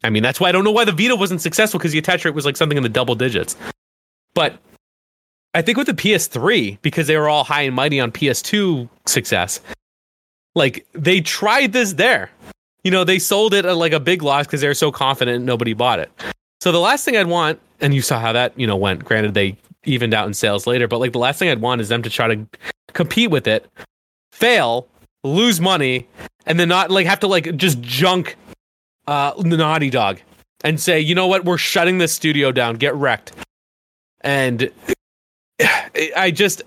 I 0.05 0.11
mean, 0.11 0.23
that's 0.23 0.41
why 0.41 0.49
I 0.49 0.53
don't 0.53 0.65
know 0.65 0.73
why 0.73 0.85
the 0.85 0.93
Vita 0.93 1.17
wasn't 1.17 1.41
successful 1.41 1.79
because 1.79 1.93
the 1.93 1.99
attach 1.99 2.25
rate 2.25 2.35
was 2.35 2.45
like 2.45 2.57
something 2.57 2.77
in 2.77 2.83
the 2.83 2.89
double 2.89 3.15
digits. 3.15 3.57
But 4.35 4.59
I 5.55 5.63
think 5.63 5.77
with 5.79 5.87
the 5.87 5.95
PS3, 5.95 6.79
because 6.83 7.07
they 7.07 7.17
were 7.17 7.29
all 7.29 7.45
high 7.45 7.63
and 7.63 7.75
mighty 7.75 8.01
on 8.01 8.13
PS2 8.13 8.89
success, 9.07 9.61
like 10.55 10.87
they 10.93 11.21
tried 11.21 11.73
this 11.73 11.95
there. 11.95 12.31
You 12.85 12.91
know, 12.91 13.05
they 13.05 13.19
sold 13.19 13.55
it 13.55 13.65
at 13.65 13.77
like 13.77 13.93
a 13.93 14.01
big 14.01 14.23
loss 14.23 14.47
because 14.47 14.61
they 14.61 14.69
were 14.69 14.75
so 14.75 14.91
confident 14.91 15.45
nobody 15.45 15.73
bought 15.73 15.99
it. 15.99 16.11
So 16.61 16.73
the 16.73 16.81
last 16.81 17.05
thing 17.05 17.17
I'd 17.17 17.27
want, 17.27 17.61
and 17.81 17.95
you 17.95 18.03
saw 18.03 18.19
how 18.19 18.33
that 18.33 18.59
you 18.59 18.67
know 18.67 18.77
went. 18.77 19.05
Granted, 19.05 19.35
they 19.35 19.57
evened 19.85 20.15
out 20.15 20.27
in 20.27 20.35
sales 20.35 20.67
later, 20.67 20.89
but 20.89 20.99
like 20.99 21.13
the 21.13 21.19
last 21.19 21.39
thing 21.39 21.49
I'd 21.49 21.61
want 21.61 21.81
is 21.81 21.89
them 21.89 22.03
to 22.03 22.11
try 22.11 22.35
to 22.35 22.47
compete 22.93 23.31
with 23.31 23.47
it, 23.47 23.69
fail, 24.33 24.89
lose 25.25 25.61
money, 25.61 26.09
and 26.47 26.59
then 26.59 26.69
not 26.69 26.91
like 26.91 27.07
have 27.07 27.21
to 27.21 27.27
like 27.27 27.57
just 27.57 27.81
junk 27.81 28.37
uh 29.07 29.33
Naughty 29.39 29.91
Dog 29.91 30.21
and 30.65 30.81
say, 30.81 31.01
you 31.01 31.15
know 31.15 31.27
what, 31.27 31.45
we're 31.45 31.59
shutting 31.59 31.99
this 31.99 32.13
studio 32.13 32.53
down, 32.53 32.77
get 32.77 32.95
wrecked. 32.95 33.33
And 34.23 34.71
I 36.17 36.31
just 36.31 36.63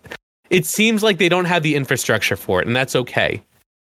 it 0.50 0.66
seems 0.66 1.04
like 1.04 1.18
they 1.18 1.30
don't 1.30 1.46
have 1.46 1.64
the 1.64 1.76
infrastructure 1.76 2.36
for 2.36 2.62
it, 2.62 2.68
and 2.68 2.76
that's 2.76 2.96
okay. 2.96 3.42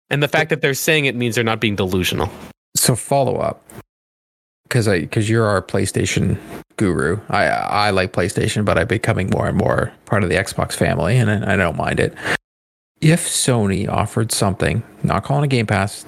And 0.09 0.21
the 0.21 0.27
fact 0.27 0.49
that 0.49 0.61
they're 0.61 0.73
saying 0.73 1.05
it 1.05 1.15
means 1.15 1.35
they're 1.35 1.43
not 1.43 1.59
being 1.59 1.75
delusional. 1.75 2.29
So 2.75 2.95
follow 2.95 3.37
up, 3.37 3.63
because 4.63 4.87
I 4.87 5.01
because 5.01 5.29
you're 5.29 5.45
our 5.45 5.61
PlayStation 5.61 6.37
guru. 6.77 7.19
I 7.29 7.45
I 7.47 7.89
like 7.91 8.13
PlayStation, 8.13 8.65
but 8.65 8.77
I'm 8.77 8.87
becoming 8.87 9.29
more 9.29 9.47
and 9.47 9.57
more 9.57 9.91
part 10.05 10.23
of 10.23 10.29
the 10.29 10.35
Xbox 10.35 10.73
family, 10.73 11.17
and 11.17 11.29
I, 11.29 11.55
don't 11.55 11.77
mind 11.77 11.99
it. 11.99 12.13
If 13.01 13.27
Sony 13.27 13.87
offered 13.89 14.31
something, 14.31 14.83
not 15.03 15.23
calling 15.23 15.43
a 15.43 15.47
Game 15.47 15.65
Pass, 15.65 16.05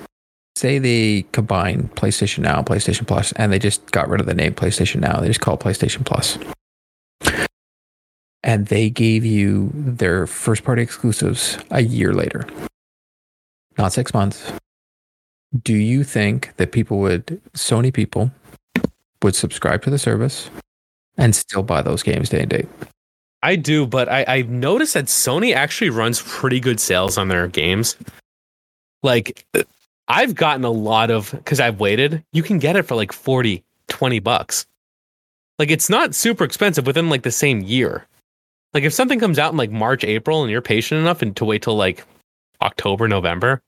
say 0.55 0.79
they 0.79 1.25
combine 1.31 1.89
PlayStation 1.95 2.39
Now 2.39 2.59
and 2.59 2.67
PlayStation 2.67 3.07
Plus, 3.07 3.31
and 3.33 3.51
they 3.51 3.59
just 3.59 3.89
got 3.91 4.09
rid 4.09 4.21
of 4.21 4.27
the 4.27 4.33
name 4.33 4.53
PlayStation 4.53 4.99
Now, 4.99 5.19
they 5.19 5.27
just 5.27 5.41
call 5.41 5.55
it 5.55 5.59
PlayStation 5.59 6.05
Plus, 6.05 6.37
and 8.43 8.67
they 8.67 8.89
gave 8.89 9.25
you 9.25 9.71
their 9.73 10.27
first 10.27 10.63
party 10.63 10.81
exclusives 10.81 11.57
a 11.71 11.81
year 11.81 12.13
later, 12.13 12.45
not 13.77 13.93
six 13.93 14.13
months. 14.13 14.51
Do 15.61 15.73
you 15.73 16.03
think 16.03 16.53
that 16.57 16.71
people 16.71 16.99
would, 16.99 17.41
Sony 17.53 17.93
people, 17.93 18.31
would 19.21 19.35
subscribe 19.35 19.81
to 19.83 19.89
the 19.89 19.99
service 19.99 20.49
and 21.17 21.35
still 21.35 21.63
buy 21.63 21.81
those 21.81 22.03
games 22.03 22.29
day 22.29 22.41
and 22.41 22.49
date? 22.49 22.67
I 23.43 23.55
do, 23.55 23.85
but 23.85 24.09
I, 24.09 24.25
I 24.27 24.41
noticed 24.43 24.93
that 24.93 25.05
Sony 25.05 25.53
actually 25.53 25.89
runs 25.89 26.21
pretty 26.21 26.59
good 26.59 26.79
sales 26.79 27.17
on 27.17 27.27
their 27.27 27.47
games. 27.47 27.97
Like, 29.03 29.45
I've 30.07 30.33
gotten 30.33 30.63
a 30.63 30.71
lot 30.71 31.11
of, 31.11 31.31
because 31.31 31.59
I've 31.59 31.79
waited, 31.79 32.23
you 32.31 32.41
can 32.41 32.57
get 32.57 32.75
it 32.75 32.83
for 32.83 32.95
like 32.95 33.11
40, 33.11 33.63
20 33.89 34.19
bucks. 34.19 34.65
Like, 35.59 35.71
it's 35.71 35.89
not 35.89 36.15
super 36.15 36.43
expensive 36.43 36.87
within 36.87 37.09
like 37.09 37.23
the 37.23 37.31
same 37.31 37.61
year. 37.61 38.07
Like, 38.73 38.83
if 38.83 38.93
something 38.93 39.19
comes 39.19 39.39
out 39.39 39.51
in 39.51 39.57
like 39.57 39.71
March, 39.71 40.03
April, 40.03 40.41
and 40.41 40.51
you're 40.51 40.61
patient 40.61 40.99
enough 40.99 41.21
and 41.21 41.35
to 41.37 41.45
wait 41.45 41.61
till 41.61 41.75
like 41.75 42.03
October, 42.61 43.07
November, 43.07 43.61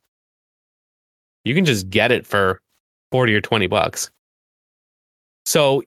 you 1.44 1.54
can 1.54 1.66
just 1.66 1.90
get 1.90 2.12
it 2.12 2.26
for 2.26 2.60
40 3.12 3.36
or 3.36 3.42
20 3.42 3.68
bucks. 3.68 4.10
So 5.46 5.84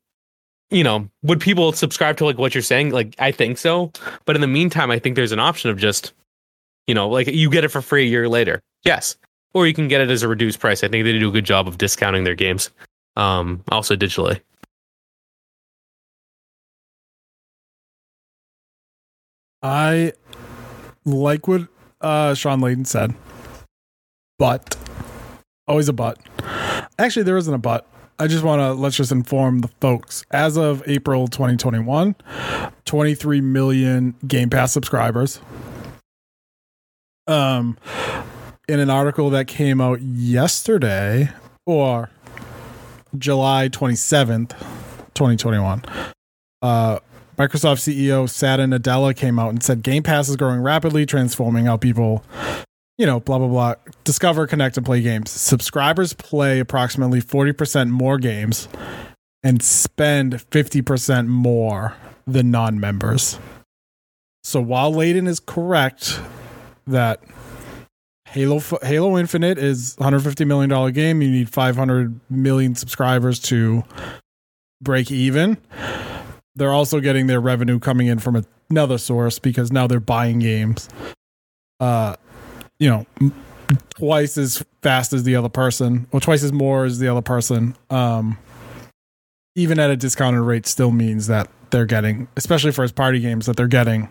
you 0.71 0.85
know, 0.85 1.09
would 1.23 1.41
people 1.41 1.73
subscribe 1.73 2.17
to 2.19 2.25
like 2.25 2.39
what 2.39 2.55
you're 2.55 2.63
saying? 2.63 2.91
Like, 2.91 3.15
I 3.19 3.33
think 3.33 3.59
so. 3.59 3.93
But 4.25 4.37
in 4.37 4.43
the 4.43 4.49
meantime, 4.49 4.91
I 4.91 4.99
think 4.99 5.17
there's 5.17 5.33
an 5.33 5.39
option 5.39 5.71
of 5.71 5.79
just, 5.79 6.13
you 6.87 6.95
know, 6.95 7.09
like 7.09 7.27
you 7.27 7.51
get 7.51 7.65
it 7.65 7.69
for 7.69 7.81
free 7.81 8.05
a 8.05 8.09
year 8.09 8.29
later. 8.29 8.61
Yes. 8.85 9.17
Or 9.55 9.67
you 9.67 9.75
can 9.75 9.89
get 9.89 10.01
it 10.01 10.11
as 10.11 10.23
a 10.23 10.29
reduced 10.29 10.61
price. 10.61 10.85
I 10.85 10.89
think 10.89 11.05
they 11.05 11.19
do 11.19 11.29
a 11.29 11.33
good 11.33 11.47
job 11.47 11.67
of 11.67 11.79
discounting 11.79 12.25
their 12.25 12.35
games, 12.35 12.71
um, 13.17 13.63
also 13.71 13.97
digitally. 13.97 14.41
I 19.63 20.13
like 21.05 21.49
what 21.49 21.69
uh, 22.01 22.35
Shawn 22.35 22.61
Layden 22.61 22.87
said, 22.87 23.15
but 24.39 24.77
always 25.67 25.89
a 25.89 25.93
but. 25.93 26.19
Actually, 26.99 27.25
there 27.25 27.37
isn't 27.37 27.53
a 27.53 27.59
but. 27.59 27.87
I 28.21 28.27
just 28.27 28.43
want 28.43 28.61
to 28.61 28.73
let's 28.73 28.97
just 28.97 29.13
inform 29.13 29.61
the 29.61 29.69
folks. 29.81 30.25
As 30.33 30.57
of 30.57 30.83
April 30.87 31.29
2021, 31.29 32.17
23 32.85 33.41
million 33.41 34.15
Game 34.27 34.51
Pass 34.51 34.73
subscribers. 34.73 35.41
Um, 37.29 37.77
in 38.69 38.81
an 38.81 38.91
article 38.91 39.31
that 39.31 39.47
came 39.47 39.81
out 39.81 40.01
yesterday 40.03 41.31
or 41.67 42.11
July 43.17 43.69
27th, 43.69 44.51
2021, 45.15 45.85
uh, 46.63 46.99
Microsoft 47.39 47.79
CEO 47.79 48.29
Satya 48.29 48.67
Nadella 48.67 49.15
came 49.17 49.39
out 49.39 49.51
and 49.51 49.63
said 49.63 49.83
Game 49.83 50.03
Pass 50.03 50.29
is 50.29 50.37
growing 50.37 50.61
rapidly, 50.61 51.07
transforming 51.07 51.67
how 51.67 51.77
people 51.77 52.25
you 52.99 53.07
know, 53.07 53.21
blah, 53.21 53.39
blah, 53.39 53.47
blah. 53.47 53.75
Discover, 54.05 54.49
connect, 54.49 54.77
and 54.77 54.85
play 54.85 55.01
games. 55.01 55.31
Subscribers 55.31 56.13
play 56.13 56.59
approximately 56.59 57.23
40% 57.23 57.91
more 57.91 58.19
games 58.19 58.69
and 59.45 59.63
spend 59.63 60.35
50% 60.35 61.29
more 61.29 61.95
than 62.27 62.51
non 62.51 62.81
members. 62.81 63.39
So 64.43 64.61
while 64.61 64.93
Layden 64.93 65.29
is 65.29 65.41
correct 65.41 66.21
that 66.87 67.21
Halo 68.27 68.61
Halo 68.83 69.17
Infinite 69.17 69.59
is 69.59 69.95
$150 69.97 70.47
million 70.47 70.93
game, 70.93 71.23
you 71.23 71.31
need 71.31 71.49
500 71.49 72.21
million 72.29 72.75
subscribers 72.75 73.39
to 73.41 73.85
break 74.83 75.11
even. 75.11 75.57
They're 76.59 76.73
also 76.73 77.01
getting 77.01 77.27
their 77.27 77.41
revenue 77.41 77.79
coming 77.79 78.09
in 78.09 78.19
from 78.19 78.45
another 78.71 78.99
source 78.99 79.39
because 79.39 79.73
now 79.73 79.87
they're 79.87 80.01
buying 80.01 80.41
games. 80.41 80.89
Uh, 81.81 82.17
you 82.79 82.89
know 82.89 83.07
twice 83.91 84.39
as 84.39 84.65
fast 84.83 85.13
as 85.13 85.25
the 85.25 85.37
other 85.37 85.49
person 85.49 86.07
or 86.13 86.21
twice 86.21 86.43
as 86.43 86.53
more 86.53 86.85
as 86.85 86.99
the 86.99 87.09
other 87.09 87.23
person. 87.23 87.77
Um 87.91 88.39
even 89.57 89.79
at 89.81 89.91
a 89.91 89.97
discounted 89.97 90.41
rate 90.41 90.67
still 90.67 90.93
means 90.93 91.27
that 91.27 91.51
they're 91.71 91.87
getting 91.87 92.29
especially 92.37 92.73
for 92.73 92.83
his 92.83 92.93
party 92.93 93.21
games 93.21 93.47
that 93.47 93.57
they're 93.57 93.67
getting 93.67 94.09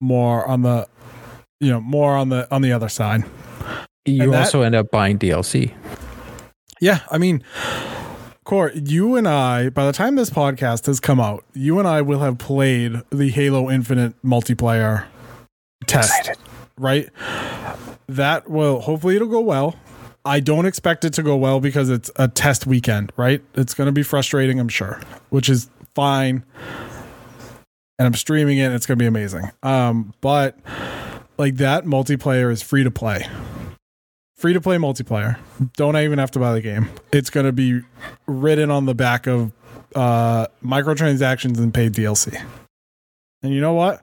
more 0.00 0.46
on 0.46 0.62
the 0.62 0.86
you 1.60 1.70
know 1.70 1.80
more 1.80 2.16
on 2.16 2.30
the 2.30 2.52
on 2.52 2.62
the 2.62 2.72
other 2.72 2.88
side. 2.88 3.24
You 4.04 4.30
that, 4.30 4.44
also 4.44 4.62
end 4.62 4.76
up 4.76 4.90
buying 4.92 5.18
dlc 5.18 5.74
yeah 6.80 7.00
i 7.10 7.18
mean 7.18 7.42
Court, 8.46 8.74
you 8.74 9.16
and 9.16 9.28
I, 9.28 9.68
by 9.68 9.84
the 9.84 9.92
time 9.92 10.16
this 10.16 10.30
podcast 10.30 10.86
has 10.86 11.00
come 11.00 11.20
out, 11.20 11.44
you 11.52 11.78
and 11.78 11.86
I 11.86 12.00
will 12.00 12.20
have 12.20 12.38
played 12.38 13.02
the 13.10 13.28
Halo 13.28 13.70
Infinite 13.70 14.14
multiplayer 14.22 15.04
test. 15.86 16.10
Excited 16.18 16.38
right? 16.78 17.08
That 18.08 18.48
will 18.48 18.80
hopefully 18.80 19.16
it'll 19.16 19.28
go 19.28 19.40
well. 19.40 19.76
I 20.24 20.40
don't 20.40 20.66
expect 20.66 21.04
it 21.04 21.12
to 21.14 21.22
go 21.22 21.36
well 21.36 21.60
because 21.60 21.88
it's 21.88 22.10
a 22.16 22.28
test 22.28 22.66
weekend, 22.66 23.12
right? 23.16 23.42
It's 23.54 23.74
going 23.74 23.86
to 23.86 23.92
be 23.92 24.02
frustrating, 24.02 24.58
I'm 24.58 24.68
sure, 24.68 25.00
which 25.30 25.48
is 25.48 25.70
fine. 25.94 26.44
And 27.98 28.06
I'm 28.06 28.14
streaming 28.14 28.58
it, 28.58 28.72
it's 28.72 28.86
going 28.86 28.98
to 28.98 29.02
be 29.02 29.06
amazing. 29.06 29.50
Um, 29.62 30.12
but 30.20 30.58
like 31.38 31.56
that 31.56 31.84
multiplayer 31.84 32.50
is 32.50 32.60
free 32.60 32.82
to 32.82 32.90
play. 32.90 33.26
Free 34.36 34.52
to 34.52 34.60
play 34.60 34.76
multiplayer. 34.76 35.38
Don't 35.76 35.96
I 35.96 36.04
even 36.04 36.18
have 36.18 36.30
to 36.32 36.38
buy 36.38 36.52
the 36.52 36.60
game. 36.60 36.90
It's 37.10 37.30
going 37.30 37.46
to 37.46 37.52
be 37.52 37.80
written 38.26 38.70
on 38.70 38.84
the 38.84 38.94
back 38.94 39.26
of 39.26 39.50
uh, 39.94 40.48
microtransactions 40.62 41.56
and 41.58 41.72
paid 41.72 41.94
DLC. 41.94 42.38
And 43.42 43.54
you 43.54 43.62
know 43.62 43.72
what? 43.72 44.02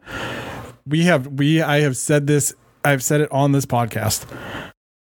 We 0.87 1.03
have 1.03 1.27
we 1.27 1.61
I 1.61 1.81
have 1.81 1.95
said 1.95 2.25
this 2.25 2.53
I've 2.83 3.03
said 3.03 3.21
it 3.21 3.31
on 3.31 3.51
this 3.51 3.65
podcast. 3.65 4.25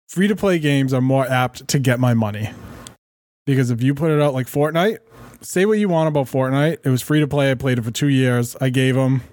Free 0.09 0.27
to 0.27 0.35
play 0.35 0.59
games 0.59 0.93
are 0.93 1.01
more 1.01 1.25
apt 1.25 1.67
to 1.69 1.79
get 1.79 1.99
my 1.99 2.13
money. 2.13 2.51
Because 3.45 3.71
if 3.71 3.81
you 3.81 3.95
put 3.95 4.11
it 4.11 4.21
out 4.21 4.33
like 4.33 4.47
Fortnite, 4.47 4.99
say 5.41 5.65
what 5.65 5.79
you 5.79 5.89
want 5.89 6.07
about 6.07 6.27
Fortnite. 6.27 6.77
It 6.83 6.89
was 6.89 7.01
free 7.01 7.19
to 7.19 7.27
play. 7.27 7.51
I 7.51 7.55
played 7.55 7.79
it 7.79 7.83
for 7.83 7.91
two 7.91 8.09
years. 8.09 8.55
I 8.61 8.69
gave 8.69 8.95
them 8.95 9.23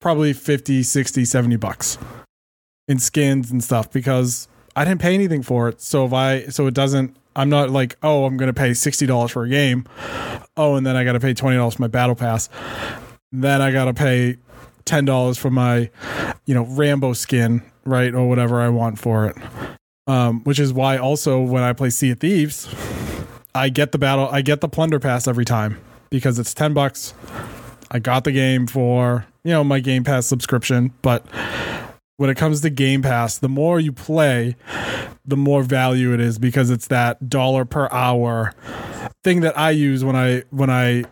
probably 0.00 0.32
50, 0.32 0.82
60, 0.82 1.24
70 1.24 1.56
bucks 1.56 1.98
in 2.88 2.98
skins 2.98 3.50
and 3.50 3.62
stuff 3.62 3.90
because 3.90 4.48
I 4.76 4.84
didn't 4.84 5.00
pay 5.00 5.14
anything 5.14 5.42
for 5.42 5.68
it. 5.68 5.80
So 5.80 6.06
if 6.06 6.12
I, 6.12 6.46
so 6.46 6.66
it 6.66 6.74
doesn't, 6.74 7.16
I'm 7.36 7.48
not 7.48 7.70
like, 7.70 7.96
oh, 8.02 8.24
I'm 8.24 8.36
to 8.36 8.52
pay 8.52 8.70
$60 8.70 9.30
for 9.30 9.44
a 9.44 9.48
game. 9.48 9.86
Oh, 10.56 10.74
and 10.76 10.86
then 10.86 10.96
I 10.96 11.04
got 11.04 11.12
to 11.12 11.20
pay 11.20 11.34
$20 11.34 11.74
for 11.74 11.82
my 11.82 11.88
battle 11.88 12.14
pass. 12.14 12.48
Then 13.32 13.60
I 13.60 13.72
got 13.72 13.86
to 13.86 13.94
pay 13.94 14.36
ten 14.84 15.04
dollars 15.04 15.38
for 15.38 15.50
my, 15.50 15.90
you 16.46 16.54
know, 16.54 16.64
Rambo 16.64 17.12
skin, 17.14 17.62
right, 17.84 18.14
or 18.14 18.28
whatever 18.28 18.60
I 18.60 18.68
want 18.68 18.98
for 18.98 19.26
it. 19.26 19.36
Um, 20.06 20.44
which 20.44 20.58
is 20.58 20.72
why 20.72 20.98
also 20.98 21.40
when 21.40 21.62
I 21.62 21.72
play 21.72 21.90
Sea 21.90 22.10
of 22.10 22.20
Thieves, 22.20 22.72
I 23.54 23.70
get 23.70 23.92
the 23.92 23.98
battle, 23.98 24.28
I 24.30 24.42
get 24.42 24.60
the 24.60 24.68
plunder 24.68 25.00
pass 25.00 25.26
every 25.26 25.44
time 25.44 25.80
because 26.10 26.38
it's 26.38 26.52
ten 26.52 26.74
bucks. 26.74 27.14
I 27.90 27.98
got 27.98 28.24
the 28.24 28.32
game 28.32 28.66
for 28.66 29.26
you 29.44 29.52
know 29.52 29.64
my 29.64 29.80
Game 29.80 30.04
Pass 30.04 30.26
subscription, 30.26 30.92
but 31.02 31.24
when 32.16 32.30
it 32.30 32.36
comes 32.36 32.60
to 32.60 32.70
Game 32.70 33.02
Pass, 33.02 33.38
the 33.38 33.48
more 33.48 33.80
you 33.80 33.92
play, 33.92 34.56
the 35.24 35.36
more 35.36 35.62
value 35.62 36.12
it 36.12 36.20
is 36.20 36.38
because 36.38 36.70
it's 36.70 36.86
that 36.88 37.28
dollar 37.28 37.64
per 37.64 37.88
hour 37.90 38.52
thing 39.22 39.40
that 39.40 39.58
I 39.58 39.70
use 39.70 40.04
when 40.04 40.16
I 40.16 40.42
when 40.50 40.70
I 40.70 41.04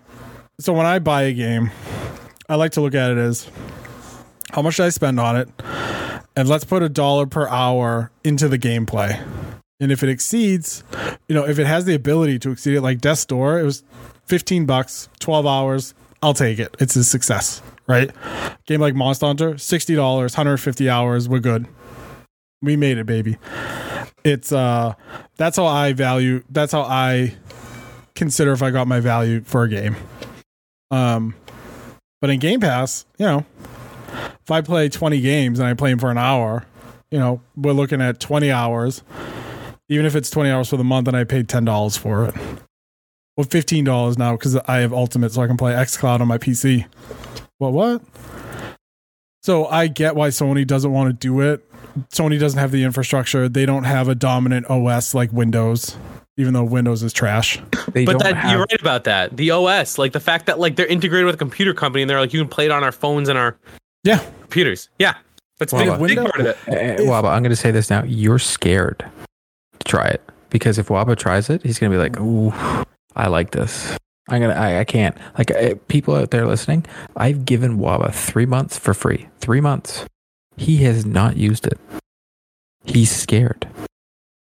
so 0.60 0.72
when 0.72 0.86
I 0.86 0.98
buy 0.98 1.22
a 1.22 1.32
game, 1.32 1.70
I 2.48 2.54
like 2.54 2.72
to 2.72 2.80
look 2.80 2.94
at 2.94 3.10
it 3.10 3.18
as 3.18 3.50
how 4.52 4.62
much 4.62 4.78
I 4.78 4.90
spend 4.90 5.18
on 5.18 5.36
it? 5.36 5.48
And 6.36 6.48
let's 6.48 6.64
put 6.64 6.82
a 6.82 6.88
dollar 6.88 7.26
per 7.26 7.48
hour 7.48 8.10
into 8.22 8.48
the 8.48 8.58
gameplay. 8.58 9.20
And 9.80 9.90
if 9.90 10.02
it 10.02 10.08
exceeds, 10.08 10.84
you 11.26 11.34
know, 11.34 11.46
if 11.46 11.58
it 11.58 11.66
has 11.66 11.86
the 11.86 11.94
ability 11.94 12.38
to 12.40 12.50
exceed 12.52 12.76
it, 12.76 12.82
like 12.82 13.00
Death's 13.00 13.24
Door, 13.24 13.60
it 13.60 13.64
was 13.64 13.82
15 14.26 14.66
bucks, 14.66 15.08
12 15.18 15.46
hours. 15.46 15.94
I'll 16.22 16.34
take 16.34 16.58
it. 16.58 16.76
It's 16.78 16.94
a 16.94 17.02
success, 17.02 17.60
right? 17.92 18.10
Game 18.66 18.80
like 18.80 18.94
Monster 18.94 19.26
Hunter, 19.26 19.54
$60, 19.54 19.98
150 19.98 20.88
hours. 20.88 21.28
We're 21.28 21.40
good. 21.40 21.66
We 22.62 22.76
made 22.76 22.96
it, 22.98 23.06
baby. 23.06 23.36
It's 24.24 24.52
uh 24.52 24.94
that's 25.36 25.56
how 25.56 25.66
I 25.66 25.92
value 25.92 26.44
that's 26.48 26.72
how 26.72 26.82
I 26.82 27.34
consider 28.14 28.52
if 28.52 28.62
I 28.62 28.70
got 28.70 28.86
my 28.86 29.00
value 29.00 29.42
for 29.42 29.64
a 29.64 29.68
game. 29.68 29.96
Um 30.90 31.34
but 32.20 32.30
in 32.30 32.38
Game 32.38 32.60
Pass, 32.60 33.04
you 33.18 33.26
know, 33.26 33.44
if 34.42 34.50
I 34.50 34.60
play 34.60 34.88
20 34.88 35.20
games 35.20 35.58
and 35.58 35.66
I 35.66 35.74
play 35.74 35.90
them 35.90 35.98
for 35.98 36.10
an 36.10 36.18
hour, 36.18 36.64
you 37.10 37.18
know, 37.18 37.40
we're 37.56 37.72
looking 37.72 38.00
at 38.00 38.20
20 38.20 38.50
hours. 38.52 39.02
Even 39.88 40.06
if 40.06 40.14
it's 40.14 40.30
20 40.30 40.48
hours 40.48 40.68
for 40.68 40.76
the 40.76 40.84
month 40.84 41.08
and 41.08 41.16
I 41.16 41.24
paid 41.24 41.48
$10 41.48 41.98
for 41.98 42.26
it. 42.26 42.34
Well, 43.36 43.46
$15 43.46 44.18
now 44.18 44.32
because 44.32 44.56
I 44.56 44.78
have 44.78 44.92
Ultimate 44.92 45.32
so 45.32 45.42
I 45.42 45.48
can 45.48 45.56
play 45.56 45.72
xCloud 45.72 46.20
on 46.20 46.28
my 46.28 46.38
PC. 46.38 46.86
Well, 47.62 47.70
what? 47.70 48.02
So 49.44 49.66
I 49.66 49.86
get 49.86 50.16
why 50.16 50.30
Sony 50.30 50.66
doesn't 50.66 50.90
want 50.90 51.10
to 51.10 51.12
do 51.12 51.40
it. 51.42 51.64
Sony 52.10 52.40
doesn't 52.40 52.58
have 52.58 52.72
the 52.72 52.82
infrastructure. 52.82 53.48
They 53.48 53.66
don't 53.66 53.84
have 53.84 54.08
a 54.08 54.16
dominant 54.16 54.68
OS 54.68 55.14
like 55.14 55.32
Windows, 55.32 55.96
even 56.36 56.54
though 56.54 56.64
Windows 56.64 57.04
is 57.04 57.12
trash. 57.12 57.60
They 57.92 58.04
But 58.04 58.18
that 58.18 58.34
have, 58.36 58.50
you're 58.50 58.60
right 58.68 58.80
about 58.80 59.04
that. 59.04 59.36
The 59.36 59.52
OS, 59.52 59.96
like 59.96 60.10
the 60.12 60.18
fact 60.18 60.46
that 60.46 60.58
like 60.58 60.74
they're 60.74 60.86
integrated 60.86 61.24
with 61.26 61.36
a 61.36 61.38
computer 61.38 61.72
company 61.72 62.02
and 62.02 62.10
they're 62.10 62.18
like 62.18 62.32
you 62.32 62.40
can 62.40 62.48
play 62.48 62.64
it 62.64 62.72
on 62.72 62.82
our 62.82 62.90
phones 62.90 63.28
and 63.28 63.38
our 63.38 63.56
Yeah. 64.02 64.18
computers. 64.40 64.88
Yeah. 64.98 65.14
That's 65.60 65.72
a 65.72 65.76
Well, 65.76 65.98
big, 65.98 66.16
big 66.16 66.18
part 66.18 66.40
of 66.40 66.46
it. 66.46 66.56
Uh, 66.66 67.02
Waba, 67.04 67.28
I'm 67.32 67.42
going 67.44 67.50
to 67.50 67.56
say 67.56 67.70
this 67.70 67.90
now. 67.90 68.02
You're 68.02 68.40
scared 68.40 69.04
to 69.78 69.84
try 69.84 70.08
it 70.08 70.20
because 70.50 70.78
if 70.78 70.88
Waba 70.88 71.16
tries 71.16 71.48
it, 71.48 71.62
he's 71.62 71.78
going 71.78 71.92
to 71.92 71.96
be 71.96 72.02
like, 72.02 72.18
"Ooh, 72.18 72.52
I 73.14 73.28
like 73.28 73.52
this." 73.52 73.96
I'm 74.28 74.40
gonna. 74.40 74.54
I, 74.54 74.80
I 74.80 74.84
can't. 74.84 75.16
Like 75.36 75.50
uh, 75.50 75.74
people 75.88 76.14
out 76.14 76.30
there 76.30 76.46
listening, 76.46 76.86
I've 77.16 77.44
given 77.44 77.78
Waba 77.78 78.12
three 78.12 78.46
months 78.46 78.78
for 78.78 78.94
free. 78.94 79.28
Three 79.40 79.60
months. 79.60 80.06
He 80.56 80.78
has 80.78 81.04
not 81.04 81.36
used 81.36 81.66
it. 81.66 81.78
He's 82.84 83.10
scared. 83.10 83.66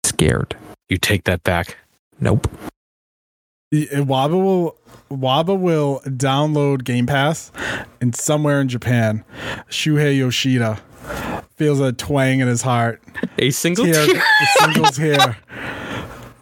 Scared. 0.03 0.55
You 0.89 0.97
take 0.97 1.25
that 1.25 1.43
back. 1.43 1.77
Nope. 2.19 2.49
Waba 3.73 4.31
will 4.31 4.77
Waba 5.11 5.57
will 5.57 6.01
download 6.05 6.83
Game 6.83 7.05
Pass, 7.05 7.51
and 8.01 8.15
somewhere 8.15 8.59
in 8.61 8.69
Japan, 8.69 9.23
Shuhei 9.69 10.17
Yoshida 10.17 10.79
feels 11.55 11.79
a 11.79 11.91
twang 11.91 12.39
in 12.39 12.47
his 12.47 12.61
heart. 12.61 13.01
A 13.37 13.51
single 13.51 13.85
Tear, 13.85 14.05
tear. 14.05 14.23
a 14.23 14.63
single 14.63 14.85
tear, 14.91 15.37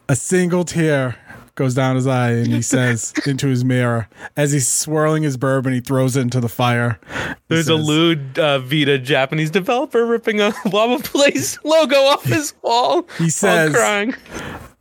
a 0.07 0.15
single 0.15 0.63
tear 0.63 1.15
goes 1.55 1.73
down 1.73 1.95
his 1.95 2.05
eye, 2.07 2.31
and 2.31 2.47
he 2.47 2.61
says 2.75 3.13
into 3.25 3.47
his 3.47 3.63
mirror 3.65 4.07
as 4.37 4.51
he's 4.51 4.67
swirling 4.67 5.23
his 5.23 5.37
bourbon, 5.37 5.73
he 5.73 5.79
throws 5.79 6.15
it 6.15 6.21
into 6.21 6.39
the 6.39 6.49
fire. 6.49 6.99
He 7.09 7.33
There's 7.49 7.69
a 7.69 7.77
says, 7.77 7.85
lewd 7.87 8.37
uh, 8.39 8.59
Vita 8.59 8.97
Japanese 8.99 9.49
developer 9.51 10.05
ripping 10.05 10.41
a 10.41 10.53
Lava 10.71 11.01
Place 11.03 11.57
logo 11.63 11.95
off 11.95 12.23
his 12.23 12.53
wall. 12.61 13.07
He 13.17 13.23
while 13.23 13.29
says 13.31 13.73
crying. 13.73 14.13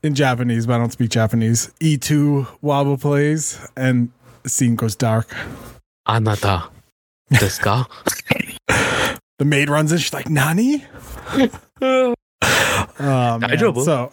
in 0.03 0.15
Japanese, 0.15 0.67
but 0.67 0.75
I 0.75 0.79
don't 0.79 0.91
speak 0.93 1.11
Japanese. 1.11 1.73
E2 1.81 2.47
Waba 2.63 3.01
plays, 3.01 3.59
and 3.77 4.11
the 4.43 4.49
scene 4.49 4.77
goes 4.77 4.95
dark. 4.97 5.29
Anata. 6.09 6.69
Desu 7.33 7.61
ka? 7.63 7.89
The 9.41 9.45
maid 9.45 9.69
runs 9.69 9.91
in. 9.91 9.99
She's 9.99 10.13
like, 10.15 10.31
"Nani?" 10.31 10.85
Oh. 13.01 13.39
Daijoubu. 13.43 13.85
So, 13.85 14.13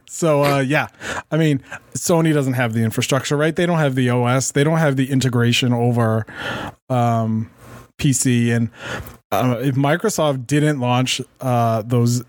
so 0.08 0.42
uh, 0.42 0.60
yeah. 0.60 0.88
I 1.30 1.36
mean, 1.36 1.62
Sony 1.92 2.32
doesn't 2.32 2.54
have 2.54 2.72
the 2.72 2.80
infrastructure, 2.80 3.36
right? 3.36 3.54
They 3.54 3.66
don't 3.66 3.78
have 3.78 3.94
the 3.94 4.08
OS. 4.08 4.52
They 4.52 4.64
don't 4.64 4.78
have 4.78 4.96
the 4.96 5.10
integration 5.10 5.74
over 5.74 6.24
um, 6.88 7.50
PC. 7.98 8.56
And 8.56 8.70
uh, 9.30 9.58
if 9.60 9.74
Microsoft 9.74 10.46
didn't 10.46 10.80
launch 10.80 11.20
uh, 11.40 11.82
those 11.82 12.24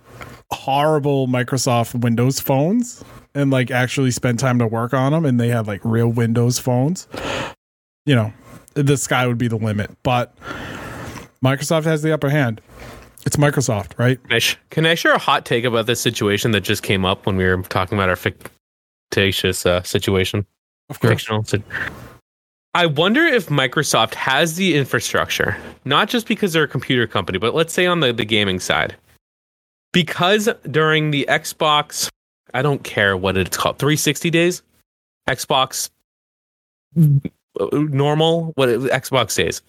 horrible 0.51 1.27
Microsoft 1.27 2.01
Windows 2.01 2.41
phones 2.41 3.03
and 3.33 3.49
like 3.49 3.71
actually 3.71 4.11
spend 4.11 4.39
time 4.39 4.59
to 4.59 4.67
work 4.67 4.93
on 4.93 5.13
them, 5.13 5.25
and 5.25 5.39
they 5.39 5.47
had 5.47 5.67
like 5.67 5.79
real 5.85 6.09
Windows 6.09 6.59
phones, 6.59 7.07
you 8.05 8.13
know, 8.13 8.33
the 8.73 8.97
sky 8.97 9.25
would 9.25 9.37
be 9.37 9.47
the 9.47 9.55
limit. 9.57 9.89
But 10.03 10.35
Microsoft 11.43 11.85
has 11.85 12.01
the 12.01 12.13
upper 12.13 12.29
hand. 12.29 12.61
It's 13.25 13.37
Microsoft, 13.37 13.97
right? 13.97 14.21
Can 14.23 14.33
I, 14.33 14.39
sh- 14.39 14.57
can 14.69 14.85
I 14.85 14.95
share 14.95 15.13
a 15.13 15.19
hot 15.19 15.45
take 15.45 15.63
about 15.63 15.85
this 15.85 16.01
situation 16.01 16.51
that 16.51 16.61
just 16.61 16.83
came 16.83 17.05
up 17.05 17.25
when 17.25 17.37
we 17.37 17.45
were 17.45 17.61
talking 17.63 17.97
about 17.97 18.09
our 18.09 18.15
fictitious 18.15 19.65
uh, 19.65 19.83
situation? 19.83 20.45
Of 20.89 20.99
course. 20.99 21.25
Fictional. 21.25 21.45
I 22.73 22.85
wonder 22.85 23.25
if 23.25 23.47
Microsoft 23.47 24.13
has 24.15 24.55
the 24.55 24.75
infrastructure, 24.75 25.57
not 25.83 26.09
just 26.09 26.25
because 26.27 26.53
they're 26.53 26.63
a 26.63 26.67
computer 26.67 27.05
company, 27.05 27.37
but 27.37 27.53
let's 27.53 27.73
say 27.73 27.85
on 27.85 27.99
the, 27.99 28.13
the 28.13 28.25
gaming 28.25 28.59
side. 28.59 28.95
Because 29.91 30.47
during 30.69 31.11
the 31.11 31.25
Xbox, 31.29 32.09
I 32.53 32.61
don't 32.61 32.83
care 32.83 33.17
what 33.17 33.35
it's 33.35 33.57
called, 33.57 33.77
360 33.77 34.29
days, 34.29 34.63
Xbox 35.29 35.89
uh, 36.97 37.67
normal, 37.71 38.53
what 38.55 38.69
Xbox 38.69 39.35
days, 39.35 39.61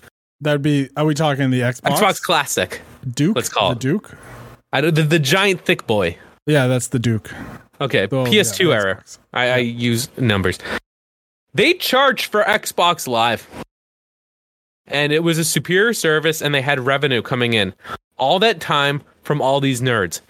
That'd 0.43 0.61
be. 0.62 0.90
Are 0.97 1.05
we 1.05 1.14
talking 1.14 1.51
the 1.51 1.61
Xbox? 1.61 1.97
Xbox 1.99 2.20
Classic. 2.22 2.80
Duke. 3.14 3.36
let's 3.36 3.49
call 3.49 3.70
the 3.70 3.76
it. 3.76 3.80
Duke. 3.80 4.16
I 4.72 4.80
don't, 4.80 4.95
the, 4.95 5.03
the 5.03 5.18
giant 5.18 5.64
thick 5.64 5.86
boy. 5.86 6.16
Yeah, 6.47 6.66
that's 6.66 6.88
the 6.88 6.99
Duke. 6.99 7.32
Okay, 7.80 8.05
Oh, 8.05 8.24
PS2 8.26 8.68
yeah, 8.68 8.74
era. 8.74 9.05
I, 9.32 9.49
I 9.51 9.57
use 9.59 10.09
numbers. 10.18 10.59
They 11.55 11.74
charged 11.74 12.26
for 12.26 12.43
Xbox 12.45 13.07
Live. 13.09 13.47
And 14.86 15.12
it 15.12 15.22
was 15.22 15.38
a 15.38 15.45
superior 15.45 15.93
service 15.95 16.43
and 16.43 16.55
they 16.55 16.62
had 16.62 16.80
revenue 16.80 17.22
coming 17.22 17.55
in. 17.55 17.72
All 18.18 18.38
that 18.40 18.61
time 18.61 19.03
from 19.22 19.40
all 19.40 19.61
these 19.61 19.80
nerds. 19.80 20.20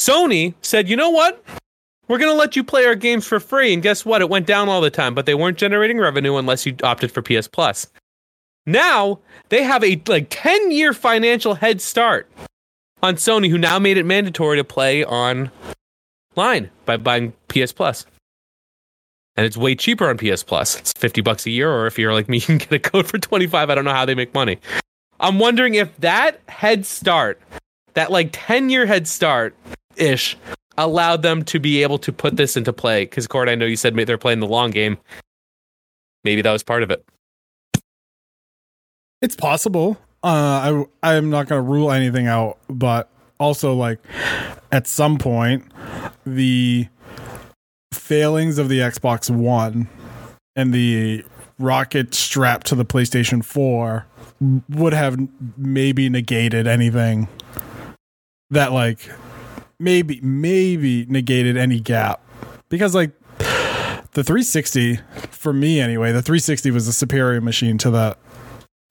Sony 0.00 0.54
said, 0.62 0.88
you 0.88 0.96
know 0.96 1.10
what? 1.10 1.42
We're 2.08 2.18
going 2.18 2.32
to 2.32 2.36
let 2.38 2.56
you 2.56 2.64
play 2.64 2.84
our 2.86 2.94
games 2.96 3.26
for 3.26 3.38
free. 3.40 3.72
And 3.72 3.82
guess 3.82 4.04
what? 4.04 4.20
It 4.20 4.28
went 4.28 4.46
down 4.46 4.68
all 4.68 4.80
the 4.80 4.90
time, 4.90 5.14
but 5.14 5.26
they 5.26 5.34
weren't 5.34 5.56
generating 5.58 5.98
revenue 5.98 6.36
unless 6.36 6.66
you 6.66 6.74
opted 6.82 7.12
for 7.12 7.22
PS 7.22 7.46
Plus. 7.48 7.86
Now 8.66 9.18
they 9.48 9.62
have 9.62 9.82
a 9.82 10.00
like 10.06 10.28
10 10.30 10.70
year 10.70 10.92
financial 10.92 11.54
head 11.54 11.80
start 11.80 12.30
on 13.02 13.16
Sony, 13.16 13.50
who 13.50 13.58
now 13.58 13.78
made 13.78 13.96
it 13.96 14.06
mandatory 14.06 14.56
to 14.56 14.64
play 14.64 15.04
on 15.04 15.50
line 16.36 16.70
by 16.84 16.96
buying 16.96 17.32
PS 17.48 17.72
Plus. 17.72 18.06
And 19.36 19.46
it's 19.46 19.56
way 19.56 19.74
cheaper 19.74 20.08
on 20.08 20.18
PS 20.18 20.42
Plus. 20.42 20.78
It's 20.78 20.92
50 20.92 21.20
bucks 21.22 21.46
a 21.46 21.50
year, 21.50 21.70
or 21.70 21.86
if 21.86 21.98
you're 21.98 22.12
like 22.12 22.28
me, 22.28 22.36
you 22.38 22.42
can 22.42 22.58
get 22.58 22.72
a 22.72 22.78
code 22.78 23.06
for 23.06 23.18
25. 23.18 23.70
I 23.70 23.74
don't 23.74 23.84
know 23.84 23.92
how 23.92 24.04
they 24.04 24.14
make 24.14 24.34
money. 24.34 24.58
I'm 25.20 25.38
wondering 25.38 25.74
if 25.74 25.96
that 25.98 26.40
head 26.48 26.84
start, 26.84 27.40
that 27.94 28.10
like 28.10 28.30
10 28.32 28.70
year 28.70 28.86
head 28.86 29.08
start 29.08 29.56
ish, 29.96 30.36
allowed 30.78 31.22
them 31.22 31.44
to 31.44 31.58
be 31.58 31.82
able 31.82 31.98
to 31.98 32.12
put 32.12 32.36
this 32.36 32.56
into 32.56 32.72
play. 32.72 33.04
Because, 33.04 33.26
Court, 33.26 33.48
I 33.48 33.54
know 33.54 33.66
you 33.66 33.76
said 33.76 33.94
they're 33.94 34.18
playing 34.18 34.40
the 34.40 34.46
long 34.46 34.70
game. 34.70 34.98
Maybe 36.24 36.42
that 36.42 36.52
was 36.52 36.62
part 36.62 36.82
of 36.82 36.90
it. 36.90 37.04
It's 39.22 39.36
possible. 39.36 39.96
Uh, 40.22 40.84
I 41.02 41.16
I'm 41.16 41.30
not 41.30 41.48
gonna 41.48 41.62
rule 41.62 41.90
anything 41.90 42.26
out, 42.26 42.58
but 42.68 43.08
also 43.38 43.72
like 43.72 43.98
at 44.70 44.86
some 44.86 45.16
point 45.18 45.64
the 46.26 46.88
failings 47.92 48.58
of 48.58 48.68
the 48.68 48.80
Xbox 48.80 49.30
One 49.30 49.88
and 50.54 50.74
the 50.74 51.24
rocket 51.58 52.14
strapped 52.14 52.66
to 52.66 52.74
the 52.74 52.84
PlayStation 52.84 53.44
4 53.44 54.06
would 54.70 54.92
have 54.92 55.16
maybe 55.56 56.08
negated 56.08 56.66
anything 56.66 57.28
that 58.50 58.72
like 58.72 59.08
maybe 59.78 60.20
maybe 60.20 61.06
negated 61.06 61.56
any 61.56 61.80
gap 61.80 62.20
because 62.68 62.94
like 62.94 63.12
the 64.12 64.24
360 64.24 64.98
for 65.30 65.52
me 65.52 65.80
anyway 65.80 66.10
the 66.12 66.22
360 66.22 66.70
was 66.70 66.88
a 66.88 66.92
superior 66.92 67.40
machine 67.40 67.78
to 67.78 67.90
the 67.90 68.16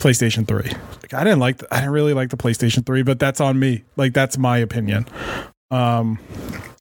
PlayStation 0.02 0.48
3 0.48 0.58
like 1.02 1.14
I 1.14 1.24
didn't 1.24 1.40
like 1.40 1.58
the, 1.58 1.68
I 1.74 1.78
didn't 1.80 1.94
really 1.94 2.14
like 2.14 2.30
the 2.30 2.38
PlayStation 2.38 2.86
3 2.86 3.04
but 3.04 3.20
that's 3.20 3.40
on 3.40 3.60
me 3.60 3.84
like 3.98 4.14
that's 4.14 4.38
my 4.38 4.58
opinion 4.58 5.06
um 5.70 6.20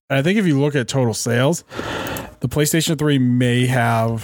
and 0.09 0.19
I 0.19 0.23
think 0.23 0.39
if 0.39 0.47
you 0.47 0.59
look 0.61 0.75
at 0.75 0.89
total 0.89 1.15
sales 1.15 1.63
the 2.41 2.49
PlayStation 2.49 2.99
3 2.99 3.19
may 3.19 3.67
have 3.67 4.23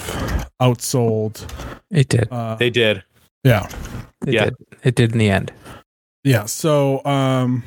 outsold 0.60 1.46
It 1.90 2.08
did. 2.08 2.28
uh 2.32 2.54
They 2.56 2.70
did. 2.70 3.04
yeah 3.44 3.68
It 4.26 4.32
yeah. 4.34 4.44
did. 4.44 4.54
It 4.82 4.94
did 4.94 5.12
in 5.12 5.18
the 5.18 5.28
end. 5.30 5.52
Yeah. 6.24 6.46
So, 6.46 7.04
um, 7.04 7.62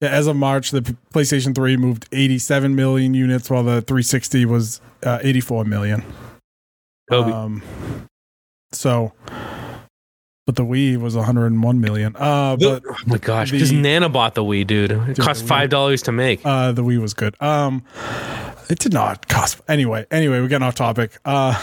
yeah, 0.00 0.08
as 0.08 0.26
of 0.26 0.34
March, 0.34 0.72
the 0.72 0.80
PlayStation 1.14 1.54
3 1.54 1.76
moved 1.76 2.06
87 2.10 2.74
million 2.74 3.14
units, 3.14 3.48
while 3.48 3.62
the 3.62 3.80
360 3.82 4.44
was 4.46 4.80
uh, 5.04 5.18
84 5.22 5.64
million. 5.66 6.02
Kobe. 7.08 7.30
Um, 7.30 7.62
so, 8.72 9.12
but 10.46 10.54
the 10.56 10.64
Wii 10.64 10.96
was 10.96 11.16
101 11.16 11.80
million. 11.80 12.14
Uh, 12.16 12.56
but 12.56 12.82
oh 12.88 12.96
my 13.06 13.18
gosh. 13.18 13.50
Because 13.50 13.72
Nana 13.72 14.08
bought 14.08 14.34
the 14.36 14.44
Wii, 14.44 14.66
dude. 14.66 14.92
It 14.92 15.06
Dude, 15.06 15.18
cost 15.18 15.44
$5 15.44 16.04
to 16.04 16.12
make. 16.12 16.40
uh, 16.44 16.72
the 16.72 16.82
Wii 16.82 16.98
was 17.00 17.14
good. 17.14 17.34
Um, 17.42 17.82
it 18.70 18.78
did 18.78 18.92
not 18.92 19.28
cost. 19.28 19.60
Anyway, 19.68 20.06
anyway, 20.10 20.40
we're 20.40 20.48
getting 20.48 20.66
off 20.66 20.74
topic. 20.76 21.18
Uh, 21.24 21.54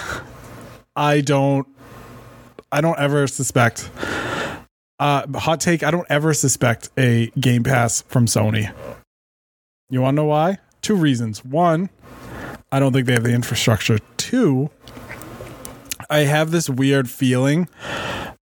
I 0.96 1.22
don't, 1.22 1.68
I 2.72 2.82
don't 2.82 3.00
ever 3.00 3.26
suspect. 3.28 3.90
Uh, 5.00 5.26
hot 5.38 5.60
take. 5.60 5.84
I 5.84 5.92
don't 5.92 6.08
ever 6.10 6.34
suspect 6.34 6.90
a 6.98 7.28
Game 7.40 7.64
Pass 7.64 8.02
from 8.04 8.26
Sony. 8.26 8.72
You 9.90 10.02
want 10.02 10.16
to 10.16 10.22
know 10.22 10.26
why? 10.26 10.58
Two 10.82 10.96
reasons. 10.96 11.44
One, 11.46 11.90
I 12.72 12.80
don't 12.80 12.92
think 12.94 13.08
they 13.08 13.14
have 13.14 13.24
the 13.24 13.34
infrastructure. 13.34 14.00
Two, 14.18 14.70
I 16.10 16.20
have 16.20 16.52
this 16.52 16.70
weird 16.70 17.10
feeling. 17.10 17.68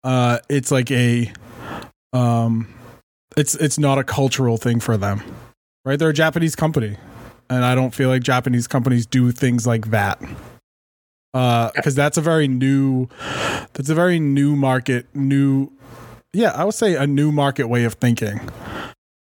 Uh, 0.04 0.39
it's 0.49 0.72
like 0.72 0.91
a, 0.91 1.32
um, 2.14 2.74
it's 3.38 3.56
it's 3.56 3.78
not 3.78 3.97
a 3.97 4.04
cultural 4.04 4.58
thing 4.58 4.80
for 4.80 4.97
them, 4.97 5.22
right? 5.86 5.97
They're 5.97 6.10
a 6.10 6.14
Japanese 6.14 6.56
company, 6.56 6.97
and 7.49 7.64
I 7.64 7.76
don't 7.76 7.93
feel 7.93 8.10
like 8.10 8.24
Japanese 8.24 8.68
companies 8.68 9.06
do 9.06 9.32
things 9.32 9.68
like 9.68 9.91
that. 9.91 10.22
Uh, 11.34 11.72
because 11.76 11.95
that's 11.95 12.18
a 12.18 12.22
very 12.22 12.47
new, 12.47 13.08
that's 13.74 13.89
a 13.89 13.95
very 13.95 14.20
new 14.20 14.56
market, 14.56 15.08
new, 15.16 15.72
yeah, 16.34 16.52
I 16.52 16.66
would 16.66 16.74
say 16.74 16.95
a 16.95 17.08
new 17.08 17.32
market 17.32 17.68
way 17.68 17.86
of 17.86 17.93
thinking. 17.93 18.41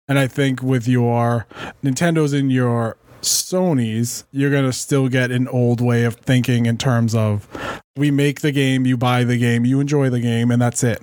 And 0.08 0.18
I 0.18 0.28
think 0.28 0.62
with 0.62 0.88
your 0.88 1.46
Nintendo's 1.84 2.32
and 2.32 2.50
your 2.50 2.96
Sony's, 3.22 4.26
you're 4.32 4.52
gonna 4.52 4.74
still 4.74 5.10
get 5.10 5.32
an 5.32 5.48
old 5.48 5.82
way 5.82 6.04
of 6.04 6.16
thinking 6.16 6.66
in 6.66 6.78
terms 6.78 7.16
of 7.16 7.48
we 7.96 8.12
make 8.12 8.42
the 8.42 8.52
game, 8.52 8.86
you 8.86 8.98
buy 8.98 9.24
the 9.24 9.38
game, 9.38 9.66
you 9.66 9.80
enjoy 9.80 10.10
the 10.10 10.20
game, 10.20 10.52
and 10.52 10.62
that's 10.62 10.84
it. 10.84 11.02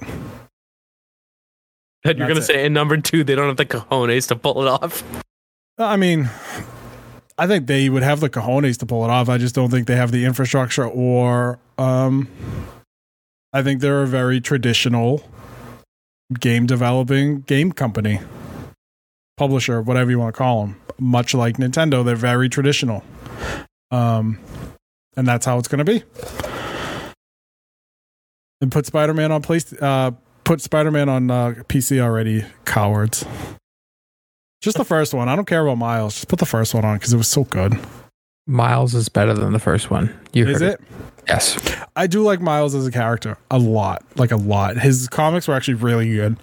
That 2.05 2.19
you're 2.19 2.29
gonna 2.29 2.43
say 2.43 2.65
in 2.67 2.73
number 2.73 2.97
two, 2.99 3.25
they 3.25 3.35
don't 3.35 3.49
have 3.49 3.57
the 3.57 3.67
cojones 3.67 4.29
to 4.29 4.37
pull 4.37 4.63
it 4.63 4.69
off. 4.69 5.03
I 5.79 5.97
mean, 5.97 6.29
I 7.37 7.47
think 7.47 7.67
they 7.67 7.89
would 7.89 8.03
have 8.03 8.21
the 8.21 8.31
cojones 8.31 8.79
to 8.79 8.87
pull 8.87 9.05
it 9.05 9.11
off. 9.11 9.29
I 9.29 9.39
just 9.39 9.55
don't 9.55 9.71
think 9.71 9.87
they 9.87 9.97
have 9.97 10.13
the 10.13 10.25
infrastructure 10.25 10.87
or 10.87 11.59
um 11.79 12.29
I 13.53 13.63
think 13.63 13.81
they're 13.81 14.03
a 14.03 14.07
very 14.07 14.41
traditional 14.41 15.23
game 16.41 16.67
developing 16.67 17.41
game 17.43 17.73
company. 17.73 18.21
Publisher, 19.37 19.83
whatever 19.83 20.11
you 20.11 20.19
want 20.19 20.35
to 20.35 20.39
call 20.39 20.63
them. 20.63 20.81
Much 20.99 21.35
like 21.35 21.57
Nintendo, 21.57 22.05
they're 22.05 22.17
very 22.17 22.49
traditional. 22.49 23.03
Um 23.91 24.39
and 25.17 25.27
that's 25.27 25.47
how 25.47 25.59
it's 25.59 25.69
going 25.69 25.85
to 25.85 25.85
be. 25.85 26.03
And 28.61 28.73
put 28.73 28.87
Spider-Man 28.87 29.31
on 29.31 29.43
place 29.43 29.73
uh 29.75 30.13
put 30.45 30.61
Spider-Man 30.61 31.09
on 31.09 31.31
uh, 31.31 31.55
PC 31.69 32.01
already, 32.01 32.45
cowards. 32.65 33.25
Just 34.61 34.77
the 34.77 34.85
first 34.85 35.13
one. 35.13 35.29
I 35.29 35.37
don't 35.37 35.47
care 35.47 35.67
about 35.67 35.79
Miles. 35.79 36.15
Just 36.15 36.29
put 36.29 36.39
the 36.39 36.47
first 36.47 36.75
one 36.75 36.85
on 36.85 36.97
because 36.97 37.13
it 37.13 37.17
was 37.17 37.29
so 37.29 37.45
good. 37.45 37.79
Miles 38.47 38.95
is 38.95 39.09
better 39.09 39.33
than 39.35 39.53
the 39.53 39.59
first 39.59 39.91
one. 39.91 40.15
You 40.33 40.47
Is 40.49 40.61
heard 40.61 40.73
it? 40.75 40.81
Yes. 41.27 41.59
I 41.97 42.07
do 42.07 42.23
like 42.23 42.41
Miles 42.41 42.75
as 42.75 42.87
a 42.87 42.91
character 42.91 43.39
a 43.51 43.59
lot, 43.59 44.05
like 44.17 44.31
a 44.31 44.37
lot. 44.37 44.77
His 44.77 45.09
comics 45.09 45.49
were 45.49 45.55
actually 45.55 45.75
really 45.75 46.13
good. 46.15 46.37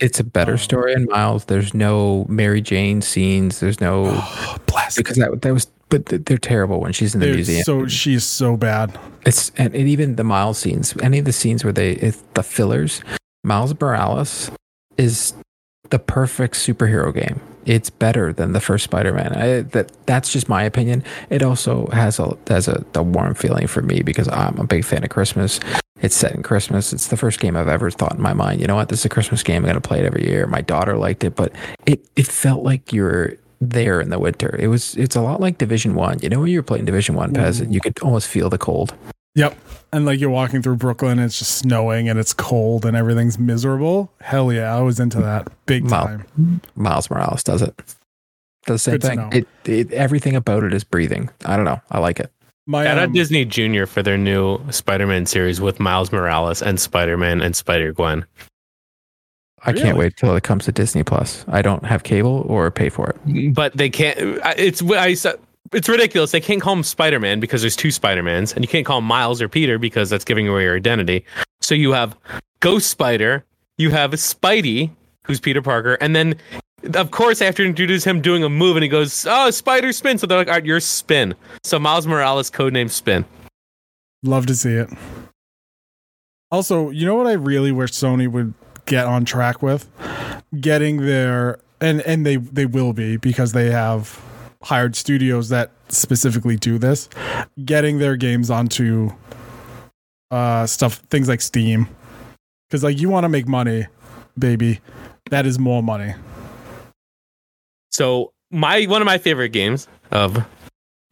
It's 0.00 0.18
a 0.18 0.24
better 0.24 0.52
um, 0.52 0.58
story 0.58 0.94
in 0.94 1.04
Miles. 1.06 1.44
There's 1.44 1.74
no 1.74 2.24
Mary 2.28 2.62
Jane 2.62 3.02
scenes. 3.02 3.60
There's 3.60 3.80
no 3.80 4.04
Bless. 4.66 4.96
because 4.96 5.16
that 5.18 5.42
that 5.42 5.52
was 5.52 5.66
but 5.90 6.06
they're 6.06 6.38
terrible 6.38 6.80
when 6.80 6.92
she's 6.94 7.12
in 7.14 7.20
the 7.20 7.26
They're 7.26 7.34
museum. 7.34 7.64
so 7.64 7.86
she's 7.86 8.24
so 8.24 8.56
bad. 8.56 8.98
It's 9.26 9.50
and, 9.58 9.74
and 9.74 9.86
even 9.86 10.16
the 10.16 10.24
Miles 10.24 10.58
scenes, 10.58 10.96
any 11.02 11.18
of 11.18 11.26
the 11.26 11.32
scenes 11.34 11.64
where 11.64 11.72
they 11.72 11.92
it's 11.92 12.22
the 12.32 12.42
fillers, 12.42 13.02
Miles 13.44 13.78
Morales 13.78 14.50
is 14.96 15.34
the 15.90 15.98
perfect 15.98 16.54
superhero 16.54 17.12
game. 17.12 17.42
It's 17.64 17.90
better 17.90 18.32
than 18.32 18.52
the 18.52 18.60
first 18.60 18.84
Spider-Man. 18.84 19.32
I, 19.34 19.60
that 19.60 19.92
that's 20.06 20.32
just 20.32 20.48
my 20.48 20.62
opinion. 20.62 21.04
It 21.30 21.42
also 21.42 21.86
has 21.88 22.18
a 22.18 22.36
has 22.48 22.68
a, 22.68 22.84
a 22.94 23.02
warm 23.02 23.34
feeling 23.34 23.66
for 23.66 23.82
me 23.82 24.02
because 24.02 24.28
I'm 24.28 24.58
a 24.58 24.66
big 24.66 24.84
fan 24.84 25.04
of 25.04 25.10
Christmas. 25.10 25.60
It's 26.00 26.16
set 26.16 26.32
in 26.32 26.42
Christmas. 26.42 26.92
It's 26.92 27.08
the 27.08 27.16
first 27.16 27.38
game 27.38 27.56
I've 27.56 27.68
ever 27.68 27.90
thought 27.90 28.16
in 28.16 28.20
my 28.20 28.32
mind. 28.32 28.60
You 28.60 28.66
know 28.66 28.74
what? 28.74 28.88
This 28.88 29.00
is 29.00 29.04
a 29.04 29.08
Christmas 29.08 29.44
game. 29.44 29.58
I'm 29.58 29.62
going 29.62 29.74
to 29.74 29.80
play 29.80 30.00
it 30.00 30.04
every 30.04 30.26
year. 30.26 30.46
My 30.48 30.60
daughter 30.60 30.96
liked 30.96 31.22
it, 31.22 31.36
but 31.36 31.52
it 31.86 32.04
it 32.16 32.26
felt 32.26 32.64
like 32.64 32.92
you're 32.92 33.34
there 33.60 34.00
in 34.00 34.10
the 34.10 34.18
winter. 34.18 34.56
It 34.58 34.66
was. 34.66 34.96
It's 34.96 35.14
a 35.14 35.20
lot 35.20 35.40
like 35.40 35.58
Division 35.58 35.94
One. 35.94 36.18
You 36.20 36.28
know, 36.28 36.40
when 36.40 36.48
you're 36.48 36.64
playing 36.64 36.86
Division 36.86 37.14
One, 37.14 37.32
Pez, 37.32 37.60
mm-hmm. 37.60 37.72
you 37.72 37.80
could 37.80 37.98
almost 38.00 38.26
feel 38.26 38.50
the 38.50 38.58
cold. 38.58 38.94
Yep. 39.36 39.56
And 39.94 40.06
like 40.06 40.20
you're 40.20 40.30
walking 40.30 40.62
through 40.62 40.76
Brooklyn, 40.76 41.18
it's 41.18 41.38
just 41.38 41.56
snowing 41.58 42.08
and 42.08 42.18
it's 42.18 42.32
cold 42.32 42.86
and 42.86 42.96
everything's 42.96 43.38
miserable. 43.38 44.10
Hell 44.22 44.50
yeah, 44.52 44.74
I 44.74 44.80
was 44.80 44.98
into 44.98 45.18
that 45.20 45.48
big 45.66 45.90
Wow. 45.90 46.06
time. 46.06 46.60
Miles 46.74 47.10
Morales 47.10 47.42
does 47.44 47.60
it. 47.60 47.76
Does 48.64 48.84
the 48.84 48.90
same 48.90 48.92
Good 48.94 49.00
to 49.02 49.06
thing. 49.08 49.16
know. 49.18 49.28
It, 49.32 49.48
it 49.66 49.92
everything 49.92 50.34
about 50.34 50.64
it 50.64 50.72
is 50.72 50.82
breathing. 50.84 51.28
I 51.44 51.56
don't 51.56 51.66
know. 51.66 51.80
I 51.90 51.98
like 51.98 52.20
it. 52.20 52.32
My 52.66 52.84
Shout 52.84 52.96
out 52.96 53.04
um, 53.08 53.12
Disney 53.12 53.44
Junior 53.44 53.86
for 53.86 54.02
their 54.02 54.16
new 54.16 54.60
Spider-Man 54.70 55.26
series 55.26 55.60
with 55.60 55.78
Miles 55.80 56.12
Morales 56.12 56.62
and 56.62 56.78
Spider-Man 56.80 57.42
and 57.42 57.54
Spider 57.56 57.92
Gwen. 57.92 58.24
I 59.64 59.70
Really? 59.72 59.82
can't 59.82 59.98
wait 59.98 60.16
till 60.16 60.34
it 60.36 60.42
comes 60.42 60.64
to 60.66 60.72
Disney 60.72 61.02
Plus. 61.02 61.44
I 61.48 61.60
don't 61.60 61.84
have 61.84 62.02
cable 62.02 62.44
or 62.48 62.70
pay 62.70 62.88
for 62.88 63.10
it. 63.26 63.52
But 63.54 63.76
they 63.76 63.90
can't. 63.90 64.16
It's 64.56 64.80
I. 64.82 65.16
It's 65.72 65.88
ridiculous. 65.88 66.32
They 66.32 66.40
can't 66.40 66.60
call 66.60 66.74
him 66.74 66.82
Spider-Man 66.82 67.40
because 67.40 67.62
there's 67.62 67.76
two 67.76 67.90
Spider-Mans, 67.90 68.52
and 68.52 68.64
you 68.64 68.68
can't 68.68 68.84
call 68.84 68.98
him 68.98 69.04
Miles 69.04 69.40
or 69.40 69.48
Peter 69.48 69.78
because 69.78 70.10
that's 70.10 70.24
giving 70.24 70.48
away 70.48 70.64
your 70.64 70.76
identity. 70.76 71.24
So 71.60 71.74
you 71.74 71.92
have 71.92 72.16
Ghost 72.60 72.90
Spider, 72.90 73.44
you 73.78 73.90
have 73.90 74.10
Spidey, 74.12 74.90
who's 75.24 75.40
Peter 75.40 75.62
Parker, 75.62 75.94
and 76.00 76.14
then 76.16 76.34
of 76.94 77.12
course 77.12 77.40
after 77.40 77.64
introduce 77.64 78.04
him 78.04 78.20
doing 78.20 78.42
a 78.42 78.48
move, 78.48 78.76
and 78.76 78.82
he 78.82 78.88
goes, 78.88 79.24
"Oh, 79.28 79.50
Spider 79.50 79.92
Spin." 79.92 80.18
So 80.18 80.26
they're 80.26 80.38
like, 80.38 80.48
"All 80.48 80.54
right, 80.54 80.66
you're 80.66 80.80
Spin." 80.80 81.34
So 81.62 81.78
Miles 81.78 82.06
Morales, 82.06 82.50
codename 82.50 82.90
Spin. 82.90 83.24
Love 84.24 84.46
to 84.46 84.56
see 84.56 84.74
it. 84.74 84.90
Also, 86.50 86.90
you 86.90 87.06
know 87.06 87.14
what 87.14 87.26
I 87.26 87.32
really 87.32 87.72
wish 87.72 87.92
Sony 87.92 88.28
would 88.28 88.52
get 88.86 89.06
on 89.06 89.24
track 89.24 89.62
with? 89.62 89.88
Getting 90.60 91.06
their 91.06 91.58
and 91.80 92.00
and 92.02 92.26
they 92.26 92.36
they 92.36 92.66
will 92.66 92.92
be 92.92 93.16
because 93.16 93.52
they 93.52 93.70
have 93.70 94.20
hired 94.62 94.96
studios 94.96 95.48
that 95.50 95.70
specifically 95.88 96.56
do 96.56 96.78
this. 96.78 97.08
Getting 97.64 97.98
their 97.98 98.16
games 98.16 98.50
onto 98.50 99.10
uh 100.30 100.66
stuff 100.66 100.94
things 101.10 101.28
like 101.28 101.40
Steam. 101.40 101.88
Cuz 102.70 102.82
like 102.82 102.98
you 102.98 103.08
want 103.08 103.24
to 103.24 103.28
make 103.28 103.46
money, 103.46 103.86
baby. 104.38 104.80
That 105.30 105.46
is 105.46 105.58
more 105.58 105.82
money. 105.82 106.14
So 107.90 108.32
my 108.50 108.84
one 108.84 109.02
of 109.02 109.06
my 109.06 109.18
favorite 109.18 109.50
games 109.50 109.88
of 110.10 110.44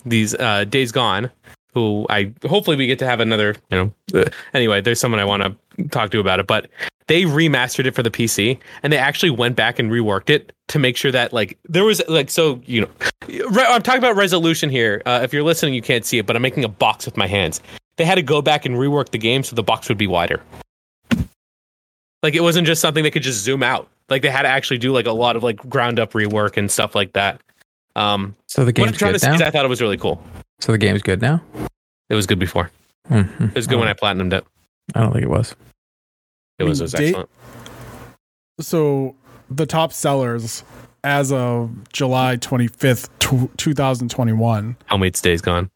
these 0.05 0.35
uh, 0.35 0.65
Days 0.65 0.93
Gone, 0.93 1.31
who 1.75 2.07
I 2.11 2.33
hopefully 2.47 2.77
we 2.77 2.87
get 2.87 2.99
to 3.01 3.07
have 3.07 3.21
another. 3.21 3.55
You 3.71 3.93
know, 4.13 4.21
uh, 4.21 4.31
anyway, 4.55 4.81
there's 4.81 5.01
someone 5.01 5.21
I 5.21 5.25
want 5.25 5.43
to 5.77 5.89
talk 5.89 6.11
to 6.11 6.21
about 6.21 6.41
it, 6.41 6.47
but 6.47 6.69
they 7.07 7.23
remastered 7.25 7.87
it 7.87 7.95
for 7.95 8.03
the 8.05 8.11
PC 8.11 8.59
and 8.83 8.93
they 8.93 8.97
actually 8.99 9.31
went 9.31 9.57
back 9.57 9.79
and 9.81 9.91
reworked 9.91 10.31
it 10.31 10.53
to 10.69 10.79
make 10.79 10.97
sure 10.97 11.11
that 11.11 11.33
like 11.33 11.59
there 11.69 11.85
was 11.85 12.01
like 12.09 12.31
so 12.31 12.61
you 12.67 12.83
know 12.83 12.89
re- 13.29 13.65
I'm 13.69 13.83
talking 13.83 13.99
about 13.99 14.15
resolution 14.17 14.71
here. 14.71 15.03
Uh, 15.07 15.21
if 15.23 15.33
you're 15.33 15.43
listening, 15.43 15.75
you 15.75 15.83
can't 15.83 16.05
see 16.05 16.19
it, 16.19 16.27
but 16.27 16.37
I'm 16.37 16.43
making 16.43 16.65
a 16.65 16.69
box 16.69 17.07
with 17.07 17.17
my 17.17 17.27
hands. 17.27 17.61
They 17.97 18.05
had 18.05 18.15
to 18.15 18.23
go 18.23 18.41
back 18.41 18.65
and 18.65 18.77
rework 18.77 19.11
the 19.11 19.19
game 19.19 19.43
so 19.43 19.57
the 19.57 19.63
box 19.63 19.89
would 19.89 19.99
be 19.99 20.07
wider. 20.07 20.41
Like 22.23 22.35
it 22.35 22.43
wasn't 22.43 22.67
just 22.67 22.81
something 22.81 23.03
they 23.03 23.11
could 23.11 23.23
just 23.23 23.43
zoom 23.43 23.63
out. 23.63 23.89
Like 24.09 24.23
they 24.23 24.31
had 24.31 24.43
to 24.43 24.49
actually 24.49 24.79
do 24.79 24.93
like 24.93 25.07
a 25.07 25.13
lot 25.13 25.37
of 25.37 25.43
like 25.43 25.57
ground 25.69 25.99
up 25.99 26.13
rework 26.13 26.57
and 26.57 26.71
stuff 26.71 26.95
like 26.95 27.13
that. 27.15 27.41
Um, 27.97 28.37
So 28.47 28.65
the 28.65 28.73
what 28.73 28.79
I'm 28.81 28.85
game's 28.87 28.99
trying 28.99 29.11
to 29.11 29.15
good 29.15 29.21
say 29.21 29.29
now. 29.29 29.35
is 29.37 29.43
I 29.43 29.51
thought 29.51 29.65
it 29.65 29.69
was 29.69 29.81
really 29.81 29.97
cool. 29.97 30.23
So 30.61 30.73
the 30.73 30.79
game's 30.79 31.03
good 31.03 31.21
now. 31.21 31.43
It 32.09 32.15
was 32.15 32.27
good 32.27 32.39
before. 32.39 32.71
Mhm. 33.09 33.49
It 33.51 33.55
was 33.55 33.67
good 33.67 33.79
when 33.79 33.89
I 33.89 33.95
platinumed 33.95 34.33
it. 34.33 34.45
I 34.95 35.01
don't 35.01 35.13
think 35.13 35.25
it 35.25 35.31
was. 35.31 35.55
It 36.59 36.65
was, 36.65 36.81
it 36.81 36.85
was 36.85 36.95
excellent. 36.95 37.29
So 38.61 39.17
the 39.51 39.67
top 39.67 39.93
sellers 39.93 40.63
as 41.03 41.33
of 41.33 41.71
July 41.93 42.37
25th, 42.37 43.09
tw 43.19 43.57
2021. 43.57 44.77
How 44.87 44.97
many 44.97 45.11
days 45.11 45.41
gone? 45.41 45.71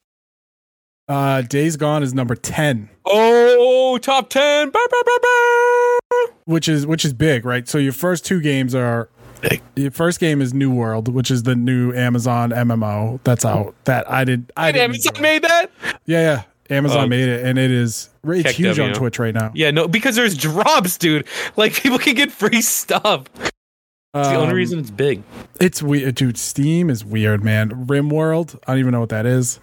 Uh 1.09 1.43
Days 1.43 1.77
Gone 1.77 2.03
is 2.03 2.15
number 2.15 2.35
10. 2.35 2.89
Oh, 3.05 3.99
top 4.01 4.31
ten. 4.31 4.71
Bah, 4.71 4.79
bah, 4.91 5.03
bah, 5.05 5.19
bah. 5.23 6.33
which 6.47 6.67
is 6.69 6.87
which 6.87 7.05
is 7.05 7.13
big, 7.13 7.45
right? 7.45 7.69
So 7.69 7.77
your 7.79 7.93
first 7.93 8.25
two 8.25 8.41
games 8.41 8.75
are 8.75 9.09
Big. 9.49 9.63
your 9.77 9.91
first 9.91 10.21
game 10.21 10.41
is 10.41 10.53
New 10.55 10.71
World, 10.73 11.09
which 11.09 11.31
is 11.31 11.43
the 11.45 11.55
new 11.55 11.93
Amazon 11.93 12.51
MMO 12.51 13.21
that's 13.25 13.45
out. 13.45 13.75
That 13.85 14.11
I 14.11 14.25
did 14.25 14.51
I 14.57 14.73
Damn, 14.73 14.73
didn't 14.73 14.85
Amazon 14.91 15.11
enjoy. 15.15 15.23
made 15.23 15.43
that. 15.43 15.71
Yeah, 16.07 16.21
yeah. 16.21 16.43
Amazon 16.77 17.05
Oh. 17.05 17.09
made 17.09 17.29
it 17.29 17.45
and 17.45 17.59
it 17.59 17.71
is 17.71 18.09
it's 18.27 18.43
Heck 18.47 18.55
huge 18.55 18.79
on 18.79 18.95
Twitch 18.95 19.19
right 19.19 19.35
now. 19.35 19.51
Yeah, 19.55 19.71
no, 19.71 19.87
because 19.87 20.17
there's 20.17 20.37
drops, 20.37 20.97
dude. 20.97 21.27
Like 21.57 21.75
people 21.75 21.99
can 21.99 22.15
get 22.15 22.33
free 22.33 22.63
stuff. 22.63 23.25
It's 23.37 24.29
the 24.29 24.37
only 24.37 24.51
Um, 24.51 24.55
reason 24.55 24.79
it's 24.79 24.91
big. 24.91 25.23
It's 25.61 25.83
weird, 25.83 26.15
dude. 26.15 26.39
Steam 26.39 26.89
is 26.89 27.05
weird, 27.05 27.43
man. 27.45 27.71
RimWorld, 27.87 28.57
I 28.67 28.73
don't 28.73 28.79
even 28.79 28.93
know 28.93 29.01
what 29.01 29.09
that 29.09 29.27
is. 29.27 29.59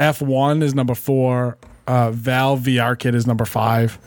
F1 0.00 0.62
is 0.62 0.74
number 0.74 0.94
four. 0.94 1.56
Uh, 1.86 2.10
Valve 2.10 2.60
VR 2.62 2.98
Kit 2.98 3.14
is 3.14 3.26
number 3.26 3.44
five. 3.44 3.98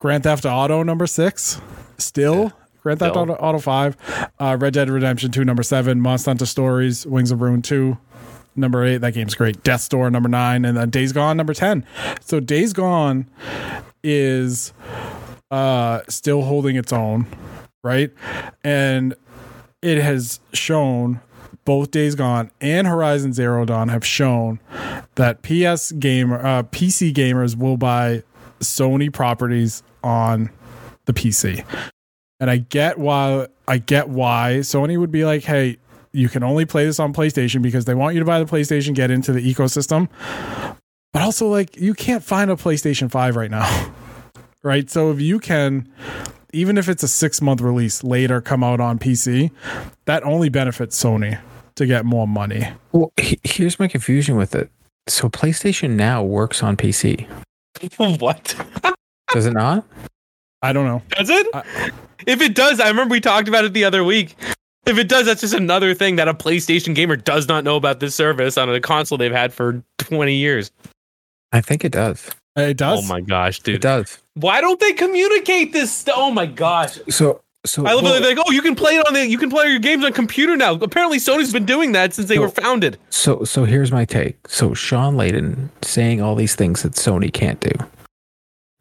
Grand 0.00 0.22
Theft 0.22 0.46
Auto 0.46 0.82
number 0.84 1.06
six. 1.06 1.60
Still. 1.98 2.52
Grand 2.86 3.00
Theft 3.00 3.16
Auto, 3.16 3.32
Auto 3.34 3.58
five. 3.58 3.96
Uh, 4.38 4.56
Red 4.60 4.72
Dead 4.74 4.88
Redemption 4.88 5.32
two 5.32 5.44
number 5.44 5.64
seven. 5.64 6.00
Monster 6.00 6.30
Hunter 6.30 6.46
Stories. 6.46 7.04
Wings 7.04 7.32
of 7.32 7.40
Ruin 7.40 7.60
two. 7.60 7.98
number 8.54 8.84
eight. 8.84 8.98
That 8.98 9.12
game's 9.12 9.34
great. 9.34 9.60
Death 9.64 9.88
Door 9.88 10.10
number 10.10 10.28
nine, 10.28 10.64
and 10.64 10.76
then 10.76 10.90
Days 10.90 11.10
Gone 11.12 11.36
number 11.36 11.52
ten. 11.52 11.84
So 12.20 12.38
Days 12.38 12.72
Gone 12.72 13.26
is 14.04 14.72
uh 15.50 16.02
still 16.08 16.42
holding 16.42 16.76
its 16.76 16.92
own, 16.92 17.26
right? 17.82 18.12
And 18.62 19.14
it 19.82 19.98
has 20.00 20.38
shown 20.52 21.20
both 21.64 21.90
Days 21.90 22.14
Gone 22.14 22.52
and 22.60 22.86
Horizon 22.86 23.32
Zero 23.32 23.64
Dawn 23.64 23.88
have 23.88 24.06
shown 24.06 24.60
that 25.16 25.42
PS 25.42 25.90
gamer 25.90 26.38
uh, 26.38 26.62
PC 26.62 27.12
gamers 27.12 27.56
will 27.58 27.76
buy 27.76 28.22
Sony 28.60 29.12
properties 29.12 29.82
on 30.04 30.50
the 31.06 31.12
PC. 31.12 31.64
And 32.40 32.50
I 32.50 32.58
get 32.58 32.98
why 32.98 33.46
I 33.66 33.78
get 33.78 34.08
why 34.08 34.58
Sony 34.60 34.98
would 34.98 35.10
be 35.10 35.24
like, 35.24 35.44
"Hey, 35.44 35.78
you 36.12 36.28
can 36.28 36.42
only 36.42 36.64
play 36.66 36.84
this 36.84 37.00
on 37.00 37.12
PlayStation 37.14 37.62
because 37.62 37.84
they 37.86 37.94
want 37.94 38.14
you 38.14 38.20
to 38.20 38.26
buy 38.26 38.38
the 38.38 38.44
PlayStation, 38.44 38.94
get 38.94 39.10
into 39.10 39.32
the 39.32 39.40
ecosystem." 39.54 40.08
But 41.12 41.22
also 41.22 41.48
like 41.48 41.76
you 41.76 41.94
can't 41.94 42.22
find 42.22 42.50
a 42.50 42.56
PlayStation 42.56 43.10
5 43.10 43.36
right 43.36 43.50
now. 43.50 43.92
right? 44.62 44.90
So 44.90 45.10
if 45.10 45.20
you 45.20 45.38
can 45.38 45.88
even 46.52 46.78
if 46.78 46.88
it's 46.88 47.02
a 47.02 47.06
6-month 47.06 47.60
release 47.60 48.02
later 48.04 48.40
come 48.40 48.62
out 48.64 48.80
on 48.80 48.98
PC, 48.98 49.50
that 50.06 50.22
only 50.24 50.48
benefits 50.48 51.02
Sony 51.02 51.38
to 51.74 51.86
get 51.86 52.04
more 52.06 52.26
money. 52.26 52.68
Well, 52.92 53.12
he- 53.18 53.38
here's 53.44 53.78
my 53.78 53.88
confusion 53.88 54.36
with 54.36 54.54
it. 54.54 54.70
So 55.08 55.28
PlayStation 55.28 55.90
Now 55.90 56.22
works 56.22 56.62
on 56.62 56.76
PC, 56.76 57.26
what? 58.20 58.54
does 59.32 59.46
it 59.46 59.52
not? 59.52 59.84
I 60.62 60.72
don't 60.72 60.86
know. 60.86 61.02
Does 61.10 61.28
it? 61.30 61.46
I- 61.54 61.90
if 62.26 62.40
it 62.40 62.54
does, 62.54 62.80
I 62.80 62.88
remember 62.88 63.12
we 63.12 63.20
talked 63.20 63.48
about 63.48 63.64
it 63.64 63.72
the 63.72 63.84
other 63.84 64.04
week. 64.04 64.36
If 64.84 64.98
it 64.98 65.08
does, 65.08 65.26
that's 65.26 65.40
just 65.40 65.54
another 65.54 65.94
thing 65.94 66.16
that 66.16 66.28
a 66.28 66.34
PlayStation 66.34 66.94
gamer 66.94 67.16
does 67.16 67.48
not 67.48 67.64
know 67.64 67.76
about 67.76 67.98
this 68.00 68.14
service 68.14 68.56
on 68.56 68.72
a 68.72 68.80
console 68.80 69.18
they've 69.18 69.32
had 69.32 69.52
for 69.52 69.82
20 69.98 70.34
years. 70.34 70.70
I 71.52 71.60
think 71.60 71.84
it 71.84 71.90
does. 71.92 72.30
It 72.56 72.76
does. 72.76 73.00
Oh 73.04 73.08
my 73.08 73.20
gosh, 73.20 73.60
dude. 73.60 73.76
It 73.76 73.82
does. 73.82 74.18
Why 74.34 74.60
don't 74.60 74.78
they 74.78 74.92
communicate 74.92 75.72
this? 75.72 75.92
St- 75.92 76.16
oh 76.16 76.30
my 76.30 76.46
gosh. 76.46 76.98
So, 77.08 77.42
so 77.64 77.84
I 77.84 77.94
love 77.94 78.04
well. 78.04 78.20
They're 78.20 78.34
like, 78.36 78.44
oh, 78.46 78.52
you 78.52 78.62
can 78.62 78.74
play 78.76 78.96
it 78.96 79.06
on 79.06 79.14
the, 79.14 79.26
you 79.26 79.38
can 79.38 79.50
play 79.50 79.68
your 79.68 79.80
games 79.80 80.04
on 80.04 80.12
computer 80.12 80.56
now. 80.56 80.74
Apparently, 80.74 81.18
Sony's 81.18 81.52
been 81.52 81.66
doing 81.66 81.92
that 81.92 82.14
since 82.14 82.28
they 82.28 82.36
So- 82.36 82.42
were 82.42 82.48
founded. 82.48 82.96
So, 83.10 83.42
so 83.44 83.64
here's 83.64 83.90
my 83.90 84.04
take. 84.04 84.46
So 84.48 84.72
Shawn 84.72 85.16
Layden 85.16 85.70
saying 85.82 86.20
all 86.22 86.34
these 86.36 86.54
things 86.54 86.82
that 86.82 86.92
Sony 86.92 87.32
can't 87.32 87.58
do 87.60 87.72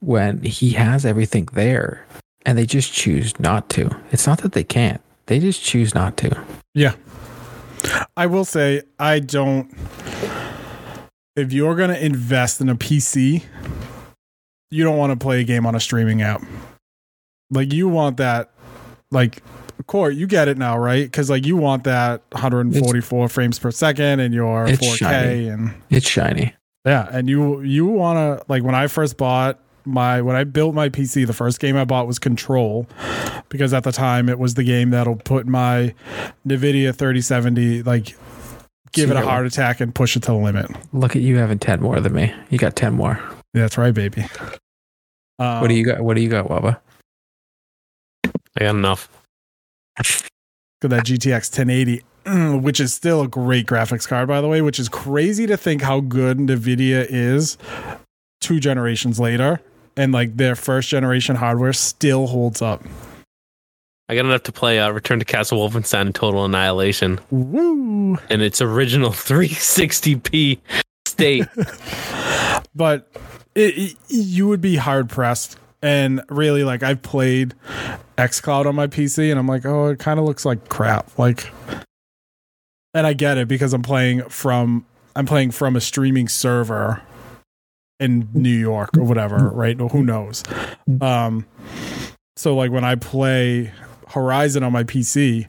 when 0.02 0.44
he 0.44 0.72
has 0.72 1.04
everything 1.06 1.48
there 1.54 2.06
and 2.46 2.58
they 2.58 2.66
just 2.66 2.94
choose 2.94 3.40
not 3.40 3.70
to. 3.72 3.90
It's 4.12 4.28
not 4.28 4.40
that 4.42 4.52
they 4.54 4.64
can't. 4.64 5.02
They 5.28 5.40
just 5.40 5.64
choose 5.64 5.96
not 5.96 6.18
to. 6.18 6.44
Yeah. 6.74 6.94
I 8.18 8.26
will 8.28 8.46
say 8.46 8.82
I 9.00 9.20
don't 9.20 9.72
if 11.36 11.52
you're 11.52 11.76
going 11.76 11.90
to 11.90 12.04
invest 12.06 12.62
in 12.62 12.70
a 12.70 12.76
PC, 12.76 13.44
you 14.72 14.84
don't 14.84 14.98
want 14.98 15.12
to 15.12 15.22
play 15.24 15.42
a 15.42 15.44
game 15.44 15.66
on 15.66 15.76
a 15.76 15.80
streaming 15.80 16.22
app. 16.22 16.42
Like 17.52 17.74
you 17.74 17.88
want 17.90 18.18
that 18.18 18.52
like 19.12 19.44
core, 19.88 20.10
you 20.10 20.26
get 20.28 20.48
it 20.48 20.58
now, 20.58 20.78
right? 20.78 21.12
Cuz 21.12 21.30
like 21.30 21.46
you 21.46 21.58
want 21.58 21.84
that 21.84 22.22
144 22.32 23.30
frames 23.30 23.60
per 23.60 23.72
second 23.72 24.20
and 24.20 24.34
your 24.34 24.66
It's 24.68 24.82
4K 24.82 24.96
shiny. 24.98 25.48
and 25.50 25.74
It's 25.90 26.08
shiny. 26.08 26.54
yeah, 26.86 27.08
and 27.12 27.30
you 27.30 27.62
you 27.62 27.86
want 27.86 28.18
to 28.40 28.46
like 28.48 28.64
when 28.64 28.76
I 28.76 28.88
first 28.88 29.18
bought 29.18 29.60
my 29.86 30.22
when 30.22 30.36
I 30.36 30.44
built 30.44 30.76
my 30.76 30.90
PC, 30.90 31.26
the 31.26 31.34
first 31.34 31.60
game 31.60 31.78
I 31.78 31.86
bought 31.86 32.08
was 32.08 32.20
Control 32.20 32.88
because 33.50 33.74
at 33.74 33.84
the 33.84 33.92
time 33.92 34.30
it 34.30 34.40
was 34.40 34.56
the 34.56 34.64
game 34.64 34.90
that'll 34.90 35.16
put 35.16 35.46
my 35.48 35.94
Nvidia 36.48 36.94
3070 36.96 37.84
like 37.84 38.16
give 38.92 39.12
it 39.12 39.18
a 39.18 39.22
heart 39.22 39.46
attack 39.46 39.82
and 39.82 39.94
push 39.94 40.16
it 40.16 40.22
to 40.24 40.32
the 40.32 40.38
limit. 40.38 40.72
Look 40.94 41.16
at 41.16 41.22
you 41.22 41.38
having 41.38 41.60
10 41.60 41.82
more 41.82 42.00
than 42.00 42.14
me. 42.14 42.34
You 42.50 42.58
got 42.58 42.76
10 42.76 42.94
more. 42.94 43.22
That's 43.54 43.78
right, 43.78 43.94
baby. 43.94 44.26
Um, 45.38 45.62
what 45.62 45.68
do 45.68 45.74
you 45.74 45.86
got? 45.86 46.02
What 46.02 46.16
do 46.16 46.22
you 46.22 46.30
got, 46.30 46.48
Waba? 46.48 46.80
I 48.58 48.60
got 48.60 48.76
enough. 48.76 49.10
got 49.98 50.90
that 50.90 51.06
GTX 51.06 51.58
1080, 51.58 52.04
which 52.60 52.80
is 52.80 52.94
still 52.94 53.22
a 53.22 53.28
great 53.28 53.66
graphics 53.66 54.08
card, 54.08 54.28
by 54.28 54.42
the 54.42 54.48
way, 54.48 54.62
which 54.62 54.80
is 54.80 54.90
crazy 54.90 55.46
to 55.48 55.58
think 55.58 55.82
how 55.82 56.00
good 56.00 56.38
NVIDIA 56.38 57.06
is 57.10 57.58
two 58.40 58.60
generations 58.60 59.20
later. 59.20 59.60
And 59.98 60.12
like 60.12 60.36
their 60.38 60.56
first 60.56 60.90
generation 60.90 61.36
hardware 61.38 61.74
still 61.74 62.28
holds 62.28 62.62
up. 62.62 62.84
I 64.08 64.16
got 64.16 64.26
enough 64.26 64.44
to 64.44 64.52
play 64.52 64.80
uh, 64.80 64.92
Return 64.92 65.20
to 65.20 65.26
Castle 65.26 65.58
Wolfenstein 65.68 66.14
Total 66.14 66.46
Annihilation 66.46 67.20
Woo! 67.32 68.18
in 68.30 68.42
its 68.42 68.62
original 68.62 69.10
360p 69.12 70.60
state. 71.08 71.46
but 72.76 73.10
it, 73.56 73.78
it- 73.78 73.96
you 74.10 74.48
would 74.48 74.62
be 74.62 74.76
hard 74.76 75.10
pressed. 75.10 75.58
And 75.82 76.22
really, 76.30 76.64
like 76.64 76.82
I've 76.82 77.02
played 77.04 77.54
XCloud 78.18 78.66
on 78.66 78.74
my 78.76 78.88
PC, 78.88 79.30
and 79.30 79.38
I'm 79.40 79.48
like, 79.48 79.66
oh, 79.66 79.90
it 79.90 80.00
kind 80.00 80.20
of 80.20 80.26
looks 80.26 80.44
like 80.44 80.68
crap. 80.68 81.18
Like, 81.20 81.52
and 82.96 83.06
I 83.06 83.14
get 83.14 83.38
it 83.38 83.48
because 83.48 83.72
I'm 83.74 83.84
playing 83.84 84.24
from 84.30 84.86
I'm 85.16 85.28
playing 85.28 85.52
from 85.52 85.76
a 85.76 85.82
streaming 85.82 86.28
server 86.28 87.04
in 88.00 88.28
New 88.34 88.50
York 88.50 88.90
or 88.98 89.04
whatever, 89.04 89.50
right? 89.50 89.78
Who 89.78 90.04
knows? 90.04 90.44
Um, 91.02 91.46
so 92.36 92.56
like 92.56 92.72
when 92.72 92.84
I 92.84 92.96
play 92.96 93.72
Horizon 94.10 94.64
on 94.64 94.72
my 94.72 94.84
PC, 94.84 95.48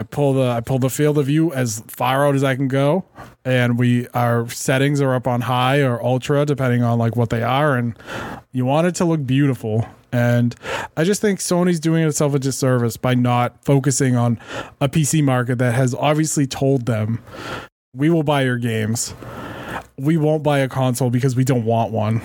I 0.00 0.04
pull 0.04 0.32
the 0.32 0.48
I 0.48 0.60
pull 0.60 0.78
the 0.78 0.88
field 0.90 1.18
of 1.18 1.26
view 1.26 1.52
as 1.52 1.82
far 1.86 2.26
out 2.26 2.34
as 2.34 2.42
I 2.42 2.56
can 2.56 2.68
go, 2.68 3.04
and 3.44 3.78
we 3.78 4.08
our 4.08 4.48
settings 4.48 5.00
are 5.00 5.14
up 5.14 5.26
on 5.26 5.42
high 5.42 5.80
or 5.80 6.02
ultra 6.02 6.46
depending 6.46 6.82
on 6.82 6.98
like 6.98 7.16
what 7.16 7.30
they 7.30 7.42
are, 7.42 7.76
and 7.76 7.96
you 8.50 8.64
want 8.64 8.86
it 8.86 8.94
to 8.96 9.04
look 9.04 9.26
beautiful. 9.26 9.86
And 10.12 10.56
I 10.96 11.04
just 11.04 11.20
think 11.20 11.38
Sony's 11.38 11.78
doing 11.78 12.02
itself 12.02 12.34
a 12.34 12.38
disservice 12.38 12.96
by 12.96 13.14
not 13.14 13.64
focusing 13.64 14.16
on 14.16 14.40
a 14.80 14.88
PC 14.88 15.22
market 15.22 15.58
that 15.58 15.74
has 15.74 15.94
obviously 15.94 16.46
told 16.48 16.86
them, 16.86 17.22
we 17.94 18.10
will 18.10 18.24
buy 18.24 18.42
your 18.42 18.56
games. 18.56 19.14
We 20.00 20.16
won't 20.16 20.42
buy 20.42 20.58
a 20.60 20.68
console 20.68 21.10
because 21.10 21.36
we 21.36 21.44
don't 21.44 21.64
want 21.64 21.92
one, 21.92 22.20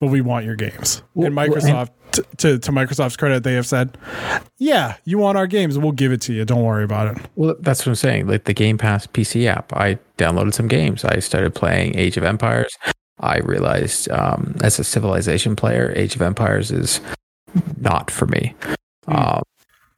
but 0.00 0.08
we 0.08 0.20
want 0.20 0.44
your 0.44 0.56
games. 0.56 1.02
And 1.14 1.34
Microsoft, 1.34 1.90
t- 2.12 2.22
to, 2.38 2.58
to 2.58 2.72
Microsoft's 2.72 3.16
credit, 3.16 3.42
they 3.42 3.54
have 3.54 3.66
said, 3.66 3.98
yeah, 4.58 4.96
you 5.04 5.18
want 5.18 5.36
our 5.36 5.46
games. 5.46 5.78
We'll 5.78 5.92
give 5.92 6.12
it 6.12 6.20
to 6.22 6.32
you. 6.32 6.44
Don't 6.44 6.62
worry 6.62 6.84
about 6.84 7.16
it. 7.16 7.22
Well, 7.36 7.56
that's 7.60 7.80
what 7.80 7.88
I'm 7.88 7.94
saying. 7.96 8.26
Like 8.26 8.44
the 8.44 8.54
Game 8.54 8.78
Pass 8.78 9.06
PC 9.06 9.46
app, 9.46 9.72
I 9.74 9.98
downloaded 10.18 10.54
some 10.54 10.68
games. 10.68 11.04
I 11.04 11.18
started 11.18 11.54
playing 11.54 11.96
Age 11.98 12.16
of 12.16 12.24
Empires. 12.24 12.72
I 13.20 13.38
realized 13.38 14.10
um, 14.10 14.56
as 14.62 14.78
a 14.78 14.84
Civilization 14.84 15.56
player, 15.56 15.92
Age 15.94 16.16
of 16.16 16.22
Empires 16.22 16.70
is 16.70 17.00
not 17.78 18.10
for 18.10 18.26
me. 18.26 18.54
Hmm. 19.06 19.16
Um, 19.16 19.42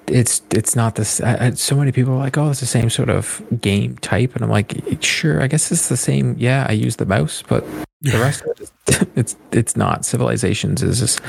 it's 0.09 0.43
it's 0.51 0.75
not 0.77 0.95
this. 0.95 1.21
I, 1.21 1.47
I- 1.47 1.51
so 1.53 1.77
many 1.77 1.93
people 1.93 2.13
are 2.15 2.19
like, 2.19 2.37
"Oh, 2.39 2.51
it's 2.51 2.61
the 2.61 2.67
same 2.67 2.91
sort 2.91 3.11
of 3.11 3.43
game 3.61 3.97
type," 3.99 4.35
and 4.35 4.45
I'm 4.45 4.51
like, 4.51 4.75
"Sure, 5.01 5.43
I 5.43 5.47
guess 5.47 5.71
it's 5.73 5.89
the 5.89 5.97
same." 5.97 6.35
Yeah, 6.39 6.67
I 6.69 6.73
use 6.73 6.97
the 6.97 7.07
mouse, 7.07 7.43
but 7.49 7.65
the 8.03 8.19
rest 8.19 8.43
of 8.43 8.49
it, 8.49 8.61
is- 8.61 8.73
it's 9.17 9.37
it's 9.53 9.77
not. 9.77 10.05
Civilizations 10.05 10.83
is 10.83 11.01
just, 11.01 11.21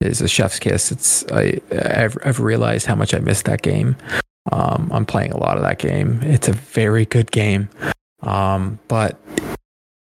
is 0.00 0.20
a 0.20 0.28
chef's 0.28 0.58
kiss. 0.58 0.90
It's 0.92 1.24
I 1.32 1.60
I've, 1.72 2.16
I've 2.24 2.40
realized 2.40 2.86
how 2.86 2.94
much 2.94 3.14
I 3.14 3.18
missed 3.18 3.44
that 3.46 3.62
game. 3.62 3.96
Um, 4.52 4.90
I'm 4.92 5.04
playing 5.06 5.32
a 5.32 5.36
lot 5.38 5.56
of 5.56 5.62
that 5.62 5.78
game. 5.78 6.20
It's 6.22 6.48
a 6.48 6.52
very 6.52 7.04
good 7.04 7.30
game. 7.30 7.68
Um, 8.22 8.78
but 8.88 9.20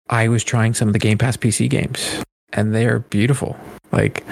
I 0.09 0.27
was 0.27 0.43
trying 0.43 0.73
some 0.73 0.87
of 0.89 0.93
the 0.93 0.99
Game 0.99 1.17
Pass 1.17 1.35
PC 1.37 1.69
games, 1.69 2.23
and 2.53 2.73
they're 2.73 2.99
beautiful. 2.99 3.57
Like 3.91 4.23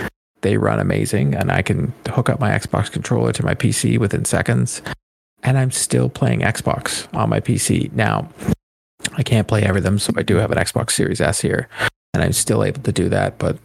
they 0.45 0.57
run 0.57 0.79
amazing, 0.79 1.33
and 1.33 1.51
I 1.51 1.63
can 1.63 1.91
hook 2.07 2.29
up 2.29 2.39
my 2.39 2.51
Xbox 2.51 2.91
controller 2.91 3.33
to 3.33 3.43
my 3.43 3.55
PC 3.55 3.97
within 3.97 4.25
seconds. 4.25 4.83
And 5.41 5.57
I'm 5.57 5.71
still 5.71 6.07
playing 6.07 6.41
Xbox 6.41 7.11
on 7.15 7.29
my 7.29 7.39
PC 7.39 7.91
now. 7.93 8.29
I 9.17 9.23
can't 9.23 9.47
play 9.47 9.63
every 9.63 9.81
them, 9.81 9.97
so 9.97 10.13
I 10.15 10.21
do 10.21 10.35
have 10.35 10.51
an 10.51 10.59
Xbox 10.59 10.91
Series 10.91 11.19
S 11.19 11.41
here, 11.41 11.67
and 12.13 12.21
I'm 12.21 12.31
still 12.31 12.63
able 12.63 12.81
to 12.83 12.91
do 12.91 13.09
that. 13.09 13.39
But 13.39 13.57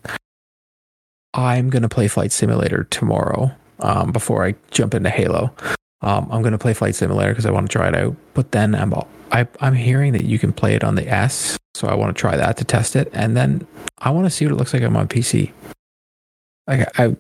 I'm 1.35 1.69
going 1.69 1.83
to 1.83 1.89
play 1.89 2.09
Flight 2.09 2.33
Simulator 2.33 2.85
tomorrow 2.85 3.53
um, 3.81 4.11
before 4.11 4.47
I 4.47 4.55
jump 4.71 4.95
into 4.95 5.11
Halo. 5.11 5.53
Um, 6.01 6.29
I'm 6.31 6.41
going 6.41 6.53
to 6.53 6.59
play 6.59 6.73
Flight 6.73 6.95
Simulator 6.95 7.33
because 7.33 7.45
I 7.45 7.51
want 7.51 7.71
to 7.71 7.73
try 7.73 7.89
it 7.89 7.95
out. 7.95 8.17
But 8.33 8.53
then 8.53 8.75
I'm 8.75 8.95
I, 9.33 9.47
I'm 9.61 9.75
hearing 9.75 10.15
that 10.15 10.25
you 10.25 10.39
can 10.39 10.55
play 10.55 10.75
it 10.75 10.83
on 10.83 10.95
the 10.95 11.07
S, 11.07 11.59
so 11.75 11.89
I 11.89 11.95
want 11.95 12.17
to 12.17 12.19
try 12.19 12.37
that 12.37 12.57
to 12.57 12.65
test 12.65 12.97
it, 12.97 13.11
and 13.13 13.37
then 13.37 13.67
I 13.99 14.11
want 14.11 14.25
to 14.25 14.31
see 14.31 14.47
what 14.47 14.53
it 14.53 14.57
looks 14.57 14.73
like 14.73 14.83
on 14.83 14.95
my 14.95 15.05
PC. 15.05 15.53
Like 16.71 17.01
I, 17.01 17.17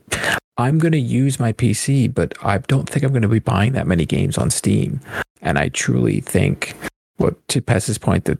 I'm 0.56 0.78
going 0.78 0.92
to 0.92 1.00
use 1.00 1.40
my 1.40 1.52
PC, 1.52 2.12
but 2.14 2.34
I 2.44 2.58
don't 2.58 2.88
think 2.88 3.04
I'm 3.04 3.10
going 3.10 3.22
to 3.22 3.28
be 3.28 3.40
buying 3.40 3.72
that 3.72 3.88
many 3.88 4.06
games 4.06 4.38
on 4.38 4.48
Steam. 4.48 5.00
And 5.42 5.58
I 5.58 5.70
truly 5.70 6.20
think, 6.20 6.76
what 7.16 7.36
to 7.48 7.60
Pez's 7.60 7.98
point 7.98 8.26
that 8.26 8.38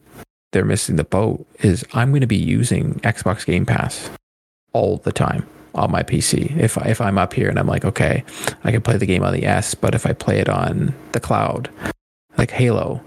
they're 0.53 0.65
missing 0.65 0.95
the 0.95 1.05
boat 1.05 1.45
is 1.61 1.85
I'm 1.95 2.11
going 2.11 2.21
to 2.21 2.29
be 2.29 2.37
using 2.37 2.95
Xbox 3.01 3.45
Game 3.45 3.67
Pass 3.67 4.09
all 4.73 4.99
the 4.99 5.11
time 5.11 5.47
on 5.75 5.91
my 5.91 6.05
PC. 6.05 6.57
If 6.57 6.79
I, 6.79 6.83
if 6.89 7.01
I'm 7.01 7.19
up 7.19 7.35
here 7.35 7.49
and 7.49 7.59
I'm 7.59 7.67
like, 7.67 7.85
okay, 7.85 8.23
I 8.63 8.71
can 8.71 8.81
play 8.81 8.97
the 8.97 9.07
game 9.07 9.25
on 9.25 9.33
the 9.33 9.45
S, 9.45 9.75
but 9.75 9.97
if 9.97 10.07
I 10.07 10.13
play 10.13 10.39
it 10.39 10.49
on 10.49 10.95
the 11.11 11.21
cloud, 11.21 11.71
like 12.39 12.53
Halo, 12.53 13.03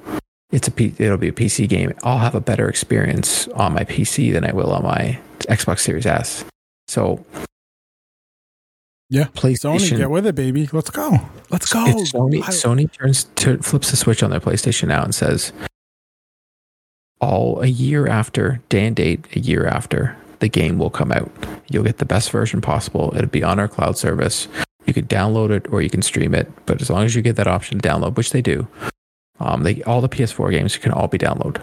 it's 0.51 0.67
a 0.67 0.71
P, 0.71 0.93
it'll 0.97 1.17
be 1.17 1.29
a 1.29 1.33
PC 1.33 1.69
game. 1.69 1.93
I'll 2.03 2.19
have 2.19 2.35
a 2.35 2.41
better 2.41 2.67
experience 2.67 3.47
on 3.49 3.73
my 3.73 3.85
PC 3.85 4.33
than 4.33 4.43
I 4.43 4.51
will 4.51 4.73
on 4.73 4.83
my 4.83 5.19
Xbox 5.39 5.79
Series 5.79 6.05
S. 6.05 6.43
So 6.89 7.25
Yeah. 9.13 9.25
PlayStation 9.35 9.93
Sony, 9.93 9.97
get 9.97 10.09
with 10.09 10.25
it, 10.25 10.33
baby. 10.33 10.67
Let's 10.73 10.89
go. 10.89 11.19
Let's 11.51 11.71
go. 11.71 11.85
If 11.85 12.11
Sony 12.11 12.41
I- 12.41 12.47
Sony 12.47 12.91
turns 12.91 13.25
to 13.35 13.59
flips 13.59 13.91
the 13.91 13.97
switch 13.97 14.23
on 14.23 14.31
their 14.31 14.39
PlayStation 14.39 14.87
now 14.87 15.03
and 15.03 15.13
says, 15.13 15.53
all 17.21 17.61
a 17.61 17.67
year 17.67 18.07
after 18.07 18.59
day 18.69 18.87
and 18.87 18.95
date, 18.95 19.25
a 19.35 19.39
year 19.39 19.67
after 19.67 20.17
the 20.39 20.49
game 20.49 20.79
will 20.79 20.89
come 20.89 21.11
out, 21.11 21.31
you'll 21.69 21.83
get 21.83 21.99
the 21.99 22.05
best 22.05 22.31
version 22.31 22.59
possible. 22.59 23.13
It'll 23.15 23.29
be 23.29 23.43
on 23.43 23.59
our 23.59 23.67
cloud 23.67 23.99
service. 23.99 24.47
You 24.87 24.95
can 24.95 25.05
download 25.05 25.51
it 25.51 25.71
or 25.71 25.83
you 25.83 25.91
can 25.91 26.01
stream 26.01 26.33
it, 26.33 26.51
but 26.65 26.81
as 26.81 26.89
long 26.89 27.03
as 27.05 27.15
you 27.15 27.21
get 27.21 27.35
that 27.35 27.47
option 27.47 27.77
to 27.79 27.87
download, 27.87 28.17
which 28.17 28.31
they 28.31 28.41
do, 28.41 28.67
um, 29.39 29.61
they 29.61 29.83
all 29.83 30.01
the 30.01 30.09
PS4 30.09 30.49
games 30.49 30.75
can 30.77 30.91
all 30.91 31.07
be 31.07 31.19
downloaded. 31.19 31.61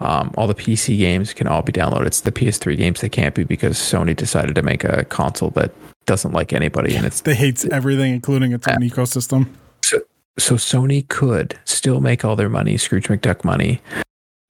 Um, 0.00 0.32
all 0.36 0.46
the 0.46 0.54
PC 0.54 0.96
games 0.98 1.32
can 1.34 1.48
all 1.48 1.62
be 1.62 1.72
downloaded. 1.72 2.06
It's 2.06 2.20
the 2.20 2.32
PS3 2.32 2.76
games 2.76 3.00
that 3.00 3.10
can't 3.10 3.34
be 3.34 3.44
because 3.44 3.76
Sony 3.76 4.14
decided 4.14 4.54
to 4.54 4.62
make 4.62 4.84
a 4.84 5.04
console 5.04 5.50
that 5.50 5.72
doesn't 6.06 6.32
like 6.32 6.52
anybody, 6.52 6.94
and 6.94 7.04
it's 7.04 7.20
they 7.22 7.34
hates 7.34 7.64
everything, 7.66 8.14
including 8.14 8.52
its 8.52 8.66
own 8.68 8.76
ecosystem. 8.76 9.48
so 9.82 10.00
so 10.38 10.54
Sony 10.54 11.06
could 11.08 11.58
still 11.64 12.00
make 12.00 12.24
all 12.24 12.36
their 12.36 12.48
money, 12.48 12.76
Scrooge 12.76 13.08
McDuck 13.08 13.44
money. 13.44 13.80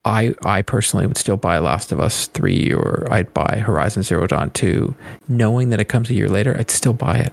I 0.05 0.35
I 0.45 0.63
personally 0.63 1.07
would 1.07 1.17
still 1.17 1.37
buy 1.37 1.59
Last 1.59 1.93
of 1.93 2.01
Us 2.01 2.27
three 2.29 2.73
or 2.73 3.07
I'd 3.11 3.33
buy 3.35 3.63
Horizon 3.65 4.03
Zero 4.03 4.27
Dawn 4.27 4.51
two, 4.51 4.95
knowing 5.29 5.71
that 5.71 5.81
it 5.81 5.87
comes 5.87 6.11
a 6.11 6.15
year 6.15 6.29
later. 6.29 6.57
I'd 6.59 6.71
still 6.71 6.93
buy 6.93 7.19
it. 7.19 7.33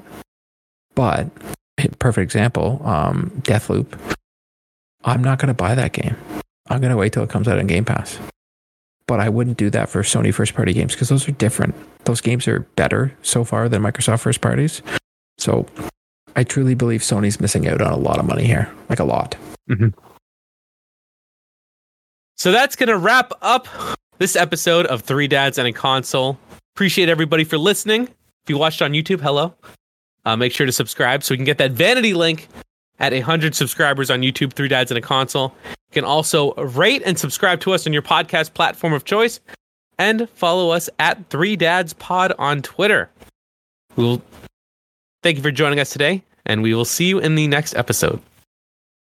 But 0.96 1.30
perfect 2.00 2.24
example, 2.24 2.82
um, 2.86 3.32
Deathloop. 3.44 3.98
I'm 5.04 5.24
not 5.24 5.38
going 5.38 5.50
to 5.50 5.54
buy 5.54 5.76
that 5.76 5.94
game. 5.94 6.16
I'm 6.68 6.82
going 6.82 6.92
to 6.92 6.98
wait 6.98 7.14
till 7.14 7.24
it 7.24 7.30
comes 7.30 7.48
out 7.48 7.60
on 7.60 7.68
Game 7.68 7.86
Pass. 7.86 8.18
But 9.08 9.20
I 9.20 9.30
wouldn't 9.30 9.58
do 9.58 9.70
that 9.70 9.90
for 9.90 10.02
Sony 10.02 10.34
first 10.34 10.56
party 10.56 10.74
games 10.74 10.94
because 10.94 11.10
those 11.10 11.28
are 11.28 11.34
different. 11.34 11.76
Those 12.06 12.22
games 12.22 12.48
are 12.48 12.62
better 12.76 13.16
so 13.22 13.44
far 13.44 13.70
than 13.70 13.84
Microsoft 13.84 14.22
first 14.22 14.42
parties. 14.42 14.82
So 15.38 15.68
I 16.36 16.44
truly 16.44 16.74
believe 16.74 17.02
Sony's 17.02 17.40
missing 17.40 17.68
out 17.68 17.82
on 17.82 17.94
a 17.94 17.98
lot 17.98 18.18
of 18.18 18.26
money 18.26 18.46
here, 18.46 18.74
like 18.90 19.00
a 19.00 19.04
lot. 19.04 19.36
So 22.38 22.52
that's 22.52 22.76
going 22.76 22.90
to 22.90 22.98
wrap 22.98 23.32
up 23.42 23.68
this 24.18 24.36
episode 24.36 24.88
of 24.88 25.02
Three 25.02 25.28
Dads 25.28 25.58
and 25.58 25.68
a 25.68 25.72
Console. 25.72 26.38
Appreciate 26.76 27.08
everybody 27.08 27.44
for 27.44 27.58
listening. 27.58 28.04
If 28.04 28.50
you 28.50 28.58
watched 28.58 28.82
on 28.82 28.92
YouTube, 28.92 29.22
hello. 29.22 29.54
Uh, 30.26 30.36
make 30.36 30.52
sure 30.52 30.66
to 30.66 30.72
subscribe 30.72 31.24
so 31.24 31.34
we 31.34 31.38
can 31.38 31.46
get 31.46 31.60
that 31.60 31.72
vanity 31.72 32.14
link 32.14 32.48
at 33.00 33.14
100 33.14 33.56
subscribers 33.56 34.10
on 34.10 34.22
YouTube, 34.22 34.54
Three 34.54 34.68
Dads 34.68 34.92
and 34.92 34.98
a 34.98 35.02
Console. 35.02 35.54
You 35.66 35.94
can 35.94 36.06
also 36.06 36.54
rate 36.56 37.02
and 37.06 37.18
subscribe 37.18 37.60
to 37.62 37.74
us 37.74 37.86
on 37.86 37.94
your 37.94 38.02
podcast 38.02 38.54
platform 38.54 38.94
of 38.94 39.06
choice 39.06 39.40
and 39.98 40.30
follow 40.32 40.72
us 40.72 40.90
at 41.00 41.30
Three 41.30 41.56
Dads 41.56 41.94
Pod 41.94 42.34
on 42.38 42.62
Twitter. 42.62 43.10
We'll 43.96 44.22
thank 45.24 45.38
you 45.38 45.44
for 45.44 45.52
joining 45.52 45.80
us 45.80 45.90
today, 45.90 46.24
and 46.46 46.62
we 46.62 46.74
will 46.74 46.86
see 46.86 47.06
you 47.06 47.20
in 47.20 47.36
the 47.36 47.48
next 47.48 47.76
episode. 47.76 48.22